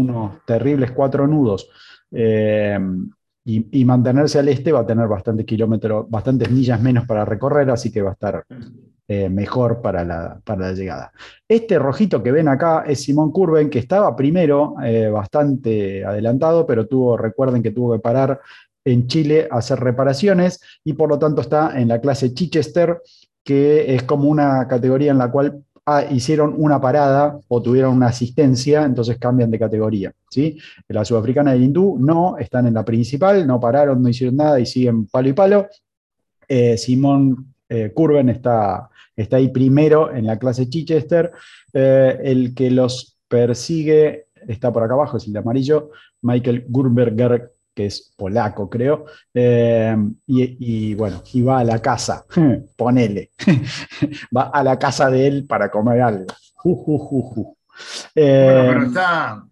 terribles 0.45 0.91
cuatro 0.91 1.27
nudos 1.27 1.71
eh, 2.11 2.79
y, 3.45 3.85
mantenerse 3.85 4.39
al 4.39 4.49
este, 4.49 4.73
va 4.73 4.81
a 4.81 4.87
tener 4.87 5.09
bastantes 5.09 5.47
kilómetros, 5.47 6.11
bastantes 6.11 6.51
millas 6.51 6.83
menos 6.83 7.07
para 7.07 7.25
recorrer, 7.25 7.71
así 7.71 7.91
que 7.91 8.03
va 8.03 8.11
a 8.11 8.13
estar 8.13 8.45
eh, 9.07 9.31
mejor 9.31 9.81
para 9.81 10.05
la, 10.05 10.73
llegada. 10.75 11.13
Este 11.49 11.79
rojito 11.79 12.23
que 12.23 12.31
ven 12.31 12.47
acá 12.47 12.85
es 12.87 13.05
Simón 13.05 13.33
Curven, 13.33 13.71
que 13.71 13.79
estaba 13.79 14.15
primero 14.15 14.75
eh, 14.85 15.09
bastante 15.09 16.05
adelantado, 16.05 16.67
pero 16.67 16.87
tuvo, 16.87 17.17
recuerden 17.17 17.63
que 17.63 17.71
tuvo 17.71 17.95
que 17.95 18.01
parar 18.01 18.39
en 18.85 19.07
Chile 19.07 19.49
a 19.51 19.59
hacer 19.59 19.81
reparaciones 19.81 20.61
y 20.85 20.93
por 20.93 21.09
lo 21.09 21.19
tanto 21.19 21.41
está 21.41 21.81
en 21.81 21.89
la 21.89 22.03
clase 22.03 22.35
Chichester, 22.35 23.01
que 23.49 23.95
es 23.95 24.03
como 24.03 24.29
una 24.29 24.69
categoría 24.69 25.11
en 25.11 25.17
la 25.17 25.31
cual 25.31 25.65
ah, 25.87 26.05
hicieron 26.11 26.53
una 26.59 26.79
parada 26.83 27.41
o 27.49 27.63
tuvieron 27.63 27.97
una 27.97 28.09
asistencia, 28.09 28.85
entonces 28.85 29.17
cambian 29.17 29.51
de 29.51 29.59
categoría. 29.59 30.13
¿sí? 30.29 30.59
La 30.89 31.03
sudafricana 31.03 31.55
y 31.55 31.57
el 31.57 31.65
hindú 31.65 31.97
no, 31.99 32.37
están 32.37 32.67
en 32.67 32.75
la 32.75 32.85
principal, 32.85 33.47
no 33.47 33.59
pararon, 33.59 34.03
no 34.03 34.09
hicieron 34.11 34.37
nada 34.37 34.61
y 34.61 34.67
siguen 34.67 35.07
palo 35.07 35.31
y 35.31 35.33
palo. 35.33 35.67
Eh, 36.47 36.77
Simón 36.77 37.55
eh, 37.71 37.91
Curven 37.95 38.29
está, 38.29 38.91
está 39.17 39.39
ahí 39.39 39.49
primero 39.49 40.15
en 40.15 40.27
la 40.27 40.39
clase 40.39 40.69
Chichester. 40.69 41.33
Eh, 41.73 42.19
el 42.23 42.55
que 42.55 42.71
los 42.71 43.17
persigue 43.29 44.27
está 44.47 44.71
por 44.71 44.83
acá 44.83 44.93
abajo, 44.93 45.17
es 45.17 45.27
el 45.27 45.33
de 45.33 45.39
amarillo, 45.39 45.91
Michael 46.21 46.67
Gurberger 46.69 47.51
que 47.79 47.87
es 47.87 48.13
polaco, 48.17 48.69
creo, 48.69 49.05
eh, 49.33 49.97
y, 50.27 50.89
y, 50.91 50.95
bueno, 50.97 51.23
y 51.33 51.43
va 51.43 51.61
a 51.61 51.65
la 51.65 51.79
casa, 51.79 52.27
ponele, 52.77 53.31
va 54.37 54.51
a 54.53 54.65
la 54.65 54.77
casa 54.77 55.09
de 55.09 55.29
él 55.29 55.47
para 55.47 55.71
comer 55.71 56.01
algo. 56.01 56.27
Uh, 56.65 56.73
uh, 56.73 57.41
uh, 57.41 57.57
eh, 58.17 58.53
bueno, 58.53 58.69
pero 58.69 58.87
está, 58.87 59.45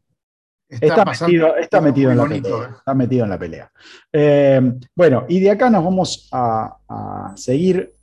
está, 0.68 0.86
está 0.86 1.04
metido, 1.04 1.56
está 1.56 1.80
metido 1.80 2.10
en 2.10 2.16
la 2.16 2.22
bonito, 2.24 2.48
pelea. 2.48 2.66
Eh. 2.66 2.74
Está 2.78 2.94
metido 2.94 3.24
en 3.24 3.30
la 3.30 3.38
pelea. 3.38 3.72
Eh, 4.12 4.72
bueno, 4.96 5.24
y 5.28 5.38
de 5.38 5.50
acá 5.52 5.70
nos 5.70 5.84
vamos 5.84 6.28
a, 6.32 6.78
a, 6.88 7.32
seguir. 7.36 7.94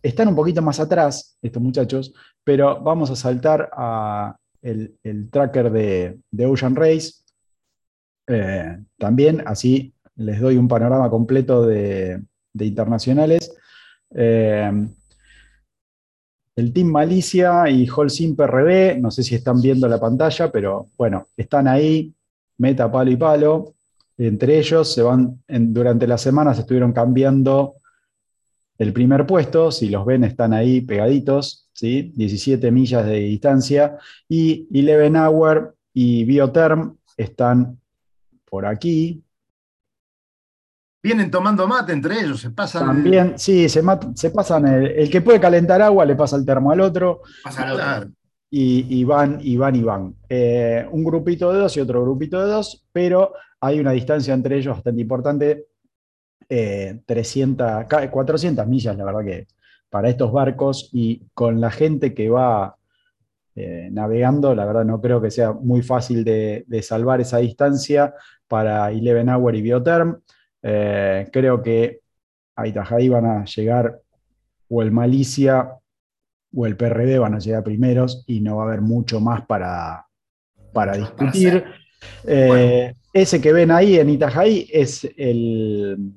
Están 0.00 0.28
un 0.28 0.36
poquito 0.36 0.62
más 0.62 0.78
atrás 0.78 1.36
estos 1.42 1.60
muchachos, 1.60 2.14
pero 2.44 2.80
vamos 2.80 3.10
a 3.10 3.16
saltar 3.16 3.70
a 3.72 4.36
el, 4.62 4.96
el 5.02 5.30
tracker 5.30 5.72
de, 5.72 6.20
de 6.30 6.46
Ocean 6.46 6.76
Race 6.76 7.23
eh, 8.26 8.78
también, 8.98 9.42
así 9.46 9.94
les 10.16 10.40
doy 10.40 10.56
un 10.56 10.68
panorama 10.68 11.10
completo 11.10 11.66
de, 11.66 12.22
internacionales. 12.58 13.54
Eh, 14.14 14.70
el 16.56 16.72
Team 16.72 16.88
Malicia 16.88 17.68
y 17.68 17.88
Holcim 17.88 18.36
PRB, 18.36 19.00
no 19.00 19.10
sé 19.10 19.24
si 19.24 19.34
están 19.34 19.60
viendo 19.60 19.88
la 19.88 19.98
pantalla, 19.98 20.52
pero 20.52 20.86
bueno, 20.96 21.26
están 21.36 21.66
ahí, 21.66 22.14
meta 22.58 22.90
palo 22.90 23.10
y 23.10 23.16
palo. 23.16 23.74
Entre 24.16 24.58
ellos 24.58 24.92
se 24.92 25.02
van, 25.02 25.42
durante 25.48 26.06
las 26.06 26.20
semanas 26.20 26.58
estuvieron 26.58 26.92
cambiando 26.92 27.74
el 28.78 28.92
primer 28.92 29.26
puesto, 29.26 29.72
si 29.72 29.88
los 29.88 30.06
ven 30.06 30.22
están 30.24 30.52
ahí 30.52 30.80
pegaditos, 30.80 31.68
¿sí? 31.72 32.12
17 32.14 32.70
millas 32.70 33.06
de 33.06 33.16
distancia, 33.16 33.98
y 34.28 34.68
Eleven 34.72 35.16
Hour 35.16 35.76
y 35.92 36.24
Biotherm 36.24 36.96
están 37.16 37.80
por 38.54 38.66
aquí. 38.66 39.20
Vienen 41.02 41.28
tomando 41.28 41.66
mate 41.66 41.92
entre 41.92 42.20
ellos, 42.20 42.40
se 42.40 42.50
pasan. 42.50 42.86
También, 42.86 43.32
el... 43.32 43.38
sí, 43.40 43.68
se, 43.68 43.82
se 44.14 44.30
pasan. 44.30 44.68
El, 44.68 44.86
el, 44.92 45.10
que 45.10 45.22
puede 45.22 45.40
calentar 45.40 45.82
agua 45.82 46.04
le 46.04 46.14
pasa 46.14 46.36
el 46.36 46.46
termo 46.46 46.70
al 46.70 46.80
otro. 46.80 47.22
Pasa 47.42 47.64
al 47.64 47.72
otro. 47.72 48.12
Y, 48.50 49.00
y, 49.00 49.02
van, 49.02 49.40
y 49.42 49.56
van, 49.56 49.74
y 49.74 49.82
van. 49.82 50.14
Eh, 50.28 50.86
un 50.88 51.02
grupito 51.02 51.52
de 51.52 51.58
dos 51.58 51.76
y 51.76 51.80
otro 51.80 52.00
grupito 52.04 52.40
de 52.40 52.52
dos, 52.52 52.86
pero 52.92 53.32
hay 53.58 53.80
una 53.80 53.90
distancia 53.90 54.32
entre 54.32 54.56
ellos 54.56 54.76
bastante 54.76 55.02
importante. 55.02 55.66
Eh, 56.48 57.00
300, 57.04 57.86
400 58.08 58.68
millas, 58.68 58.96
la 58.96 59.04
verdad 59.04 59.24
que 59.24 59.48
para 59.90 60.10
estos 60.10 60.30
barcos 60.30 60.90
y 60.92 61.26
con 61.34 61.60
la 61.60 61.72
gente 61.72 62.14
que 62.14 62.30
va 62.30 62.76
eh, 63.56 63.88
navegando, 63.92 64.52
la 64.52 64.64
verdad 64.64 64.84
no 64.84 65.00
creo 65.00 65.20
que 65.20 65.30
sea 65.30 65.52
muy 65.52 65.80
fácil 65.80 66.24
de, 66.24 66.64
de 66.66 66.82
salvar 66.82 67.20
esa 67.20 67.38
distancia 67.38 68.12
para 68.48 68.90
Eleven 68.90 69.28
Hour 69.28 69.56
y 69.56 69.62
Biotherm. 69.62 70.20
Eh, 70.62 71.28
creo 71.32 71.62
que 71.62 72.00
a 72.56 72.66
Itajaí 72.66 73.08
van 73.08 73.26
a 73.26 73.44
llegar 73.44 74.00
o 74.68 74.82
el 74.82 74.90
Malicia 74.90 75.70
o 76.56 76.66
el 76.66 76.76
PRD 76.76 77.18
van 77.18 77.34
a 77.34 77.38
llegar 77.38 77.64
primeros 77.64 78.24
y 78.26 78.40
no 78.40 78.56
va 78.56 78.64
a 78.64 78.66
haber 78.68 78.80
mucho 78.80 79.20
más 79.20 79.44
para, 79.46 80.06
para 80.72 80.96
discutir. 80.96 81.64
Eh, 82.24 82.46
bueno. 82.46 82.98
Ese 83.14 83.40
que 83.40 83.52
ven 83.52 83.70
ahí 83.70 83.96
en 83.98 84.10
Itajaí 84.10 84.68
es 84.70 85.08
el, 85.16 86.12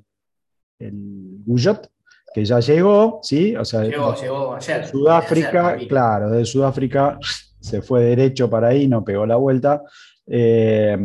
el 0.80 1.38
Guyot, 1.46 1.90
que 2.34 2.44
ya 2.44 2.60
llegó, 2.60 3.20
¿sí? 3.24 3.56
O 3.56 3.64
sea, 3.64 3.84
llegó, 3.84 4.16
llegó 4.16 4.56
ayer. 4.56 4.88
Sudáfrica, 4.88 5.70
ayer, 5.70 5.88
claro, 5.88 6.32
de 6.32 6.44
Sudáfrica 6.44 7.20
se 7.60 7.82
fue 7.82 8.04
derecho 8.04 8.50
para 8.50 8.70
ahí, 8.70 8.88
no 8.88 9.04
pegó 9.04 9.26
la 9.26 9.36
vuelta. 9.36 9.84
Eh, 10.26 10.98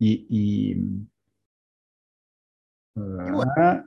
y, 0.00 0.26
y, 0.28 0.74
bueno, 2.94 3.52
a 3.56 3.84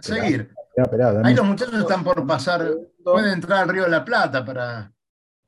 seguir. 0.00 0.50
Esperá, 0.76 1.08
esperá, 1.08 1.26
Ahí 1.28 1.34
los 1.34 1.46
muchachos 1.46 1.74
están 1.80 2.02
por 2.04 2.26
pasar, 2.26 2.68
pueden 3.02 3.32
entrar 3.32 3.62
al 3.62 3.68
Río 3.68 3.84
de 3.84 3.90
la 3.90 4.04
Plata 4.04 4.44
para, 4.44 4.90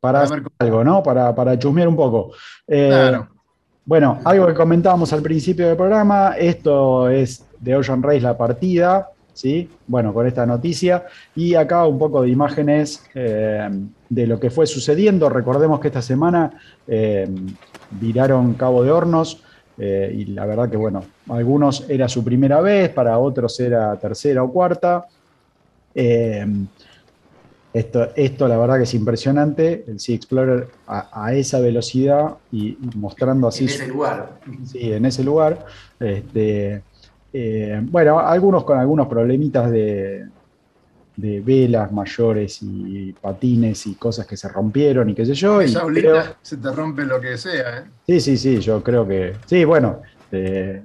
para, 0.01 0.19
Para 0.19 0.23
hacer 0.23 0.41
ver 0.41 0.45
cómo- 0.45 0.57
algo, 0.59 0.85
¿no? 0.85 1.03
Para, 1.03 1.35
para 1.35 1.59
chusmear 1.59 1.89
un 1.89 1.97
poco. 1.97 2.33
Eh, 2.67 2.89
Claro. 2.89 3.29
Bueno, 3.85 4.21
algo 4.25 4.49
que 4.49 4.55
comentábamos 4.55 5.12
al 5.12 5.23
principio 5.23 5.69
del 5.69 5.77
programa, 5.77 6.33
esto 6.37 7.09
es 7.09 7.45
de 7.61 7.77
Ocean 7.77 8.03
Race 8.03 8.21
la 8.21 8.37
partida, 8.37 9.11
¿sí? 9.33 9.71
Bueno, 9.87 10.12
con 10.12 10.27
esta 10.27 10.45
noticia. 10.45 11.07
Y 11.37 11.55
acá 11.55 11.87
un 11.87 11.97
poco 11.97 12.23
de 12.23 12.29
imágenes 12.31 13.05
eh, 13.14 13.69
de 14.09 14.27
lo 14.27 14.41
que 14.41 14.51
fue 14.51 14.67
sucediendo. 14.67 15.29
Recordemos 15.29 15.79
que 15.79 15.87
esta 15.87 16.03
semana 16.03 16.51
eh, 16.89 17.29
viraron 17.93 18.55
Cabo 18.55 18.83
de 18.83 18.91
Hornos. 18.91 19.45
Eh, 19.79 20.12
y 20.14 20.24
la 20.27 20.47
verdad 20.47 20.70
que, 20.70 20.77
bueno, 20.77 21.05
algunos 21.29 21.89
era 21.89 22.09
su 22.09 22.24
primera 22.24 22.61
vez, 22.61 22.91
para 22.91 23.18
otros 23.18 23.59
era 23.61 23.97
tercera 23.97 24.43
o 24.43 24.53
cuarta. 24.53 25.07
Eh, 25.95 26.47
esto, 27.72 28.09
esto 28.16 28.49
la 28.49 28.57
verdad 28.57 28.79
que 28.79 28.85
es 28.85 28.95
impresionante, 28.95 29.85
el 29.87 30.01
Sea 30.01 30.14
Explorer 30.14 30.68
a, 30.87 31.27
a 31.27 31.35
esa 31.35 31.61
velocidad 31.61 32.37
y, 32.51 32.68
y 32.68 32.91
mostrando 32.95 33.49
así 33.49 33.64
en 33.64 33.70
ese 33.70 33.87
lugar. 33.89 34.41
Sí, 34.64 34.93
en 34.93 35.05
ese 35.05 35.22
lugar. 35.22 35.66
Este, 36.01 36.83
eh, 37.35 37.81
bueno, 37.83 38.18
algunos 38.18 38.64
con 38.64 38.79
algunos 38.79 39.09
problemitas 39.09 39.70
de, 39.70 40.24
de 41.17 41.41
velas 41.41 41.91
mayores 41.93 42.59
y 42.62 43.12
patines 43.14 43.87
y 43.87 43.95
cosas 43.95 44.27
que 44.27 44.37
se 44.37 44.49
rompieron 44.49 45.09
y 45.11 45.14
qué 45.14 45.25
sé 45.25 45.35
yo. 45.35 45.62
y 45.62 45.64
Esa 45.67 45.85
creo- 45.87 46.23
se 46.43 46.57
te 46.59 46.71
rompe 46.71 47.05
lo 47.05 47.21
que 47.21 47.37
sea, 47.39 47.79
¿eh? 47.79 47.85
sí, 48.07 48.21
sí, 48.21 48.37
sí, 48.37 48.61
yo 48.61 48.83
creo 48.83 49.07
que. 49.09 49.33
Sí, 49.47 49.64
bueno. 49.64 50.01
eh, 50.31 50.83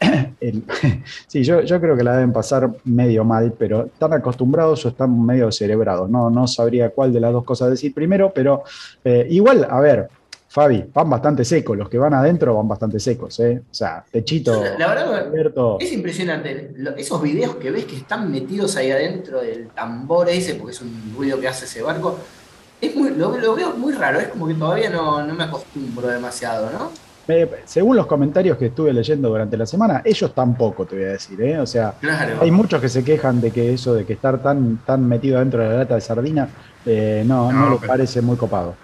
el- 0.40 0.64
sí, 1.26 1.42
yo, 1.42 1.62
yo 1.62 1.80
creo 1.80 1.96
que 1.96 2.04
la 2.04 2.14
deben 2.14 2.32
pasar 2.32 2.70
medio 2.84 3.24
mal, 3.24 3.54
pero 3.58 3.86
están 3.86 4.12
acostumbrados 4.12 4.84
o 4.86 4.90
están 4.90 5.24
medio 5.24 5.50
cerebrados. 5.50 6.08
No, 6.08 6.30
no 6.30 6.46
sabría 6.46 6.90
cuál 6.90 7.12
de 7.12 7.20
las 7.20 7.32
dos 7.32 7.44
cosas 7.44 7.70
decir 7.70 7.92
primero, 7.92 8.32
pero 8.34 8.62
eh, 9.04 9.26
igual, 9.30 9.66
a 9.68 9.80
ver, 9.80 10.08
Fabi, 10.50 10.84
van 10.94 11.10
bastante 11.10 11.44
secos. 11.44 11.76
Los 11.76 11.88
que 11.90 11.98
van 11.98 12.14
adentro 12.14 12.54
van 12.56 12.66
bastante 12.66 12.98
secos, 12.98 13.38
¿eh? 13.40 13.60
O 13.70 13.74
sea, 13.74 14.02
techito, 14.10 14.62
La, 14.62 14.78
la 14.78 14.88
verdad, 14.88 15.26
abierto. 15.28 15.76
es 15.78 15.92
impresionante. 15.92 16.72
Lo- 16.76 16.96
Esos 16.96 17.20
videos 17.22 17.56
que 17.56 17.70
ves 17.70 17.84
que 17.84 17.96
están 17.96 18.30
metidos 18.30 18.74
ahí 18.76 18.90
adentro 18.90 19.40
del 19.42 19.68
tambor 19.68 20.28
ese, 20.30 20.54
porque 20.54 20.72
es 20.72 20.80
un 20.80 21.12
ruido 21.16 21.38
que 21.38 21.48
hace 21.48 21.66
ese 21.66 21.82
barco, 21.82 22.18
es 22.80 22.94
muy, 22.96 23.10
lo, 23.10 23.36
lo 23.36 23.54
veo 23.54 23.74
muy 23.76 23.92
raro. 23.92 24.18
Es 24.20 24.28
como 24.28 24.48
que 24.48 24.54
todavía 24.54 24.88
no, 24.88 25.22
no 25.26 25.34
me 25.34 25.44
acostumbro 25.44 26.08
demasiado, 26.08 26.70
¿no? 26.70 26.90
Eh, 27.30 27.46
según 27.66 27.94
los 27.94 28.06
comentarios 28.06 28.56
que 28.56 28.66
estuve 28.66 28.90
leyendo 28.90 29.28
durante 29.28 29.54
la 29.58 29.66
semana, 29.66 30.00
ellos 30.02 30.34
tampoco, 30.34 30.86
te 30.86 30.96
voy 30.96 31.04
a 31.04 31.08
decir, 31.08 31.38
¿eh? 31.42 31.58
O 31.58 31.66
sea, 31.66 31.92
Claro. 32.00 32.38
hay 32.40 32.50
muchos 32.50 32.80
que 32.80 32.88
se 32.88 33.04
quejan 33.04 33.38
de 33.42 33.50
que 33.50 33.74
eso 33.74 33.92
de 33.92 34.06
que 34.06 34.14
estar 34.14 34.42
tan, 34.42 34.78
tan 34.86 35.06
metido 35.06 35.38
dentro 35.38 35.60
de 35.62 35.68
la 35.68 35.74
lata 35.76 35.94
de 35.94 36.00
sardina 36.00 36.48
eh, 36.86 37.22
no, 37.26 37.52
no, 37.52 37.66
No, 37.66 37.70
les 37.72 37.80
pero- 37.80 37.88
parece 37.92 38.22
muy 38.22 38.38
copado. 38.38 38.74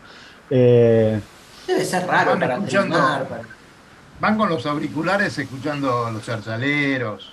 Eh, 0.50 1.18
Debe 1.66 1.84
ser 1.84 2.06
raro 2.06 2.30
Van 2.32 2.40
para 2.40 2.54
escuchando- 2.56 2.96
entrenar, 2.96 3.28
para- 3.28 3.42
Van 4.20 4.38
con 4.38 4.48
los 4.48 4.64
auriculares 4.66 5.36
escuchando 5.38 6.10
los 6.12 6.22
charchaleros. 6.24 7.32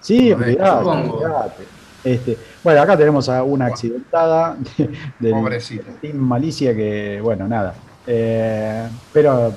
sí, 0.00 0.32
olvidate. 0.32 1.64
Este, 2.04 2.36
bueno, 2.64 2.82
acá 2.82 2.96
tenemos 2.96 3.28
a 3.28 3.42
una 3.44 3.66
accidentada 3.66 4.56
de- 4.76 4.90
del 5.20 5.32
Pobrecito. 5.32 5.84
Team 6.00 6.16
Malicia 6.16 6.74
que, 6.74 7.20
bueno, 7.22 7.46
nada. 7.46 7.74
Eh, 8.06 8.88
pero, 9.12 9.52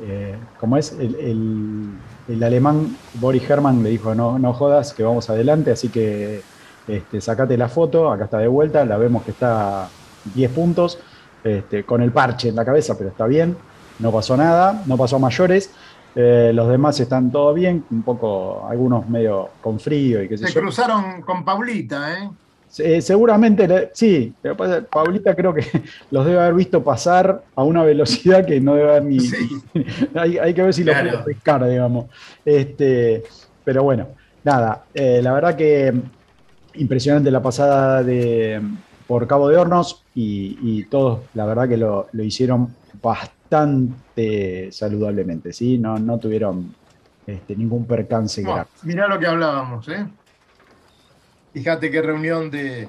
eh, 0.00 0.36
como 0.60 0.76
es, 0.76 0.92
el, 0.92 1.14
el- 1.16 1.90
el 2.28 2.42
alemán 2.42 2.96
Boris 3.14 3.48
Hermann 3.50 3.82
le 3.82 3.90
dijo, 3.90 4.14
no, 4.14 4.38
no 4.38 4.52
jodas, 4.52 4.94
que 4.94 5.02
vamos 5.02 5.28
adelante, 5.30 5.72
así 5.72 5.88
que 5.88 6.42
este, 6.86 7.20
sacate 7.20 7.56
la 7.58 7.68
foto, 7.68 8.10
acá 8.12 8.24
está 8.24 8.38
de 8.38 8.46
vuelta, 8.48 8.84
la 8.84 8.96
vemos 8.96 9.24
que 9.24 9.32
está 9.32 9.88
10 10.34 10.50
puntos, 10.52 10.98
este, 11.44 11.84
con 11.84 12.02
el 12.02 12.10
parche 12.10 12.48
en 12.48 12.56
la 12.56 12.64
cabeza, 12.64 12.96
pero 12.98 13.10
está 13.10 13.26
bien, 13.26 13.56
no 14.00 14.10
pasó 14.10 14.36
nada, 14.36 14.82
no 14.86 14.96
pasó 14.96 15.16
a 15.16 15.18
mayores. 15.20 15.70
Eh, 16.16 16.52
los 16.54 16.68
demás 16.68 16.98
están 17.00 17.30
todo 17.30 17.52
bien, 17.54 17.84
un 17.90 18.02
poco, 18.02 18.66
algunos 18.68 19.08
medio 19.08 19.50
con 19.60 19.78
frío 19.80 20.22
y 20.22 20.28
qué 20.28 20.38
sé 20.38 20.46
Se 20.46 20.52
yo. 20.54 20.60
cruzaron 20.60 21.22
con 21.22 21.44
Paulita, 21.44 22.12
¿eh? 22.18 22.30
Eh, 22.78 23.00
seguramente, 23.02 23.68
le- 23.68 23.90
sí. 23.94 24.32
Pasa 24.56 24.76
que 24.80 24.82
Paulita 24.82 25.34
creo 25.36 25.52
que 25.54 25.64
los 26.10 26.24
debe 26.26 26.40
haber 26.40 26.54
visto 26.54 26.82
pasar 26.82 27.42
a 27.54 27.62
una 27.62 27.82
velocidad 27.84 28.44
que 28.46 28.60
no 28.60 28.74
debe 28.74 28.90
haber 28.90 29.04
ni. 29.04 29.20
Sí. 29.20 29.48
hay, 30.14 30.38
hay 30.38 30.54
que 30.54 30.62
ver 30.62 30.74
si 30.74 30.82
lo 30.84 30.92
Claro. 30.92 31.10
puede 31.10 31.24
pescar, 31.34 31.68
digamos. 31.68 32.06
Este, 32.44 33.22
pero 33.64 33.82
bueno, 33.84 34.06
nada. 34.44 34.84
eh, 34.94 35.20
la 35.22 35.32
verdad 35.32 35.54
que 35.56 35.92
impresionante 36.74 37.30
la 37.30 37.42
pasada 37.42 38.02
de, 38.02 38.60
por 39.06 39.26
Cabo 39.26 39.48
de 39.48 39.56
Hornos 39.56 40.03
y, 40.14 40.58
y 40.62 40.84
todos, 40.84 41.20
la 41.34 41.46
verdad 41.46 41.68
que 41.68 41.76
lo, 41.76 42.08
lo 42.12 42.22
hicieron 42.22 42.74
bastante 43.02 44.70
saludablemente, 44.72 45.52
¿sí? 45.52 45.78
No, 45.78 45.98
no 45.98 46.18
tuvieron 46.18 46.74
este, 47.26 47.56
ningún 47.56 47.84
percance 47.86 48.42
Bueno, 48.42 48.54
grave. 48.56 48.68
mirá 48.82 49.08
lo 49.08 49.18
que 49.18 49.26
hablábamos, 49.26 49.88
¿eh? 49.88 50.06
Fíjate 51.52 51.90
qué 51.90 52.02
reunión 52.02 52.50
de, 52.50 52.88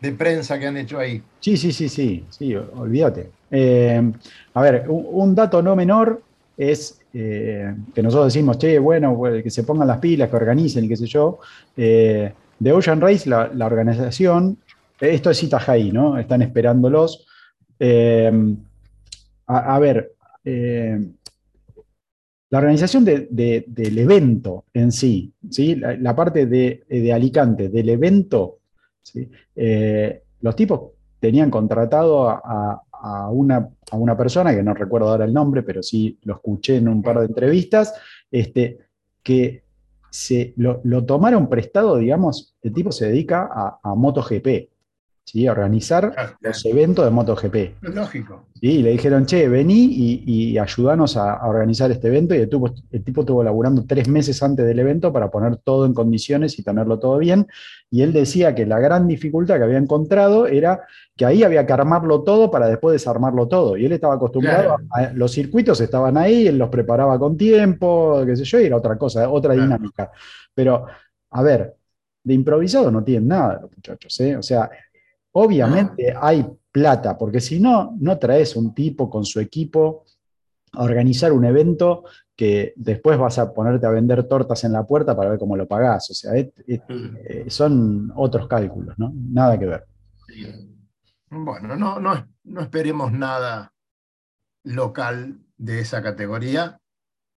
de 0.00 0.12
prensa 0.12 0.58
que 0.58 0.66
han 0.66 0.76
hecho 0.76 0.98
ahí. 0.98 1.22
Sí, 1.40 1.56
sí, 1.56 1.72
sí, 1.72 1.88
sí, 1.88 2.24
sí, 2.28 2.54
olvídate. 2.54 3.30
Eh, 3.50 4.12
a 4.52 4.62
ver, 4.62 4.84
un, 4.88 5.06
un 5.10 5.34
dato 5.34 5.62
no 5.62 5.74
menor 5.74 6.20
es 6.56 7.00
eh, 7.14 7.74
que 7.94 8.02
nosotros 8.02 8.32
decimos, 8.32 8.58
che, 8.58 8.78
bueno, 8.78 9.16
pues, 9.16 9.42
que 9.42 9.50
se 9.50 9.64
pongan 9.64 9.88
las 9.88 9.98
pilas, 9.98 10.28
que 10.28 10.36
organicen 10.36 10.84
y 10.84 10.88
qué 10.88 10.96
sé 10.96 11.06
yo. 11.06 11.38
Eh, 11.76 12.32
de 12.58 12.72
Ocean 12.72 13.00
Race, 13.00 13.28
la, 13.28 13.50
la 13.54 13.66
organización, 13.66 14.58
esto 15.12 15.30
es 15.30 15.42
Itajaí, 15.42 15.90
¿no? 15.92 16.18
Están 16.18 16.42
esperándolos. 16.42 17.26
Eh, 17.78 18.30
a, 19.46 19.78
ver, 19.78 20.12
eh, 20.44 20.98
la 22.50 22.58
organización 22.58 23.04
de- 23.04 23.26
de- 23.30 23.64
del 23.66 23.98
evento 23.98 24.64
en 24.72 24.92
sí, 24.92 25.32
¿sí? 25.50 25.74
la, 25.76 26.14
parte 26.16 26.46
de, 26.46 26.84
de 26.88 27.12
Alicante, 27.12 27.68
del 27.68 27.88
evento, 27.88 28.58
¿sí? 29.02 29.28
Eh, 29.56 30.22
los 30.40 30.54
tipos 30.56 30.92
tenían 31.18 31.50
contratado 31.50 32.28
a, 32.28 32.40
a- 32.92 33.28
una, 33.30 33.68
a 33.90 33.96
una 33.96 34.16
persona, 34.16 34.54
que 34.54 34.62
no 34.62 34.72
recuerdo 34.72 35.08
ahora 35.10 35.24
el 35.26 35.32
nombre, 35.34 35.62
pero 35.62 35.82
sí 35.82 36.18
lo 36.22 36.34
escuché 36.36 36.76
en 36.76 36.88
un 36.88 37.02
par 37.02 37.18
de 37.18 37.26
entrevistas, 37.26 37.92
este, 38.30 38.78
que 39.22 39.64
se, 40.10 40.54
lo, 40.56 40.80
lo 40.84 41.04
tomaron 41.04 41.48
prestado, 41.48 41.98
digamos, 41.98 42.54
el 42.62 42.72
tipo 42.72 42.92
se 42.92 43.08
dedica 43.08 43.48
a, 43.52 43.78
a 43.82 43.94
MotoGP, 43.94 44.70
¿sí? 45.24 45.46
a 45.46 45.52
organizar 45.52 46.12
Claro, 46.12 46.36
los 46.40 46.64
eventos 46.66 47.04
de 47.04 47.10
MotoGP. 47.10 47.56
lógico. 47.82 48.44
¿sí? 48.54 48.66
Y 48.78 48.82
le 48.82 48.90
dijeron, 48.92 49.26
che, 49.26 49.48
vení 49.48 49.84
y, 49.90 50.22
y 50.52 50.58
ayudanos 50.58 51.16
a, 51.16 51.34
a 51.34 51.46
organizar 51.48 51.90
este 51.90 52.08
evento. 52.08 52.34
Y 52.34 52.38
el 52.38 52.48
tipo, 52.48 52.70
el 52.90 53.04
tipo 53.04 53.20
estuvo 53.22 53.42
laburando 53.42 53.84
tres 53.86 54.08
meses 54.08 54.42
antes 54.42 54.64
del 54.66 54.78
evento 54.78 55.12
para 55.12 55.30
poner 55.30 55.56
todo 55.58 55.86
en 55.86 55.94
condiciones 55.94 56.58
y 56.58 56.62
tenerlo 56.62 56.98
todo 56.98 57.18
bien. 57.18 57.46
Y 57.90 58.02
él 58.02 58.12
decía 58.12 58.54
que 58.54 58.66
la 58.66 58.78
gran 58.80 59.06
dificultad 59.06 59.56
que 59.58 59.64
había 59.64 59.78
encontrado 59.78 60.46
era 60.46 60.80
que 61.16 61.24
ahí 61.24 61.42
había 61.42 61.64
que 61.66 61.72
armarlo 61.72 62.22
todo 62.22 62.50
para 62.50 62.66
después 62.68 62.92
desarmarlo 62.92 63.46
todo. 63.48 63.76
Y 63.76 63.84
él 63.86 63.92
estaba 63.92 64.14
acostumbrado 64.14 64.76
Claro. 64.76 64.84
a. 64.90 65.12
Los 65.12 65.32
circuitos 65.32 65.80
estaban 65.80 66.16
ahí, 66.16 66.46
él 66.48 66.58
los 66.58 66.68
preparaba 66.70 67.18
con 67.18 67.36
tiempo, 67.36 68.22
qué 68.26 68.36
sé 68.36 68.44
yo, 68.44 68.60
y 68.60 68.64
era 68.66 68.76
otra 68.76 68.96
cosa, 68.98 69.28
otra 69.30 69.54
dinámica. 69.54 70.10
Pero, 70.54 70.86
a 71.30 71.42
ver, 71.42 71.74
de 72.24 72.34
improvisado 72.34 72.90
no 72.90 73.04
tienen 73.04 73.28
nada 73.28 73.58
los 73.62 73.70
muchachos, 73.70 74.18
¿eh? 74.20 74.36
O 74.36 74.42
sea, 74.42 74.70
obviamente 75.36 76.14
hay 76.20 76.46
plata, 76.72 77.16
porque 77.16 77.40
si 77.40 77.60
no, 77.60 77.96
no 78.00 78.18
traes 78.18 78.56
un 78.56 78.74
tipo 78.74 79.08
con 79.08 79.24
su 79.24 79.38
equipo 79.40 80.04
a 80.72 80.82
organizar 80.82 81.32
un 81.32 81.44
evento 81.44 82.04
que 82.36 82.72
después 82.76 83.16
vas 83.16 83.38
a 83.38 83.52
ponerte 83.54 83.86
a 83.86 83.90
vender 83.90 84.24
tortas 84.24 84.64
en 84.64 84.72
la 84.72 84.84
puerta 84.84 85.14
para 85.16 85.30
ver 85.30 85.38
cómo 85.38 85.56
lo 85.56 85.68
pagás. 85.68 86.10
O 86.10 86.14
sea, 86.14 86.34
es- 86.34 86.48
es- 86.66 86.80
Mm. 86.88 87.16
eh, 87.28 87.44
son 87.48 88.12
otros 88.16 88.48
cálculos, 88.48 88.98
¿no? 88.98 89.12
Nada 89.14 89.56
que 89.58 89.66
ver. 89.66 89.84
Bueno, 91.30 91.76
no, 91.76 92.00
no, 92.00 92.26
no 92.44 92.60
esperemos 92.60 93.12
nada 93.12 93.72
local 94.64 95.38
de 95.56 95.80
esa 95.80 96.02
categoría 96.02 96.80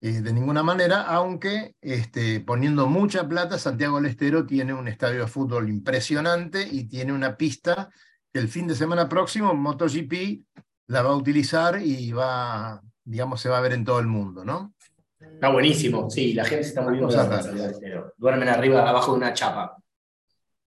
eh, 0.02 0.22
de 0.22 0.34
ninguna 0.34 0.62
manera, 0.64 1.02
aunque 1.04 1.76
este, 1.82 2.40
poniendo 2.40 2.88
mucha 2.88 3.28
plata, 3.28 3.58
Santiago 3.58 3.98
del 3.98 4.12
Estero 4.12 4.46
tiene 4.46 4.74
un 4.74 4.88
estadio 4.88 5.22
de 5.22 5.28
fútbol 5.28 5.70
impresionante 5.70 6.68
y 6.70 6.84
tiene 6.88 7.14
una 7.14 7.36
pista 7.36 7.90
que 8.32 8.40
el 8.40 8.48
fin 8.48 8.68
de 8.68 8.76
semana 8.76 9.10
próximo 9.10 9.54
MotoGP 9.54 10.44
la 10.88 11.02
va 11.02 11.10
a 11.10 11.16
utilizar 11.16 11.82
y 11.82 12.12
va, 12.12 12.82
digamos, 13.04 13.42
se 13.42 13.50
va 13.50 13.58
a 13.58 13.62
ver 13.62 13.74
en 13.74 13.84
todo 13.86 14.00
el 14.00 14.08
mundo, 14.08 14.46
¿no? 14.46 14.74
Está 15.20 15.50
buenísimo, 15.50 16.10
sí, 16.10 16.34
la 16.34 16.46
gente 16.46 16.64
se 16.64 16.70
está 16.70 16.82
moviendo 16.82 17.08
de 17.08 17.16
la 17.18 17.24
raras. 17.24 17.46
Santiago 17.46 17.68
del 17.68 17.76
Estero. 17.76 18.14
Duermen 18.18 18.50
arriba, 18.50 18.88
abajo 18.88 19.12
de 19.14 19.18
una 19.18 19.34
chapa. 19.34 19.76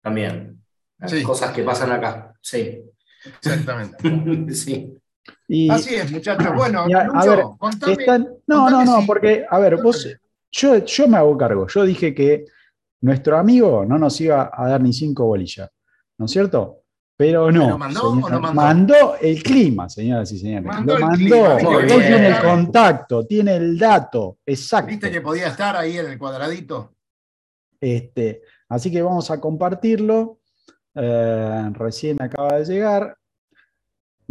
También. 0.01 0.61
Las 0.97 1.11
Sí. 1.11 1.23
cosas 1.23 1.53
que 1.53 1.63
pasan 1.63 1.91
acá. 1.91 2.33
Sí. 2.41 2.81
Exactamente. 3.25 3.97
sí. 4.53 4.93
Y, 5.53 5.69
Así 5.69 5.95
es, 5.95 6.09
muchachos. 6.09 6.47
Bueno, 6.55 6.85
y 6.87 6.93
a- 6.93 7.01
a 7.01 7.05
Lucho, 7.07 7.29
ver, 7.35 7.45
contame. 7.57 7.91
están- 7.93 8.21
no, 8.47 8.55
no, 8.55 8.63
contame 8.63 8.85
no, 8.85 9.01
si- 9.01 9.07
porque, 9.07 9.45
a 9.49 9.59
ver, 9.59 9.81
vos, 9.81 10.07
yo, 10.49 10.77
yo 10.85 11.07
me 11.09 11.17
hago 11.17 11.37
cargo. 11.37 11.67
Yo 11.67 11.83
dije 11.83 12.15
que 12.15 12.45
nuestro 13.01 13.37
amigo 13.37 13.83
no 13.85 13.97
nos 13.99 14.21
iba 14.21 14.49
a 14.53 14.67
dar 14.69 14.79
ni 14.81 14.93
cinco 14.93 15.25
bolillas, 15.25 15.69
¿no 16.17 16.25
es 16.25 16.31
cierto? 16.31 16.77
Pero 17.17 17.51
no. 17.51 17.65
¿Pero 17.65 17.77
mandó 17.77 18.01
o 18.11 18.15
no 18.15 18.39
mandó? 18.39 18.53
Mandó 18.53 19.15
el 19.21 19.43
clima, 19.43 19.89
señoras 19.89 20.31
y 20.31 20.39
señores. 20.39 20.63
Mandó 20.67 20.93
Lo 20.93 20.99
el 20.99 21.05
mandó. 21.05 21.17
clima. 21.17 21.53
Muy 21.61 21.75
Usted 21.83 21.87
bien. 21.97 22.07
tiene 22.07 22.27
el 22.29 22.39
contacto, 22.41 23.25
tiene 23.27 23.55
el 23.57 23.77
dato. 23.77 24.37
Exacto. 24.45 24.87
¿Viste 24.87 25.11
que 25.11 25.19
podía 25.19 25.47
estar 25.47 25.75
ahí 25.75 25.97
en 25.97 26.05
el 26.11 26.17
cuadradito? 26.17 26.93
Este, 27.81 28.41
así 28.69 28.89
que 28.89 29.01
vamos 29.01 29.29
a 29.31 29.39
compartirlo. 29.41 30.39
Eh, 30.95 31.69
recién 31.73 32.21
acaba 32.21 32.57
de 32.57 32.65
llegar. 32.65 33.17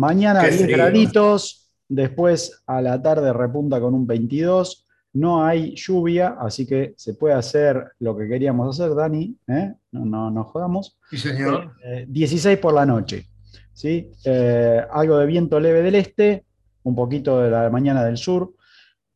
Mañana 0.00 0.40
Qué 0.40 0.48
10 0.52 0.62
frío. 0.62 0.76
graditos, 0.78 1.70
después 1.86 2.62
a 2.66 2.80
la 2.80 3.02
tarde 3.02 3.34
repunta 3.34 3.78
con 3.78 3.92
un 3.92 4.06
22. 4.06 4.86
No 5.12 5.44
hay 5.44 5.74
lluvia, 5.74 6.36
así 6.40 6.66
que 6.66 6.94
se 6.96 7.12
puede 7.12 7.34
hacer 7.34 7.84
lo 7.98 8.16
que 8.16 8.26
queríamos 8.26 8.80
hacer, 8.80 8.94
Dani. 8.94 9.36
¿eh? 9.46 9.74
No, 9.92 10.06
no 10.06 10.30
nos 10.30 10.46
jodamos. 10.46 10.98
Sí, 11.10 11.18
señor. 11.18 11.74
Eh, 11.84 12.06
16 12.08 12.58
por 12.58 12.72
la 12.72 12.86
noche. 12.86 13.26
¿sí? 13.74 14.10
Eh, 14.24 14.80
algo 14.90 15.18
de 15.18 15.26
viento 15.26 15.60
leve 15.60 15.82
del 15.82 15.96
este, 15.96 16.46
un 16.84 16.94
poquito 16.94 17.38
de 17.42 17.50
la 17.50 17.68
mañana 17.68 18.02
del 18.02 18.16
sur. 18.16 18.54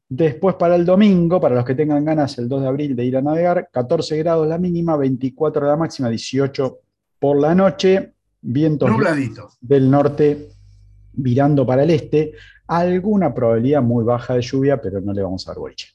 Después 0.06 0.56
para 0.56 0.76
el 0.76 0.84
domingo, 0.84 1.40
para 1.40 1.54
los 1.54 1.64
que 1.64 1.74
tengan 1.74 2.04
ganas, 2.04 2.36
el 2.36 2.46
2 2.46 2.60
de 2.60 2.68
abril 2.68 2.94
de 2.94 3.06
ir 3.06 3.16
a 3.16 3.22
navegar, 3.22 3.70
14 3.72 4.18
grados 4.18 4.46
la 4.46 4.58
mínima, 4.58 4.98
24 4.98 5.66
la 5.66 5.76
máxima, 5.76 6.10
18 6.10 6.78
por 7.18 7.40
la 7.40 7.54
noche, 7.54 8.12
vientos 8.42 8.90
Nubladito. 8.90 9.48
del 9.62 9.90
norte 9.90 10.50
virando 11.16 11.66
para 11.66 11.82
el 11.82 11.90
este, 11.90 12.32
alguna 12.66 13.32
probabilidad 13.34 13.82
muy 13.82 14.04
baja 14.04 14.34
de 14.34 14.42
lluvia, 14.42 14.80
pero 14.80 15.00
no 15.00 15.12
le 15.12 15.22
vamos 15.22 15.46
a 15.46 15.50
dar 15.50 15.58
boliche. 15.58 15.88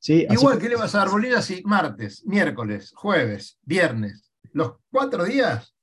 ¿Sí? 0.00 0.26
Igual 0.28 0.56
que- 0.58 0.64
que 0.64 0.68
le 0.70 0.76
vas 0.76 0.94
a 0.94 0.98
dar 0.98 1.10
bolilla 1.10 1.40
si 1.42 1.62
martes, 1.64 2.24
miércoles, 2.26 2.92
jueves, 2.94 3.58
viernes, 3.62 4.30
los 4.52 4.74
cuatro 4.90 5.24
días 5.24 5.74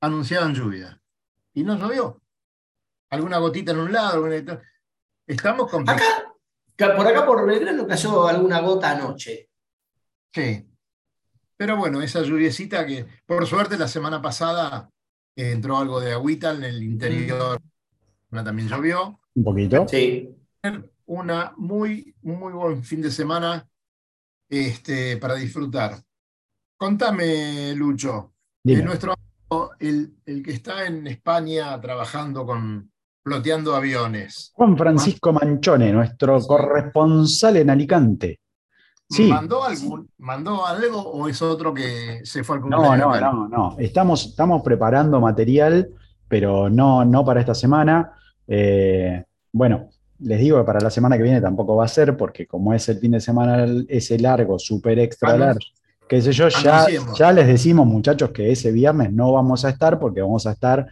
anunciaban 0.00 0.54
lluvia. 0.54 1.00
Y 1.54 1.64
no 1.64 1.76
llovió. 1.76 2.22
Alguna 3.10 3.38
gotita 3.38 3.72
en 3.72 3.78
un 3.80 3.92
lado. 3.92 4.14
alguna- 4.24 4.62
Estamos 5.26 5.70
con. 5.70 5.88
Acá, 5.88 6.04
por 6.96 7.06
acá 7.06 7.26
por 7.26 7.44
Belgrano 7.46 7.86
cayó 7.86 8.28
alguna 8.28 8.60
gota 8.60 8.92
anoche. 8.92 9.48
Sí. 10.32 10.64
Pero 11.56 11.76
bueno, 11.76 12.00
esa 12.00 12.22
lluviecita 12.22 12.86
que, 12.86 13.04
por 13.26 13.44
suerte, 13.46 13.76
la 13.76 13.88
semana 13.88 14.22
pasada 14.22 14.88
eh, 15.34 15.50
entró 15.50 15.76
algo 15.78 16.00
de 16.00 16.12
agüita 16.12 16.52
en 16.54 16.62
el 16.64 16.82
interior. 16.82 17.58
También 18.30 18.68
llovió. 18.68 19.18
un 19.34 19.44
poquito. 19.44 19.86
Sí. 19.88 20.34
Una 21.06 21.54
muy, 21.56 22.14
muy 22.22 22.52
buen 22.52 22.84
fin 22.84 23.00
de 23.00 23.10
semana 23.10 23.66
este, 24.48 25.16
para 25.16 25.34
disfrutar. 25.34 25.96
Contame, 26.76 27.74
Lucho. 27.74 28.32
Eh, 28.64 28.82
nuestro 28.82 29.14
amigo, 29.14 29.70
el, 29.78 30.14
el 30.26 30.42
que 30.42 30.52
está 30.52 30.86
en 30.86 31.06
España 31.06 31.80
trabajando 31.80 32.44
con 32.44 32.90
ploteando 33.22 33.74
aviones. 33.74 34.52
Juan 34.54 34.76
Francisco 34.76 35.32
Manchone, 35.32 35.92
nuestro 35.92 36.40
corresponsal 36.40 37.56
en 37.58 37.70
Alicante. 37.70 38.40
Sí. 39.10 39.24
¿Mandó, 39.28 39.64
algún, 39.64 40.10
¿Mandó 40.18 40.66
algo 40.66 41.00
o 41.00 41.28
es 41.28 41.40
otro 41.40 41.72
que 41.72 42.20
se 42.24 42.44
fue 42.44 42.56
al 42.56 42.62
No, 42.68 42.76
cumpleaños 42.76 43.06
no, 43.06 43.14
acá? 43.14 43.32
no, 43.32 43.48
no. 43.48 43.76
Estamos, 43.78 44.26
estamos 44.26 44.62
preparando 44.62 45.20
material, 45.20 45.88
pero 46.28 46.68
no, 46.68 47.04
no 47.04 47.24
para 47.24 47.40
esta 47.40 47.54
semana. 47.54 48.12
Eh, 48.46 49.24
bueno, 49.52 49.88
les 50.20 50.40
digo 50.40 50.58
que 50.58 50.64
para 50.64 50.80
la 50.80 50.90
semana 50.90 51.16
que 51.16 51.22
viene 51.22 51.40
tampoco 51.40 51.76
va 51.76 51.84
a 51.84 51.88
ser, 51.88 52.16
porque 52.16 52.46
como 52.46 52.74
es 52.74 52.88
el 52.88 52.98
fin 52.98 53.12
de 53.12 53.20
semana 53.20 53.66
ese 53.88 54.18
largo, 54.18 54.58
súper 54.58 54.98
extra 54.98 55.36
largo, 55.36 55.60
qué 56.08 56.20
sé 56.20 56.32
yo, 56.32 56.48
ya, 56.48 56.86
ya 57.16 57.32
les 57.32 57.46
decimos, 57.46 57.86
muchachos, 57.86 58.30
que 58.30 58.50
ese 58.50 58.72
viernes 58.72 59.12
no 59.12 59.32
vamos 59.32 59.64
a 59.64 59.70
estar 59.70 59.98
porque 59.98 60.20
vamos 60.20 60.46
a 60.46 60.52
estar 60.52 60.86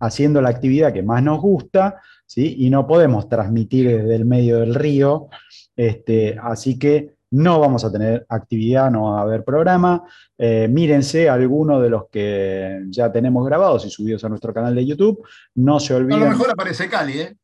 haciendo 0.00 0.40
la 0.42 0.50
actividad 0.50 0.92
que 0.92 1.02
más 1.02 1.22
nos 1.22 1.40
gusta, 1.40 2.00
¿sí? 2.26 2.56
Y 2.58 2.70
no 2.70 2.86
podemos 2.86 3.28
transmitir 3.28 3.88
desde 3.88 4.14
el 4.16 4.24
medio 4.24 4.60
del 4.60 4.74
río, 4.74 5.28
este, 5.76 6.36
así 6.42 6.78
que 6.78 7.13
no 7.30 7.58
vamos 7.60 7.84
a 7.84 7.90
tener 7.90 8.24
actividad, 8.28 8.90
no 8.90 9.12
va 9.12 9.18
a 9.20 9.22
haber 9.22 9.44
programa. 9.44 10.02
Eh, 10.38 10.68
mírense 10.70 11.28
algunos 11.28 11.82
de 11.82 11.90
los 11.90 12.08
que 12.10 12.82
ya 12.88 13.10
tenemos 13.10 13.44
grabados 13.46 13.84
y 13.86 13.90
subidos 13.90 14.24
a 14.24 14.28
nuestro 14.28 14.54
canal 14.54 14.74
de 14.74 14.86
YouTube. 14.86 15.26
No 15.54 15.80
se 15.80 15.94
A 15.94 15.96
olviden. 15.96 16.20
lo 16.20 16.28
mejor 16.28 16.50
aparece 16.50 16.88
Cali, 16.88 17.20
¿eh? 17.20 17.36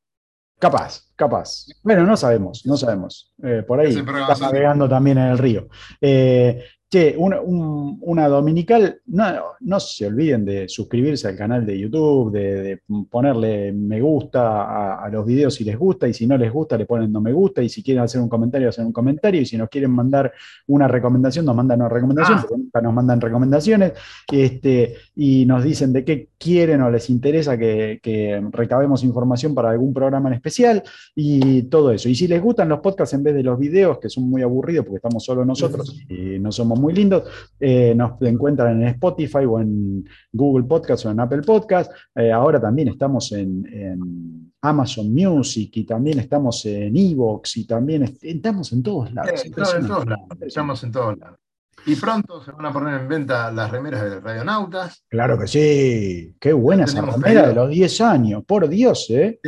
Capaz, 0.58 1.08
capaz. 1.16 1.66
Bueno, 1.82 2.04
no 2.04 2.16
sabemos, 2.16 2.66
no 2.66 2.76
sabemos. 2.76 3.32
Eh, 3.42 3.64
por 3.66 3.80
ahí 3.80 3.96
está 3.96 4.36
navegando 4.38 4.88
también 4.88 5.16
en 5.18 5.28
el 5.28 5.38
río. 5.38 5.68
Eh, 6.00 6.62
che, 6.90 7.14
una, 7.16 7.40
un- 7.40 7.98
una 8.02 8.26
dominical, 8.28 9.00
no, 9.06 9.24
no 9.60 9.78
se 9.80 10.06
olviden 10.06 10.44
de 10.44 10.68
suscribirse 10.68 11.28
al 11.28 11.36
canal 11.36 11.64
de 11.64 11.78
YouTube, 11.78 12.32
de, 12.32 12.62
de 12.62 12.82
ponerle 13.08 13.70
me 13.72 14.00
gusta 14.00 14.62
a, 14.64 15.04
a 15.04 15.08
los 15.08 15.24
videos 15.24 15.54
si 15.54 15.62
les 15.64 15.78
gusta, 15.78 16.08
y 16.08 16.14
si 16.14 16.26
no 16.26 16.36
les 16.36 16.52
gusta 16.52 16.76
le 16.76 16.86
ponen 16.86 17.12
no 17.12 17.20
me 17.20 17.32
gusta, 17.32 17.62
y 17.62 17.68
si 17.68 17.82
quieren 17.84 18.02
hacer 18.02 18.20
un 18.20 18.28
comentario, 18.28 18.68
hacen 18.68 18.86
un 18.86 18.92
comentario, 18.92 19.40
y 19.40 19.46
si 19.46 19.56
nos 19.56 19.68
quieren 19.68 19.92
mandar 19.92 20.32
una 20.66 20.88
recomendación, 20.88 21.44
nos 21.44 21.54
mandan 21.54 21.80
una 21.80 21.88
recomendación, 21.88 22.38
Ah. 22.38 22.42
porque 22.48 22.56
nunca 22.62 22.80
nos 22.80 22.92
mandan 22.94 23.20
recomendaciones, 23.20 23.92
este, 24.32 24.94
y 25.14 25.46
nos 25.46 25.62
dicen 25.62 25.92
de 25.92 26.04
qué 26.04 26.28
quieren 26.38 26.80
o 26.82 26.90
les 26.90 27.08
interesa 27.10 27.56
que, 27.56 28.00
que 28.02 28.42
recabemos 28.50 29.04
información 29.04 29.54
para 29.54 29.70
algún 29.70 29.92
programa 29.94 30.28
en 30.28 30.34
especial 30.34 30.82
y 31.14 31.62
todo 31.64 31.92
eso. 31.92 32.08
Y 32.08 32.14
si 32.16 32.26
les 32.26 32.42
gustan 32.42 32.68
los 32.68 32.80
podcasts 32.80 33.14
en 33.14 33.22
vez 33.22 33.34
de 33.34 33.42
los 33.44 33.58
videos, 33.58 33.98
que 33.98 34.08
son 34.08 34.28
muy 34.28 34.42
aburridos 34.42 34.86
porque 34.86 34.96
estamos 34.96 35.22
solo 35.24 35.44
nosotros 35.44 36.00
y 36.08 36.38
no 36.40 36.50
somos 36.50 36.79
muy 36.80 36.92
lindos, 36.94 37.24
eh, 37.60 37.94
nos 37.94 38.20
encuentran 38.22 38.80
en 38.82 38.88
Spotify 38.88 39.44
o 39.46 39.60
en 39.60 40.04
Google 40.32 40.64
Podcast 40.66 41.06
o 41.06 41.10
en 41.10 41.20
Apple 41.20 41.42
Podcast. 41.42 41.92
Eh, 42.14 42.32
ahora 42.32 42.60
también 42.60 42.88
estamos 42.88 43.30
en, 43.32 43.66
en 43.72 44.52
Amazon 44.62 45.12
Music 45.14 45.70
y 45.76 45.84
también 45.84 46.18
estamos 46.18 46.64
en 46.66 46.96
Evox 46.96 47.56
y 47.58 47.66
también 47.66 48.02
est- 48.04 48.24
estamos 48.24 48.72
en 48.72 48.82
todos 48.82 49.12
lados. 49.12 49.40
Sí, 49.40 49.48
en 49.48 49.54
todos- 49.54 49.74
en 49.74 49.86
todos 49.86 50.06
lados. 50.06 50.26
Estamos 50.40 50.82
en 50.84 50.92
todos 50.92 51.18
lados. 51.18 51.38
Y 51.86 51.96
pronto 51.96 52.44
se 52.44 52.52
van 52.52 52.66
a 52.66 52.72
poner 52.74 53.00
en 53.00 53.08
venta 53.08 53.50
las 53.50 53.70
remeras 53.70 54.02
de 54.02 54.20
Radionautas. 54.20 55.02
Claro 55.08 55.38
que 55.38 55.46
sí. 55.46 56.34
Qué 56.38 56.52
buena 56.52 56.84
esa 56.84 57.00
remera 57.00 57.48
de 57.48 57.54
los 57.54 57.70
10 57.70 58.00
años. 58.02 58.44
Por 58.46 58.68
Dios, 58.68 59.06
¿eh? 59.08 59.40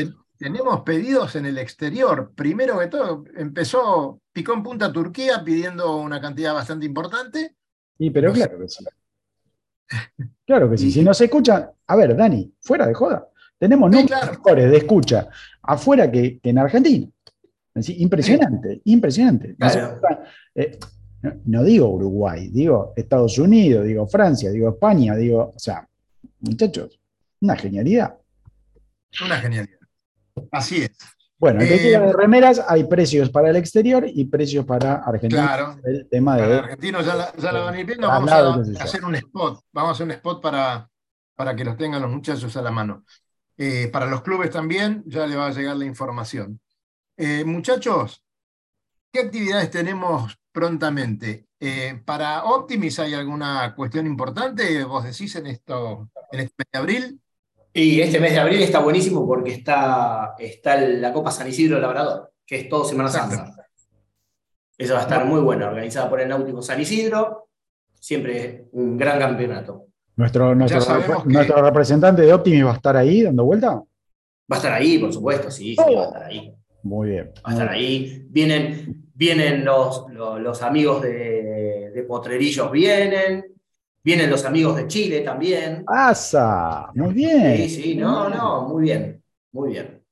Ten- 0.43 0.53
Tenemos 0.53 0.81
pedidos 0.83 1.37
en 1.37 1.47
el 1.47 1.59
exterior. 1.59 2.33
Primero 2.35 2.79
que 2.79 2.87
todo, 2.89 3.25
empezó, 3.37 4.21
picó 4.33 4.55
en 4.55 4.63
punta 4.63 4.93
Turquía 4.93 5.43
pidiendo 5.45 5.97
una 5.97 6.21
cantidad 6.21 6.53
bastante 6.55 6.87
importante. 6.87 7.55
Y 7.99 8.11
pero 8.11 8.31
No 8.31 8.35
sé. 8.35 8.41
claro 8.49 8.59
que 8.61 8.69
sí. 8.69 8.85
Claro 10.47 10.71
que 10.71 10.79
sí. 10.79 10.91
Si 10.91 11.03
nos 11.05 11.21
escuchan, 11.21 11.71
a 11.87 11.97
ver, 11.97 12.17
Dani, 12.17 12.53
fuera 12.61 12.87
de 12.87 12.95
joda. 12.95 13.29
Tenemos 13.59 13.91
Sí, 13.91 13.97
números 13.97 14.19
claro. 14.21 14.33
mejores 14.33 14.71
de 14.71 14.77
escucha 14.79 15.29
afuera 15.63 16.11
que, 16.11 16.39
que 16.41 16.51
en 16.51 16.59
Argentina. 16.59 17.07
Decir, 17.75 18.01
impresionante, 18.01 18.81
impresionante. 18.85 19.55
Claro. 19.57 20.01
eh, 20.55 20.79
no, 21.23 21.33
no 21.47 21.63
digo 21.65 21.89
Uruguay, 21.89 22.49
digo 22.49 22.93
Estados 22.97 23.39
Unidos, 23.39 23.87
digo 23.87 24.07
Francia, 24.09 24.51
digo 24.51 24.69
España, 24.71 25.15
digo, 25.15 25.53
o 25.55 25.59
sea, 25.59 25.89
muchachos, 26.41 26.99
una 27.41 27.57
genialidad. 27.57 28.15
Una 29.25 29.37
genialidad. 29.39 29.79
Así 30.51 30.83
es. 30.83 30.91
Bueno, 31.39 31.61
el 31.61 31.69
que 31.69 31.93
Eh, 31.93 31.99
de 31.99 32.13
remeras, 32.13 32.63
hay 32.69 32.85
precios 32.85 33.29
para 33.29 33.51
el 33.51 33.57
exterior 33.57 34.05
y 34.07 34.25
precios 34.27 34.65
para 34.65 34.95
Argentina. 34.95 35.43
Claro. 35.43 35.77
El 35.85 36.09
tema 36.09 36.37
de. 36.37 36.59
argentinos 36.59 37.05
ya 37.05 37.17
la, 37.17 37.33
ya 37.37 37.53
la 37.53 37.61
van 37.61 37.75
a 37.75 37.81
ir 37.81 37.87
viendo. 37.87 38.07
Vamos 38.07 38.31
a, 38.31 38.83
hacer 38.85 39.05
un 39.05 39.17
spot. 39.17 39.61
Vamos 39.73 39.91
a 39.91 39.93
hacer 39.93 40.07
un 40.07 40.13
spot 40.13 40.41
para, 40.41 40.89
para 41.35 41.57
que 41.57 41.65
los 41.65 41.77
tengan 41.77 42.01
los 42.01 42.11
muchachos 42.11 42.57
a 42.57 42.63
la 42.63 42.71
mano. 42.71 43.05
Eh, 43.57 43.89
para 43.93 44.07
los 44.07 44.23
clubes 44.23 44.51
también, 44.51 45.03
ya 45.07 45.27
le 45.27 45.37
va 45.37 45.49
a 45.49 45.51
llegar 45.51 45.77
la 45.77 45.85
información. 45.85 46.61
Eh, 47.17 47.45
muchachos, 47.45 48.25
¿qué 49.13 49.21
actividades 49.21 49.71
tenemos 49.71 50.39
prontamente? 50.53 51.47
Eh, 51.61 52.01
para 52.05 52.45
Optimis 52.45 52.99
hay 52.99 53.15
alguna 53.15 53.75
cuestión 53.75 54.07
importante, 54.07 54.83
vos 54.85 55.05
decís 55.05 55.37
en 55.37 55.47
esto, 55.47 56.09
en 56.33 56.41
este 56.41 56.55
mes 56.59 56.67
de 56.73 56.79
abril. 56.79 57.22
Y 57.75 58.01
este 58.01 58.21
mes 58.21 58.33
de 58.33 58.39
abril 58.41 58.61
está 58.61 58.81
buenísimo 58.81 59.27
porque 59.27 59.53
está, 59.53 60.35
está 60.39 60.77
la 60.81 61.13
Copa 61.13 61.31
San 61.31 61.49
Isidro 61.49 61.79
Labrador, 61.79 62.33
que 62.47 62.57
es 62.61 62.69
todo 62.69 62.85
Semana. 62.85 63.09
Santa. 63.09 63.55
Eso 64.77 64.95
va 64.95 65.01
a 65.01 65.03
estar 65.03 65.25
muy 65.25 65.41
bueno, 65.41 65.69
organizada 65.69 66.11
por 66.11 66.21
el 66.21 66.29
Náutico 66.29 66.61
San 66.61 66.81
Isidro, 66.81 67.49
siempre 67.95 68.67
un 68.73 68.97
gran 68.99 69.19
campeonato. 69.19 69.87
Nuestro, 70.17 70.55
nuestro, 70.55 70.81
que- 71.25 71.33
nuestro 71.33 71.63
representante 71.63 72.23
de 72.23 72.35
Optimis 72.35 72.67
va 72.67 72.73
a 72.73 72.77
estar 72.77 72.97
ahí 72.97 73.23
dando 73.23 73.45
vuelta. 73.45 73.75
Va 73.77 73.85
a 74.51 74.57
estar 74.57 74.73
ahí, 74.73 74.99
por 74.99 75.13
supuesto, 75.13 75.51
sí, 75.51 75.75
sí, 75.75 75.95
va 75.95 76.03
a 76.03 76.07
estar 76.07 76.23
ahí. 76.25 76.55
Muy 76.83 77.11
bien. 77.11 77.33
Va 77.47 77.51
a 77.51 77.53
estar 77.53 77.69
ahí. 77.71 78.27
Vienen, 78.29 79.07
vienen 79.15 79.65
los, 79.65 80.07
los, 80.11 80.41
los 80.41 80.63
amigos 80.63 81.01
de, 81.03 81.91
de 81.95 82.03
Potrerillos, 82.03 82.71
vienen. 82.71 83.52
Vienen 84.05 84.31
los 84.31 84.45
amigos 84.45 84.77
de 84.77 84.87
Chile 84.89 85.21
también. 85.21 85.85
¡Pasa! 85.85 86.91
Muy 86.95 87.15
bien. 87.15 87.57
Sí, 87.57 87.69
sí, 87.69 87.95
no, 87.97 88.29
no, 88.29 88.69
muy 88.69 88.83
bien, 88.85 89.23
muy 89.53 89.71
bien. 89.73 90.03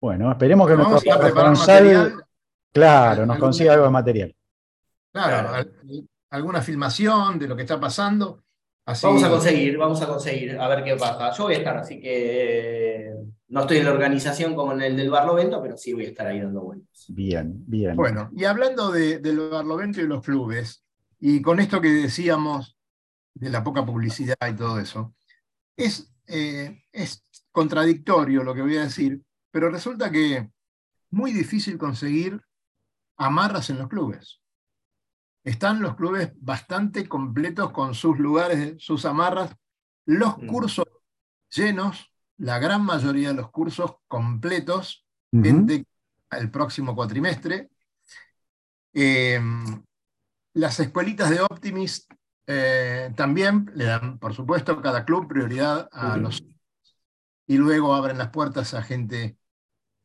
Bueno, 0.00 0.30
esperemos 0.30 0.68
que 0.68 0.76
nuestro 0.76 1.12
corresponsal, 1.18 1.84
material. 1.84 2.24
claro, 2.72 3.26
nos 3.26 3.38
consiga 3.38 3.72
algo 3.74 3.84
de 3.86 3.90
material. 3.90 4.34
Claro, 5.12 5.48
Claro. 5.48 5.54
al- 5.54 6.08
alguna 6.30 6.60
filmación 6.62 7.38
de 7.38 7.46
lo 7.48 7.54
que 7.56 7.62
está 7.62 7.78
pasando. 7.78 8.42
Así, 8.86 9.06
Vamos 9.06 9.22
a 9.24 9.30
conseguir, 9.30 9.78
vamos 9.78 10.02
a 10.02 10.06
conseguir, 10.06 10.58
a 10.58 10.68
ver 10.68 10.84
qué 10.84 10.94
pasa. 10.96 11.30
Yo 11.32 11.44
voy 11.44 11.54
a 11.54 11.58
estar, 11.58 11.76
así 11.78 12.00
que 12.00 13.06
eh, 13.08 13.14
no 13.48 13.60
estoy 13.62 13.78
en 13.78 13.84
la 13.86 13.92
organización 13.92 14.54
como 14.54 14.72
en 14.72 14.82
el 14.82 14.96
del 14.96 15.08
Barlovento, 15.08 15.62
pero 15.62 15.76
sí 15.78 15.94
voy 15.94 16.04
a 16.04 16.08
estar 16.08 16.26
ahí 16.26 16.40
dando 16.40 16.60
vueltas. 16.62 17.04
Bien, 17.08 17.62
bien. 17.66 17.96
Bueno, 17.96 18.28
y 18.36 18.44
hablando 18.44 18.90
de, 18.90 19.20
del 19.20 19.48
Barlovento 19.48 20.00
y 20.02 20.06
los 20.06 20.22
clubes, 20.22 20.84
y 21.18 21.40
con 21.40 21.60
esto 21.60 21.80
que 21.80 21.88
decíamos 21.88 22.76
de 23.34 23.50
la 23.50 23.62
poca 23.62 23.84
publicidad 23.84 24.36
y 24.48 24.54
todo 24.54 24.78
eso, 24.78 25.14
es, 25.76 26.12
eh, 26.26 26.84
es 26.92 27.22
contradictorio 27.50 28.42
lo 28.44 28.54
que 28.54 28.62
voy 28.62 28.76
a 28.76 28.84
decir, 28.84 29.22
pero 29.50 29.70
resulta 29.70 30.10
que 30.10 30.50
muy 31.10 31.32
difícil 31.32 31.78
conseguir 31.78 32.40
amarras 33.16 33.70
en 33.70 33.78
los 33.78 33.88
clubes. 33.88 34.40
Están 35.44 35.82
los 35.82 35.94
clubes 35.94 36.32
bastante 36.36 37.06
completos 37.08 37.70
con 37.72 37.94
sus 37.94 38.18
lugares, 38.18 38.74
sus 38.78 39.04
amarras, 39.04 39.54
los 40.06 40.38
Mm. 40.38 40.46
cursos 40.46 40.86
llenos, 41.50 42.10
la 42.38 42.58
gran 42.58 42.82
mayoría 42.84 43.28
de 43.28 43.34
los 43.34 43.50
cursos 43.50 43.96
completos, 44.08 45.06
gente 45.30 45.86
el 46.30 46.50
próximo 46.50 46.94
cuatrimestre. 46.94 47.70
Eh, 48.92 49.40
las 50.54 50.80
escuelitas 50.80 51.30
de 51.30 51.40
Optimist 51.42 52.10
eh, 52.46 53.12
también 53.16 53.70
le 53.74 53.84
dan, 53.84 54.18
por 54.18 54.34
supuesto, 54.34 54.72
a 54.72 54.82
cada 54.82 55.04
club 55.04 55.28
prioridad 55.28 55.88
a 55.92 56.16
los 56.16 56.44
y 57.46 57.56
luego 57.58 57.94
abren 57.94 58.18
las 58.18 58.30
puertas 58.30 58.74
a 58.74 58.82
gente, 58.82 59.36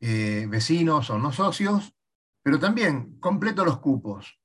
eh, 0.00 0.46
vecinos 0.48 1.08
o 1.10 1.18
no 1.18 1.32
socios, 1.32 1.94
pero 2.42 2.58
también 2.58 3.18
completo 3.18 3.64
los 3.64 3.78
cupos. 3.78 4.38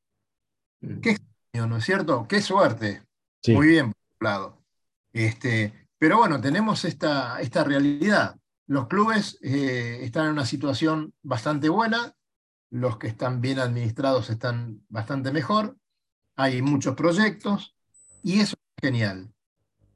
¿Qué 1.02 1.18
¿No 1.54 1.78
es 1.78 1.86
cierto? 1.86 2.28
Qué 2.28 2.42
suerte. 2.42 3.04
Sí. 3.42 3.54
Muy 3.54 3.68
bien, 3.68 3.92
por 3.92 3.98
un 4.20 4.26
lado. 4.26 4.66
Este, 5.14 5.88
pero 5.98 6.18
bueno, 6.18 6.42
tenemos 6.42 6.84
esta, 6.84 7.40
esta 7.40 7.64
realidad. 7.64 8.38
Los 8.68 8.88
clubes 8.88 9.38
eh, 9.42 10.00
están 10.02 10.26
en 10.26 10.32
una 10.34 10.46
situación 10.46 11.14
bastante 11.22 11.70
buena, 11.70 12.14
los 12.70 12.98
que 12.98 13.08
están 13.08 13.40
bien 13.40 13.60
administrados 13.60 14.30
están 14.30 14.84
bastante 14.90 15.32
mejor, 15.32 15.78
hay 16.36 16.62
muchos 16.62 16.96
proyectos 16.96 17.75
y 18.26 18.40
eso 18.40 18.56
es 18.56 18.82
genial. 18.82 19.32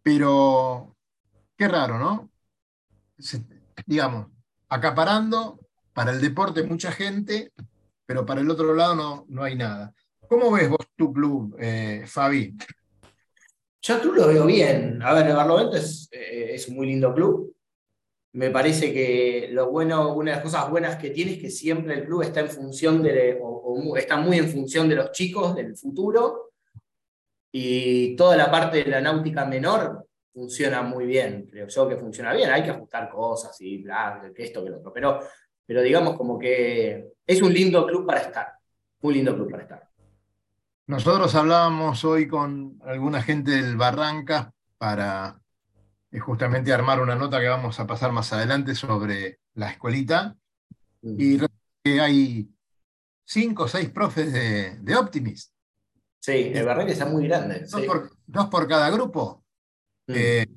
Pero 0.04 0.96
qué 1.58 1.68
raro, 1.68 1.98
¿no? 1.98 2.30
Digamos, 3.88 4.28
acaparando 4.70 5.60
para 5.94 6.12
el 6.12 6.22
deporte 6.22 6.62
mucha 6.62 6.92
gente, 6.92 7.52
pero 8.06 8.26
para 8.28 8.42
el 8.42 8.50
otro 8.50 8.76
lado 8.76 8.96
no, 8.96 9.26
no 9.30 9.44
hay 9.44 9.56
nada. 9.56 9.94
¿Cómo 10.28 10.52
ves 10.52 10.70
vos 10.70 10.86
tu 10.96 11.12
club, 11.12 11.58
eh, 11.60 12.04
Fabi? 12.06 12.56
Yo 13.82 13.96
al 13.96 14.02
club 14.02 14.16
lo 14.16 14.28
veo 14.28 14.46
bien. 14.46 15.02
A 15.02 15.14
ver, 15.14 15.26
el 15.26 15.36
Barlovento 15.36 15.78
es, 15.78 16.08
eh, 16.12 16.52
es 16.54 16.68
un 16.68 16.76
muy 16.76 16.86
lindo 16.86 17.12
club. 17.16 17.56
Me 18.34 18.52
parece 18.52 18.94
que 18.94 19.50
lo 19.52 19.72
bueno, 19.72 20.14
una 20.14 20.32
de 20.32 20.36
las 20.36 20.44
cosas 20.44 20.70
buenas 20.70 20.98
que 20.98 21.10
tiene 21.10 21.32
es 21.32 21.42
que 21.42 21.50
siempre 21.50 21.96
el 21.96 22.06
club 22.06 22.22
está 22.22 22.42
en 22.42 22.50
función 22.50 23.02
de, 23.02 23.42
está 23.98 24.18
muy 24.18 24.38
en 24.38 24.50
función 24.50 24.88
de 24.88 24.96
los 24.98 25.12
chicos, 25.14 25.56
del 25.56 25.76
futuro. 25.76 26.49
Y 27.52 28.16
toda 28.16 28.38
la 28.38 28.52
parte 28.52 28.84
de 28.84 28.90
la 28.90 29.02
náutica 29.02 29.46
menor 29.46 30.08
funciona 30.34 30.82
muy 30.82 31.06
bien. 31.06 31.48
Creo 31.50 31.68
yo 31.68 31.90
que 31.90 31.98
funciona 31.98 32.34
bien. 32.34 32.50
Hay 32.50 32.64
que 32.64 32.70
ajustar 32.72 33.10
cosas 33.10 33.60
y 33.62 33.84
bla, 33.84 34.32
que 34.36 34.44
esto, 34.44 34.64
que 34.64 34.70
lo 34.70 34.78
otro. 34.78 34.94
Pero, 34.94 35.20
pero 35.66 35.82
digamos 35.82 36.16
como 36.16 36.38
que 36.38 37.14
es 37.26 37.42
un 37.42 37.54
lindo 37.54 37.86
club 37.86 38.06
para 38.06 38.22
estar. 38.22 38.54
Muy 39.02 39.16
lindo 39.16 39.36
club 39.36 39.50
para 39.50 39.64
estar. 39.64 39.90
Nosotros 40.88 41.36
hablábamos 41.36 42.04
hoy 42.04 42.28
con 42.28 42.80
alguna 42.84 43.22
gente 43.22 43.52
del 43.52 43.78
Barranca 43.78 44.52
para 44.78 45.40
eh, 46.12 46.20
justamente 46.20 46.74
armar 46.74 47.00
una 47.00 47.16
nota 47.16 47.40
que 47.40 47.48
vamos 47.48 47.80
a 47.80 47.86
pasar 47.86 48.12
más 48.12 48.34
adelante 48.34 48.74
sobre 48.74 49.40
la 49.54 49.70
escuelita. 49.70 50.36
Y 51.02 51.34
resulta 51.34 51.56
que 51.84 52.02
hay 52.02 52.50
cinco 53.24 53.64
o 53.64 53.68
seis 53.68 53.90
profes 53.90 54.34
de, 54.34 54.80
de 54.80 54.96
Optimist, 54.96 55.54
Sí, 56.20 56.52
el 56.54 56.66
Barranca 56.66 56.92
está 56.92 57.06
muy 57.06 57.28
grande. 57.28 57.62
dos, 57.62 57.82
sí. 57.82 57.88
por, 57.88 58.12
dos 58.26 58.48
por 58.48 58.68
cada 58.68 58.90
grupo. 58.90 59.44
Mm. 60.08 60.14
Eh, 60.16 60.48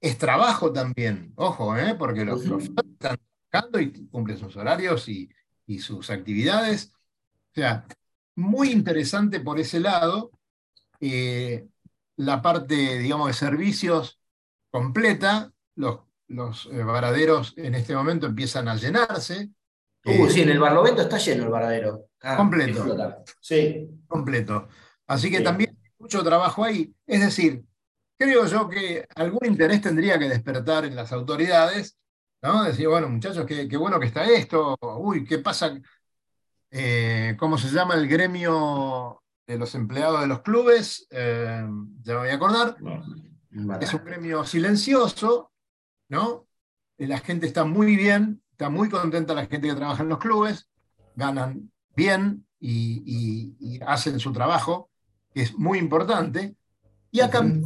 es 0.00 0.18
trabajo 0.18 0.72
también, 0.72 1.32
ojo, 1.36 1.76
¿eh? 1.76 1.94
porque 1.98 2.24
los 2.24 2.44
están 2.44 2.96
trabajando 2.98 3.80
y 3.80 4.06
cumplen 4.08 4.38
sus 4.38 4.56
horarios 4.56 5.08
y, 5.08 5.30
y 5.66 5.78
sus 5.78 6.10
actividades. 6.10 6.92
O 7.52 7.54
sea, 7.54 7.86
muy 8.36 8.70
interesante 8.70 9.40
por 9.40 9.58
ese 9.58 9.80
lado. 9.80 10.30
Eh, 11.00 11.66
la 12.16 12.42
parte, 12.42 12.98
digamos, 12.98 13.28
de 13.28 13.32
servicios 13.32 14.20
completa. 14.70 15.52
Los, 15.76 16.00
los 16.28 16.66
eh, 16.66 16.82
varaderos 16.82 17.54
en 17.56 17.74
este 17.74 17.94
momento 17.94 18.26
empiezan 18.26 18.68
a 18.68 18.76
llenarse. 18.76 19.50
Uh, 20.04 20.26
eh, 20.26 20.30
sí, 20.30 20.42
en 20.42 20.50
el 20.50 20.60
Barlovento 20.60 21.02
está 21.02 21.18
lleno 21.18 21.44
el 21.44 21.50
varadero. 21.50 22.08
Ah, 22.20 22.36
Completo. 22.36 23.24
Sí. 23.40 23.88
completo. 24.06 24.68
Así 25.06 25.30
que 25.30 25.38
Sí. 25.38 25.44
también 25.44 25.70
hay 25.82 25.90
mucho 25.98 26.22
trabajo 26.22 26.64
ahí. 26.64 26.94
Es 27.06 27.20
decir, 27.20 27.64
creo 28.18 28.46
yo 28.46 28.68
que 28.68 29.06
algún 29.16 29.46
interés 29.46 29.80
tendría 29.82 30.18
que 30.18 30.28
despertar 30.28 30.84
en 30.84 30.96
las 30.96 31.12
autoridades, 31.12 31.96
¿no? 32.42 32.64
Decir, 32.64 32.88
bueno, 32.88 33.08
muchachos, 33.08 33.46
qué, 33.46 33.68
qué 33.68 33.76
bueno 33.76 33.98
que 34.00 34.06
está 34.06 34.24
esto. 34.24 34.76
Uy, 34.98 35.24
¿qué 35.24 35.38
pasa? 35.38 35.74
Eh, 36.70 37.36
¿cómo 37.38 37.56
se 37.58 37.68
llama 37.68 37.94
el 37.94 38.08
gremio 38.08 39.22
de 39.46 39.58
los 39.58 39.74
empleados 39.74 40.20
de 40.20 40.26
los 40.26 40.42
clubes? 40.42 41.06
Eh, 41.10 41.64
ya 42.02 42.12
me 42.14 42.18
voy 42.20 42.28
a 42.30 42.34
acordar. 42.34 42.76
Es 43.80 43.94
un 43.94 44.04
gremio 44.04 44.44
silencioso, 44.44 45.52
¿no? 46.08 46.46
Eh, 46.98 47.06
La 47.06 47.18
gente 47.20 47.46
está 47.46 47.64
muy 47.64 47.96
bien, 47.96 48.42
está 48.52 48.68
muy 48.70 48.88
contenta 48.88 49.34
la 49.34 49.46
gente 49.46 49.68
que 49.68 49.74
trabaja 49.74 50.02
en 50.02 50.08
los 50.08 50.18
clubes, 50.18 50.68
ganan 51.14 51.70
bien 51.94 52.46
y, 52.58 53.02
y- 53.60 53.76
y 53.76 53.80
hacen 53.86 54.18
su 54.18 54.32
trabajo, 54.32 54.90
que 55.34 55.42
es 55.42 55.58
muy 55.58 55.78
importante. 55.78 56.54
Y 57.10 57.20
acá, 57.20 57.40
en 57.40 57.62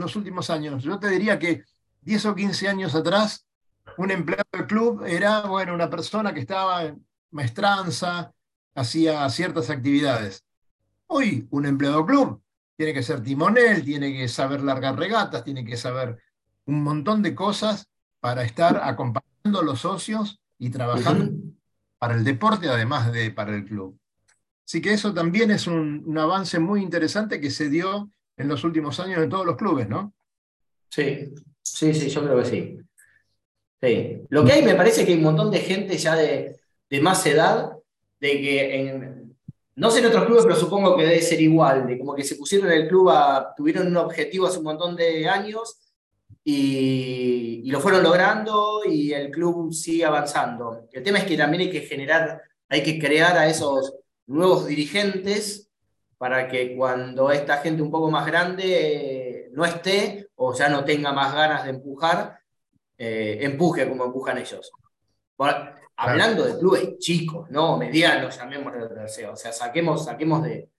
los 0.00 0.16
últimos 0.16 0.50
años, 0.50 0.82
yo 0.82 0.98
te 0.98 1.08
diría 1.08 1.38
que 1.38 1.64
10 2.02 2.26
o 2.26 2.34
15 2.34 2.68
años 2.68 2.94
atrás, 2.94 3.46
un 3.96 4.10
empleado 4.10 4.44
del 4.52 4.66
club 4.66 5.04
era, 5.06 5.42
bueno, 5.42 5.74
una 5.74 5.88
persona 5.88 6.34
que 6.34 6.40
estaba 6.40 6.84
en 6.84 7.06
maestranza, 7.30 8.32
hacía 8.74 9.28
ciertas 9.30 9.70
actividades. 9.70 10.44
Hoy, 11.06 11.46
un 11.50 11.66
empleado 11.66 11.98
del 11.98 12.06
club 12.06 12.42
tiene 12.76 12.92
que 12.92 13.02
ser 13.02 13.22
timonel, 13.22 13.84
tiene 13.84 14.12
que 14.12 14.28
saber 14.28 14.62
largar 14.62 14.98
regatas, 14.98 15.44
tiene 15.44 15.64
que 15.64 15.76
saber 15.76 16.20
un 16.66 16.82
montón 16.82 17.22
de 17.22 17.34
cosas 17.34 17.88
para 18.20 18.42
estar 18.42 18.80
acompañando 18.82 19.60
a 19.60 19.64
los 19.64 19.80
socios 19.80 20.40
y 20.58 20.70
trabajando 20.70 21.32
para 21.98 22.14
el 22.14 22.24
deporte, 22.24 22.68
además 22.68 23.12
de 23.12 23.30
para 23.30 23.54
el 23.54 23.64
club. 23.64 23.98
Así 24.66 24.80
que 24.80 24.92
eso 24.92 25.14
también 25.14 25.52
es 25.52 25.68
un, 25.68 26.18
avance 26.18 26.58
muy 26.58 26.82
interesante 26.82 27.40
que 27.40 27.50
se 27.50 27.68
dio 27.68 28.10
en 28.36 28.48
los 28.48 28.64
últimos 28.64 28.98
años 28.98 29.22
en 29.22 29.30
todos 29.30 29.46
los 29.46 29.56
clubes, 29.56 29.88
¿no? 29.88 30.12
Sí, 30.90 31.32
sí, 31.62 31.94
sí, 31.94 32.08
yo 32.08 32.24
creo 32.24 32.38
que 32.38 32.44
sí. 32.44 32.78
Sí. 33.80 34.22
Lo 34.28 34.44
que 34.44 34.52
hay 34.52 34.64
me 34.64 34.74
parece 34.74 35.06
que 35.06 35.12
hay 35.12 35.18
un 35.18 35.24
montón 35.24 35.52
de 35.52 35.60
gente 35.60 35.96
ya 35.96 36.16
de, 36.16 36.58
más 37.00 37.24
edad, 37.26 37.74
de 38.18 38.30
que 38.40 39.22
no 39.76 39.90
sé 39.90 40.00
en 40.00 40.06
otros 40.06 40.24
clubes, 40.24 40.44
pero 40.44 40.56
supongo 40.56 40.96
que 40.96 41.04
debe 41.04 41.22
ser 41.22 41.40
igual, 41.40 41.86
de 41.86 41.98
como 41.98 42.16
que 42.16 42.24
se 42.24 42.34
pusieron 42.34 42.68
en 42.72 42.82
el 42.82 42.88
club, 42.88 43.10
a, 43.10 43.54
tuvieron 43.56 43.86
un 43.86 43.96
objetivo 43.98 44.48
hace 44.48 44.58
un 44.58 44.64
montón 44.64 44.96
de 44.96 45.28
años 45.28 45.78
y 46.42 47.70
lo 47.70 47.78
fueron 47.80 48.02
logrando 48.02 48.82
y 48.84 49.12
el 49.12 49.30
club 49.30 49.72
sigue 49.72 50.04
avanzando. 50.04 50.88
El 50.90 51.04
tema 51.04 51.18
es 51.18 51.24
que 51.24 51.36
también 51.36 51.62
hay 51.62 51.70
que 51.70 51.82
generar, 51.82 52.42
hay 52.68 52.82
que 52.82 52.98
crear 52.98 53.36
a 53.38 53.48
esos 53.48 53.94
nuevos 54.26 54.66
dirigentes 54.66 55.70
para 56.18 56.48
que 56.48 56.74
cuando 56.76 57.30
esta 57.30 57.58
gente 57.58 57.82
un 57.82 57.90
poco 57.90 58.10
más 58.10 58.26
grande 58.26 58.64
eh, 59.44 59.50
no 59.52 59.64
esté 59.64 60.28
o 60.36 60.54
ya 60.54 60.68
no 60.68 60.84
tenga 60.84 61.12
más 61.12 61.34
ganas 61.34 61.64
de 61.64 61.70
empujar, 61.70 62.38
eh, 62.96 63.38
empuje 63.42 63.88
como 63.88 64.04
empujan 64.04 64.38
ellos. 64.38 64.72
Hablando 65.98 66.44
de 66.44 66.58
clubes 66.58 66.98
chicos, 66.98 67.50
no 67.50 67.76
medianos, 67.76 68.36
llamémoslo, 68.36 68.86
o 69.32 69.36
sea, 69.36 69.52
saquemos, 69.52 70.04
saquemos 70.04 70.42
de, 70.42 70.70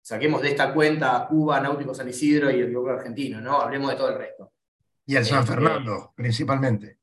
saquemos 0.00 0.40
de 0.40 0.48
esta 0.48 0.72
cuenta 0.72 1.16
a 1.16 1.28
Cuba, 1.28 1.60
Náutico 1.60 1.94
San 1.94 2.08
Isidro 2.08 2.50
y 2.50 2.60
el 2.60 2.68
club 2.70 2.88
argentino, 2.88 3.40
¿no? 3.40 3.60
Hablemos 3.60 3.90
de 3.90 3.96
todo 3.96 4.10
el 4.10 4.18
resto. 4.18 4.52
Y 5.06 5.16
el 5.16 5.24
San 5.24 5.40
Este- 5.40 5.52
Fernando, 5.52 6.12
principalmente. 6.14 6.98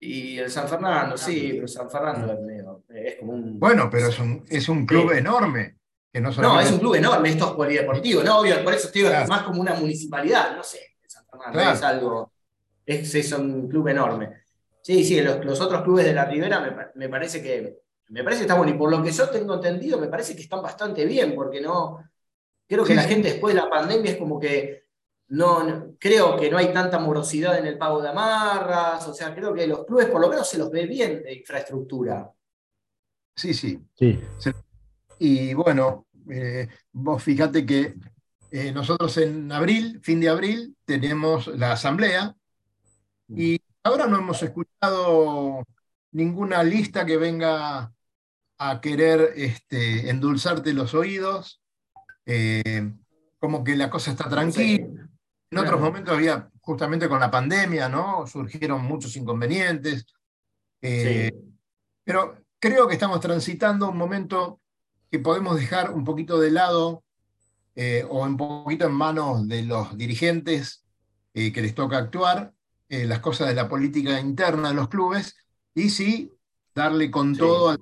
Y 0.00 0.38
el 0.38 0.50
San 0.50 0.68
Fernando, 0.68 1.16
sí, 1.16 1.52
pero 1.54 1.66
San 1.66 1.90
Fernando 1.90 2.84
es, 2.90 3.16
como. 3.16 3.33
Bueno, 3.64 3.88
pero 3.90 4.08
es 4.08 4.18
un, 4.18 4.44
es 4.48 4.68
un 4.68 4.84
club 4.84 5.10
Sí. 5.12 5.18
enorme. 5.18 5.78
Que 6.12 6.20
no, 6.20 6.28
es 6.60 6.70
un 6.70 6.78
club 6.78 6.94
enorme, 6.96 7.30
esto 7.30 7.46
es 7.46 7.52
polideportivo, 7.52 8.22
¿no? 8.22 8.38
Obvio, 8.40 8.62
por 8.62 8.72
eso 8.74 8.86
estoy 8.88 9.02
Claro. 9.02 9.26
más 9.26 9.42
como 9.42 9.60
una 9.60 9.74
municipalidad, 9.74 10.54
no 10.54 10.62
sé, 10.62 10.78
San 11.06 11.24
Fernando 11.26 11.58
Claro. 11.58 11.74
es 11.74 11.82
algo, 11.82 12.32
es, 12.86 13.14
es 13.14 13.32
un 13.32 13.68
club 13.68 13.88
enorme. 13.88 14.42
Sí, 14.82 15.02
sí, 15.02 15.20
los, 15.22 15.44
los 15.44 15.60
otros 15.60 15.82
clubes 15.82 16.04
de 16.04 16.12
la 16.12 16.24
Ribera 16.26 16.60
me, 16.60 16.72
me 16.94 17.08
parece 17.08 17.42
que 17.42 17.78
me 18.10 18.22
parece 18.22 18.40
que 18.40 18.44
está 18.44 18.54
bueno, 18.54 18.72
y 18.74 18.78
por 18.78 18.90
lo 18.90 19.02
que 19.02 19.10
yo 19.10 19.28
tengo 19.30 19.54
entendido, 19.54 19.98
me 19.98 20.08
parece 20.08 20.36
que 20.36 20.42
están 20.42 20.62
bastante 20.62 21.04
bien, 21.06 21.34
porque 21.34 21.60
no, 21.60 21.98
Creo 22.68 22.82
que 22.84 22.92
Sí, 22.92 22.96
la 22.96 23.02
gente 23.02 23.28
después 23.32 23.54
de 23.54 23.60
la 23.60 23.68
pandemia 23.68 24.12
es 24.12 24.16
como 24.18 24.38
que 24.38 24.84
no, 25.28 25.62
no- 25.64 25.94
creo 25.98 26.36
que 26.36 26.50
no 26.50 26.58
hay 26.58 26.72
tanta 26.72 26.98
morosidad 26.98 27.58
en 27.58 27.66
el 27.66 27.76
pago 27.78 28.00
de 28.02 28.08
amarras, 28.10 29.06
o 29.08 29.12
sea, 29.14 29.34
creo 29.34 29.52
que 29.52 29.66
los 29.66 29.84
clubes 29.84 30.06
por 30.06 30.20
lo 30.20 30.28
menos 30.28 30.48
se 30.48 30.58
los 30.58 30.70
ve 30.70 30.86
bien 30.86 31.22
de 31.22 31.34
infraestructura. 31.34 32.30
Sí, 33.36 33.52
sí. 33.52 33.80
Sí, 33.94 34.18
Y 35.18 35.54
bueno, 35.54 36.06
eh, 36.30 36.68
vos 36.92 37.22
fíjate 37.22 37.66
que 37.66 37.94
eh, 38.50 38.72
nosotros 38.72 39.16
en 39.18 39.50
abril, 39.50 40.00
fin 40.02 40.20
de 40.20 40.28
abril, 40.28 40.76
tenemos 40.84 41.48
la 41.48 41.72
asamblea 41.72 42.34
y 43.28 43.60
ahora 43.82 44.06
no 44.06 44.18
hemos 44.18 44.42
escuchado 44.42 45.64
ninguna 46.12 46.62
lista 46.62 47.04
que 47.04 47.16
venga 47.16 47.92
a 48.58 48.80
querer 48.80 49.32
este, 49.34 50.08
endulzarte 50.08 50.72
los 50.72 50.94
oídos, 50.94 51.60
eh, 52.26 52.92
como 53.40 53.64
que 53.64 53.76
la 53.76 53.90
cosa 53.90 54.12
está 54.12 54.28
tranquila. 54.28 54.86
En 55.50 55.58
otros 55.58 55.80
momentos 55.80 56.14
había, 56.14 56.50
justamente 56.60 57.08
con 57.08 57.20
la 57.20 57.30
pandemia, 57.30 57.88
¿no? 57.88 58.26
Surgieron 58.26 58.82
muchos 58.84 59.16
inconvenientes. 59.16 60.06
Sí. 60.80 61.30
pero 62.04 62.43
creo 62.64 62.88
que 62.88 62.94
estamos 62.94 63.20
transitando 63.20 63.90
un 63.90 63.98
momento 63.98 64.58
que 65.10 65.18
podemos 65.18 65.56
dejar 65.56 65.92
un 65.92 66.02
poquito 66.02 66.40
de 66.40 66.50
lado 66.50 67.04
eh, 67.74 68.06
o 68.08 68.22
un 68.24 68.38
poquito 68.38 68.86
en 68.86 68.92
manos 68.92 69.46
de 69.46 69.64
los 69.64 69.98
dirigentes 69.98 70.82
eh, 71.34 71.52
que 71.52 71.60
les 71.60 71.74
toca 71.74 71.98
actuar, 71.98 72.54
eh, 72.88 73.04
las 73.04 73.20
cosas 73.20 73.48
de 73.48 73.54
la 73.54 73.68
política 73.68 74.18
interna 74.18 74.68
de 74.70 74.76
los 74.76 74.88
clubes, 74.88 75.36
y 75.74 75.90
sí 75.90 76.32
darle 76.74 77.10
con 77.10 77.34
Sí. 77.34 77.40
todo 77.40 77.68
al 77.68 77.80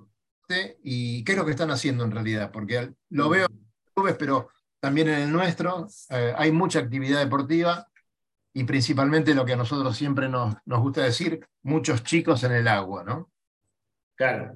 y 0.82 1.22
qué 1.22 1.32
es 1.32 1.38
lo 1.38 1.44
que 1.44 1.52
están 1.52 1.70
haciendo 1.70 2.02
en 2.02 2.10
realidad, 2.10 2.50
porque 2.50 2.92
lo 3.10 3.28
veo 3.28 3.46
en 3.46 3.60
los 3.84 3.92
clubes, 3.94 4.16
pero 4.18 4.48
también 4.80 5.08
en 5.08 5.20
el 5.20 5.32
nuestro 5.32 5.86
hay 6.10 6.50
mucha 6.50 6.80
actividad 6.80 7.20
deportiva 7.20 7.86
y 8.52 8.64
principalmente 8.64 9.34
lo 9.34 9.44
que 9.46 9.52
a 9.54 9.56
nosotros 9.56 9.96
siempre 9.96 10.28
nos, 10.28 10.56
nos 10.66 10.80
gusta 10.80 11.02
decir, 11.02 11.46
muchos 11.62 12.02
chicos 12.02 12.42
en 12.42 12.52
el 12.52 12.66
agua, 12.68 13.04
¿no? 13.04 13.30
Claro. 14.16 14.54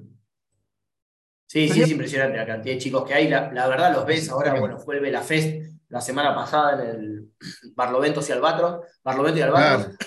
Sí, 1.49 1.69
sí, 1.69 1.81
es 1.81 1.89
impresionante 1.91 2.37
la 2.37 2.45
cantidad 2.45 2.75
de 2.75 2.79
chicos 2.81 3.05
que 3.07 3.13
hay. 3.13 3.29
La, 3.29 3.51
la 3.51 3.67
verdad 3.67 3.93
los 3.93 4.05
ves 4.05 4.29
ahora 4.29 4.59
bueno, 4.59 4.77
fue 4.77 4.95
el 4.95 5.01
Vela 5.01 5.21
Fest 5.21 5.65
la 5.89 6.01
semana 6.01 6.35
pasada 6.35 6.83
en 6.83 6.89
el 6.89 7.31
Barloventos 7.73 8.27
y 8.27 8.33
Albatros, 8.33 8.85
Barlovento 9.03 9.39
y 9.39 9.41
Albatros, 9.43 9.85
Claro. 9.85 9.97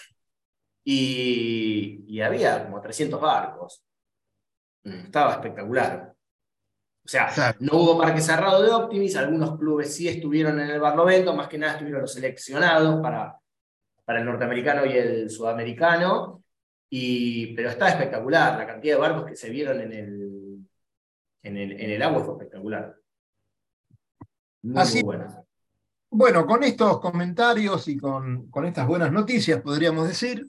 y, 0.85 2.05
y 2.07 2.21
había 2.21 2.65
como 2.65 2.81
300 2.81 3.21
barcos. 3.21 3.83
Mm, 4.85 5.07
Estaba 5.07 5.33
espectacular. 5.33 6.13
O 7.05 7.09
sea, 7.09 7.29
Claro. 7.29 7.57
no 7.61 7.79
hubo 7.79 7.99
parque 7.99 8.21
cerrado 8.21 8.63
de 8.63 8.71
Optimis, 8.71 9.17
algunos 9.17 9.59
clubes 9.59 9.95
sí 9.95 10.09
estuvieron 10.09 10.61
en 10.61 10.71
el 10.71 10.81
Barlovento, 10.81 11.35
más 11.35 11.49
que 11.49 11.57
nada 11.59 11.73
estuvieron 11.73 12.03
los 12.03 12.13
seleccionados 12.13 13.01
para, 13.01 13.37
para 14.05 14.21
el 14.21 14.27
norteamericano 14.27 14.85
y 14.85 14.93
el 14.93 15.31
sudamericano, 15.31 16.45
y, 16.91 17.55
pero 17.55 17.71
está 17.71 17.89
espectacular, 17.89 18.59
la 18.59 18.67
cantidad 18.67 18.97
de 18.97 19.01
barcos 19.01 19.25
que 19.25 19.37
se 19.37 19.49
vieron 19.49 19.81
en 19.81 19.93
el, 19.93 20.30
en 21.43 21.57
el, 21.57 21.73
en 21.73 21.91
el 21.91 22.03
agua 22.03 22.25
fue 22.25 22.35
espectacular. 22.35 22.97
Muy, 24.63 24.81
Así- 24.81 25.05
muy 25.05 25.17
bueno. 25.17 25.47
Bueno, 26.13 26.45
con 26.47 26.65
estos 26.65 26.99
comentarios 26.99 27.87
y 27.87 27.97
con, 27.97 28.51
con 28.51 28.65
estas 28.67 28.87
buenas 28.87 29.13
noticias, 29.13 29.61
podríamos 29.63 30.09
decir, 30.09 30.49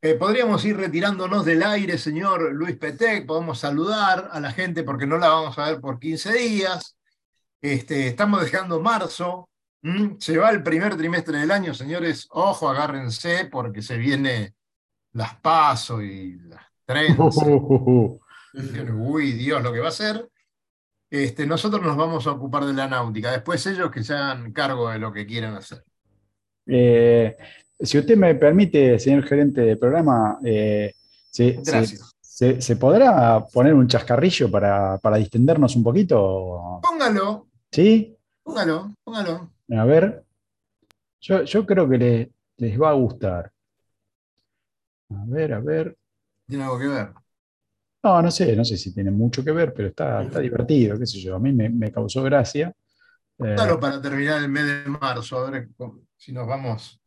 eh, 0.00 0.14
podríamos 0.14 0.64
ir 0.64 0.76
retirándonos 0.76 1.44
del 1.44 1.62
aire, 1.62 1.96
señor 1.98 2.52
Luis 2.52 2.76
Petec, 2.76 3.24
podemos 3.24 3.60
saludar 3.60 4.28
a 4.32 4.40
la 4.40 4.50
gente 4.50 4.82
porque 4.82 5.06
no 5.06 5.18
la 5.18 5.28
vamos 5.28 5.56
a 5.56 5.70
ver 5.70 5.80
por 5.80 6.00
15 6.00 6.32
días. 6.32 6.96
Este, 7.60 8.08
estamos 8.08 8.42
dejando 8.42 8.80
marzo, 8.80 9.48
se 10.18 10.36
va 10.36 10.50
el 10.50 10.64
primer 10.64 10.96
trimestre 10.96 11.38
del 11.38 11.52
año, 11.52 11.74
señores, 11.74 12.26
ojo, 12.30 12.68
agárrense 12.68 13.44
porque 13.52 13.82
se 13.82 13.96
viene 13.96 14.54
las 15.12 15.36
paso 15.36 16.02
y 16.02 16.40
las 16.40 16.62
trenzas. 16.84 17.36
Uy, 18.94 19.32
Dios, 19.32 19.62
lo 19.62 19.72
que 19.72 19.80
va 19.80 19.88
a 19.88 19.92
ser. 19.92 20.28
Este, 21.10 21.46
nosotros 21.46 21.82
nos 21.82 21.96
vamos 21.96 22.26
a 22.26 22.32
ocupar 22.32 22.64
de 22.64 22.72
la 22.72 22.88
náutica, 22.88 23.30
después 23.32 23.66
ellos 23.66 23.90
que 23.90 24.02
se 24.02 24.14
hagan 24.14 24.52
cargo 24.52 24.88
de 24.90 24.98
lo 24.98 25.12
que 25.12 25.26
quieran 25.26 25.54
hacer. 25.54 25.84
Eh, 26.66 27.36
si 27.78 27.98
usted 27.98 28.16
me 28.16 28.34
permite, 28.34 28.98
señor 28.98 29.24
gerente 29.24 29.60
de 29.60 29.76
programa, 29.76 30.38
eh, 30.44 30.94
se, 31.30 31.62
se- 31.62 31.70
Gracias. 31.70 32.12
se- 32.20 32.62
se 32.62 32.76
podrá 32.76 33.44
poner 33.52 33.74
un 33.74 33.86
chascarrillo 33.88 34.50
para, 34.50 34.96
para 34.98 35.18
distendernos 35.18 35.76
un 35.76 35.82
poquito? 35.84 36.80
Póngalo, 36.82 37.46
¿Sí? 37.70 38.16
póngalo, 38.42 38.94
póngalo. 39.04 39.50
A 39.76 39.84
ver. 39.84 40.24
Yo, 41.20 41.42
yo 41.44 41.66
creo 41.66 41.88
que 41.88 41.98
le- 41.98 42.32
les 42.56 42.80
va 42.80 42.90
a 42.90 42.94
gustar. 42.94 43.52
A 45.10 45.24
ver, 45.26 45.52
a 45.52 45.60
ver. 45.60 45.96
Tiene 46.46 46.64
algo 46.64 46.78
que 46.78 46.86
ver. 46.88 47.12
No, 48.04 48.20
no 48.20 48.30
sé, 48.30 48.56
no 48.56 48.64
sé 48.64 48.76
si 48.76 48.92
tiene 48.92 49.10
mucho 49.12 49.44
que 49.44 49.52
ver, 49.52 49.72
pero 49.72 49.88
está, 49.88 50.22
está 50.22 50.40
divertido, 50.40 50.98
qué 50.98 51.06
sé 51.06 51.20
yo. 51.20 51.36
A 51.36 51.38
mí 51.38 51.52
me, 51.52 51.68
me 51.70 51.92
causó 51.92 52.22
gracia. 52.22 52.68
Eh, 52.68 52.74
Póngalo 53.36 53.78
para 53.78 54.00
terminar 54.02 54.42
el 54.42 54.48
mes 54.48 54.66
de 54.66 54.90
marzo, 54.90 55.38
a 55.38 55.50
ver 55.50 55.68
si 56.16 56.32
nos 56.32 56.46
vamos. 56.46 57.00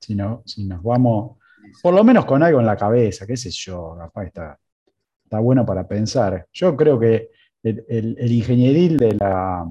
si, 0.00 0.14
no, 0.14 0.42
si 0.46 0.64
nos 0.64 0.82
vamos, 0.82 1.38
por 1.82 1.94
lo 1.94 2.02
menos 2.02 2.24
con 2.24 2.42
algo 2.42 2.58
en 2.60 2.66
la 2.66 2.76
cabeza, 2.76 3.26
qué 3.26 3.36
sé 3.36 3.50
yo, 3.50 3.94
capaz 3.98 4.24
está, 4.24 4.58
está 5.24 5.38
bueno 5.40 5.64
para 5.64 5.86
pensar. 5.86 6.46
Yo 6.52 6.76
creo 6.76 6.98
que 6.98 7.30
el, 7.62 7.84
el- 7.88 8.16
el 8.18 8.32
ingenieril 8.32 8.96
de 8.96 9.14
la 9.14 9.66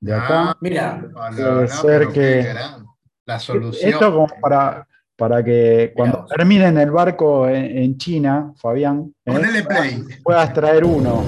de 0.00 0.14
acá, 0.14 0.50
Ah, 0.50 0.56
Mira, 0.60 0.96
no, 1.02 1.10
Puede 1.30 1.68
no, 1.68 1.82
ser 1.82 2.00
pero 2.00 2.12
qué 2.12 2.20
que- 2.20 2.42
gran- 2.42 2.86
La 3.26 3.38
solución. 3.38 3.90
esto 3.90 4.12
como 4.12 4.26
para, 4.40 4.86
para 5.20 5.44
que 5.44 5.92
cuando 5.94 6.24
terminen 6.24 6.78
el 6.78 6.90
barco 6.90 7.46
en, 7.46 7.76
en 7.76 7.98
China, 7.98 8.54
Fabián, 8.56 9.12
¿eh? 9.26 9.32
Ponele 9.32 9.62
play. 9.64 10.02
puedas 10.24 10.50
traer 10.54 10.82
uno. 10.82 11.22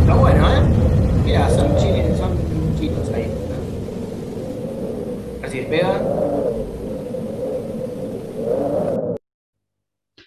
está 0.00 0.14
bueno, 0.16 0.52
¿eh? 0.52 0.62
Mira, 1.24 1.48
son 1.50 1.76
chinos, 1.76 2.18
son 2.18 2.36
chinos 2.80 3.08
ahí. 3.14 3.30
A 5.38 5.42
ver 5.42 5.50
si 5.50 5.58
despega. 5.58 6.02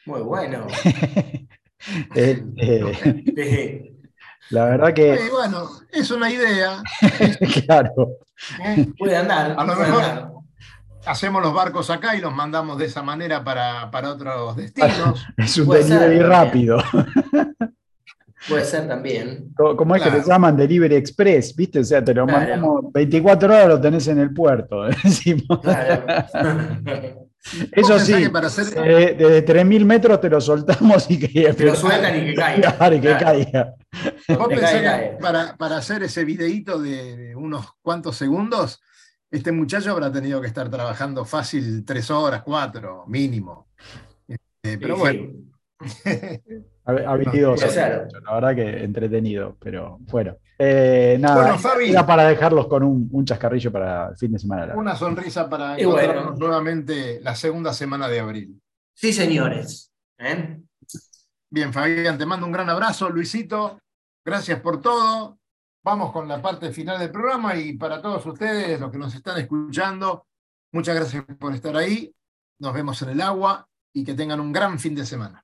Muy 0.05 0.21
bueno. 0.21 0.67
Eh, 2.15 3.92
la 4.49 4.65
verdad 4.65 4.93
que, 4.93 5.13
Eh, 5.13 5.29
bueno, 5.31 5.69
es 5.91 6.11
una 6.11 6.29
idea. 6.31 6.81
claro, 7.65 7.93
¿eh? 8.65 8.87
Puede 8.97 9.15
andar. 9.17 9.55
A 9.57 9.63
lo 9.63 9.75
mejor- 9.75 10.03
andar. 10.03 10.29
Hacemos 11.05 11.41
los 11.41 11.53
barcos 11.53 11.89
acá 11.89 12.15
y 12.15 12.21
los 12.21 12.33
mandamos 12.33 12.77
de 12.77 12.85
esa 12.85 13.03
manera 13.03 13.43
para, 13.43 13.91
para 13.91 14.11
otros 14.11 14.55
destinos. 14.55 15.25
es 15.37 15.57
un 15.57 15.65
Puede 15.65 15.83
ser, 15.83 15.99
delivery 15.99 16.29
rápido. 16.29 16.77
Puede 18.47 18.65
ser 18.65 18.87
también. 18.87 19.53
Como 19.55 19.95
es 19.95 20.01
que 20.03 20.11
le 20.11 20.21
llaman 20.23 20.55
Delivery 20.57 20.95
Express, 20.95 21.55
¿viste? 21.55 21.79
O 21.79 21.83
sea, 21.83 22.03
te 22.03 22.13
lo 22.13 22.25
Claro. 22.25 22.39
mandamos 22.39 22.91
24 22.93 23.47
horas, 23.53 23.67
lo 23.67 23.79
tenés 23.81 24.07
en 24.09 24.19
el 24.19 24.33
puerto. 24.33 24.83
decimos. 25.03 25.59
Claro. 25.61 27.22
Eso 27.71 27.99
sí, 27.99 28.13
que 28.23 28.29
para 28.29 28.47
hacer, 28.47 28.67
eh, 28.85 29.15
desde 29.17 29.41
3.000 29.41 29.85
metros 29.85 30.21
te 30.21 30.29
lo 30.29 30.39
soltamos 30.39 31.09
y 31.09 31.19
que, 31.19 31.53
Te 31.53 31.65
lo 31.65 31.75
sueltan 31.75 32.17
y 32.17 32.25
que 32.27 32.33
caiga. 32.35 32.71
Claro, 32.77 32.95
y 32.95 33.01
que 33.01 33.07
Claro. 33.07 33.25
caiga. 33.25 33.75
vos 34.37 34.47
pensás 34.47 34.71
que 34.71 35.17
para, 35.21 35.57
para 35.57 35.77
hacer 35.77 36.03
ese 36.03 36.23
videíto 36.23 36.79
de, 36.79 37.17
de 37.17 37.35
unos 37.35 37.67
cuantos 37.81 38.15
segundos, 38.15 38.81
este 39.29 39.51
muchacho 39.51 39.91
habrá 39.91 40.11
tenido 40.11 40.39
que 40.39 40.47
estar 40.47 40.69
trabajando 40.69 41.25
fácil 41.25 41.83
tres 41.85 42.09
horas, 42.11 42.43
cuatro, 42.43 43.03
mínimo. 43.07 43.67
Eh, 44.27 44.77
pero 44.79 44.95
Sí, 44.95 45.01
bueno, 45.01 45.23
sí. 45.85 46.19
Ha- 46.85 47.67
ser. 47.67 48.07
La 48.23 48.33
verdad 48.35 48.55
que 48.55 48.83
entretenido, 48.83 49.57
pero 49.59 49.97
bueno. 50.11 50.37
Eh, 50.65 51.17
nada, 51.19 51.41
Bueno, 51.41 51.59
Fabi. 51.59 51.89
era 51.89 52.05
para 52.05 52.23
dejarlos 52.25 52.67
con 52.67 52.83
un, 52.83 53.09
un 53.11 53.25
chascarrillo 53.25 53.71
para 53.71 54.09
el 54.09 54.17
fin 54.17 54.31
de 54.31 54.39
semana. 54.39 54.65
largo. 54.67 54.79
una 54.81 54.95
sonrisa 54.95 55.49
para 55.49 55.79
Y 55.79 55.83
bueno. 55.83 55.99
encontrarnos 56.01 56.39
nuevamente 56.39 57.19
la 57.21 57.35
segunda 57.35 57.73
semana 57.73 58.07
de 58.07 58.19
abril. 58.21 58.61
Sí, 58.93 59.11
señores. 59.11 59.91
¿Eh? 60.17 60.61
Bien, 61.49 61.73
Fabián, 61.73 62.17
te 62.17 62.25
mando 62.25 62.45
un 62.45 62.51
gran 62.53 62.69
abrazo. 62.69 63.09
Luisito, 63.09 63.79
gracias 64.23 64.59
por 64.61 64.79
todo. 64.81 65.37
Vamos 65.83 66.13
con 66.13 66.27
la 66.29 66.41
parte 66.41 66.71
final 66.71 66.97
del 66.97 67.11
programa 67.11 67.55
y 67.57 67.73
para 67.77 68.01
todos 68.01 68.25
ustedes, 68.25 68.79
los 68.79 68.89
que 68.89 68.97
nos 68.97 69.13
están 69.13 69.37
escuchando, 69.37 70.27
muchas 70.71 70.95
gracias 70.95 71.25
por 71.37 71.53
estar 71.53 71.75
ahí. 71.75 72.15
Nos 72.59 72.73
vemos 72.73 73.01
en 73.01 73.09
el 73.09 73.19
agua 73.21 73.67
y 73.91 74.05
que 74.05 74.13
tengan 74.13 74.39
un 74.39 74.53
gran 74.53 74.79
fin 74.79 74.95
de 74.95 75.05
semana. 75.05 75.43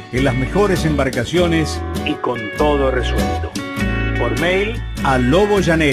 en 0.11 0.25
las 0.25 0.35
mejores 0.35 0.85
embarcaciones 0.85 1.81
y 2.05 2.13
con 2.15 2.39
todo 2.57 2.91
resuelto. 2.91 3.51
Por 4.19 4.39
mail 4.39 4.81
a 5.03 5.17
loboyanel 5.17 5.89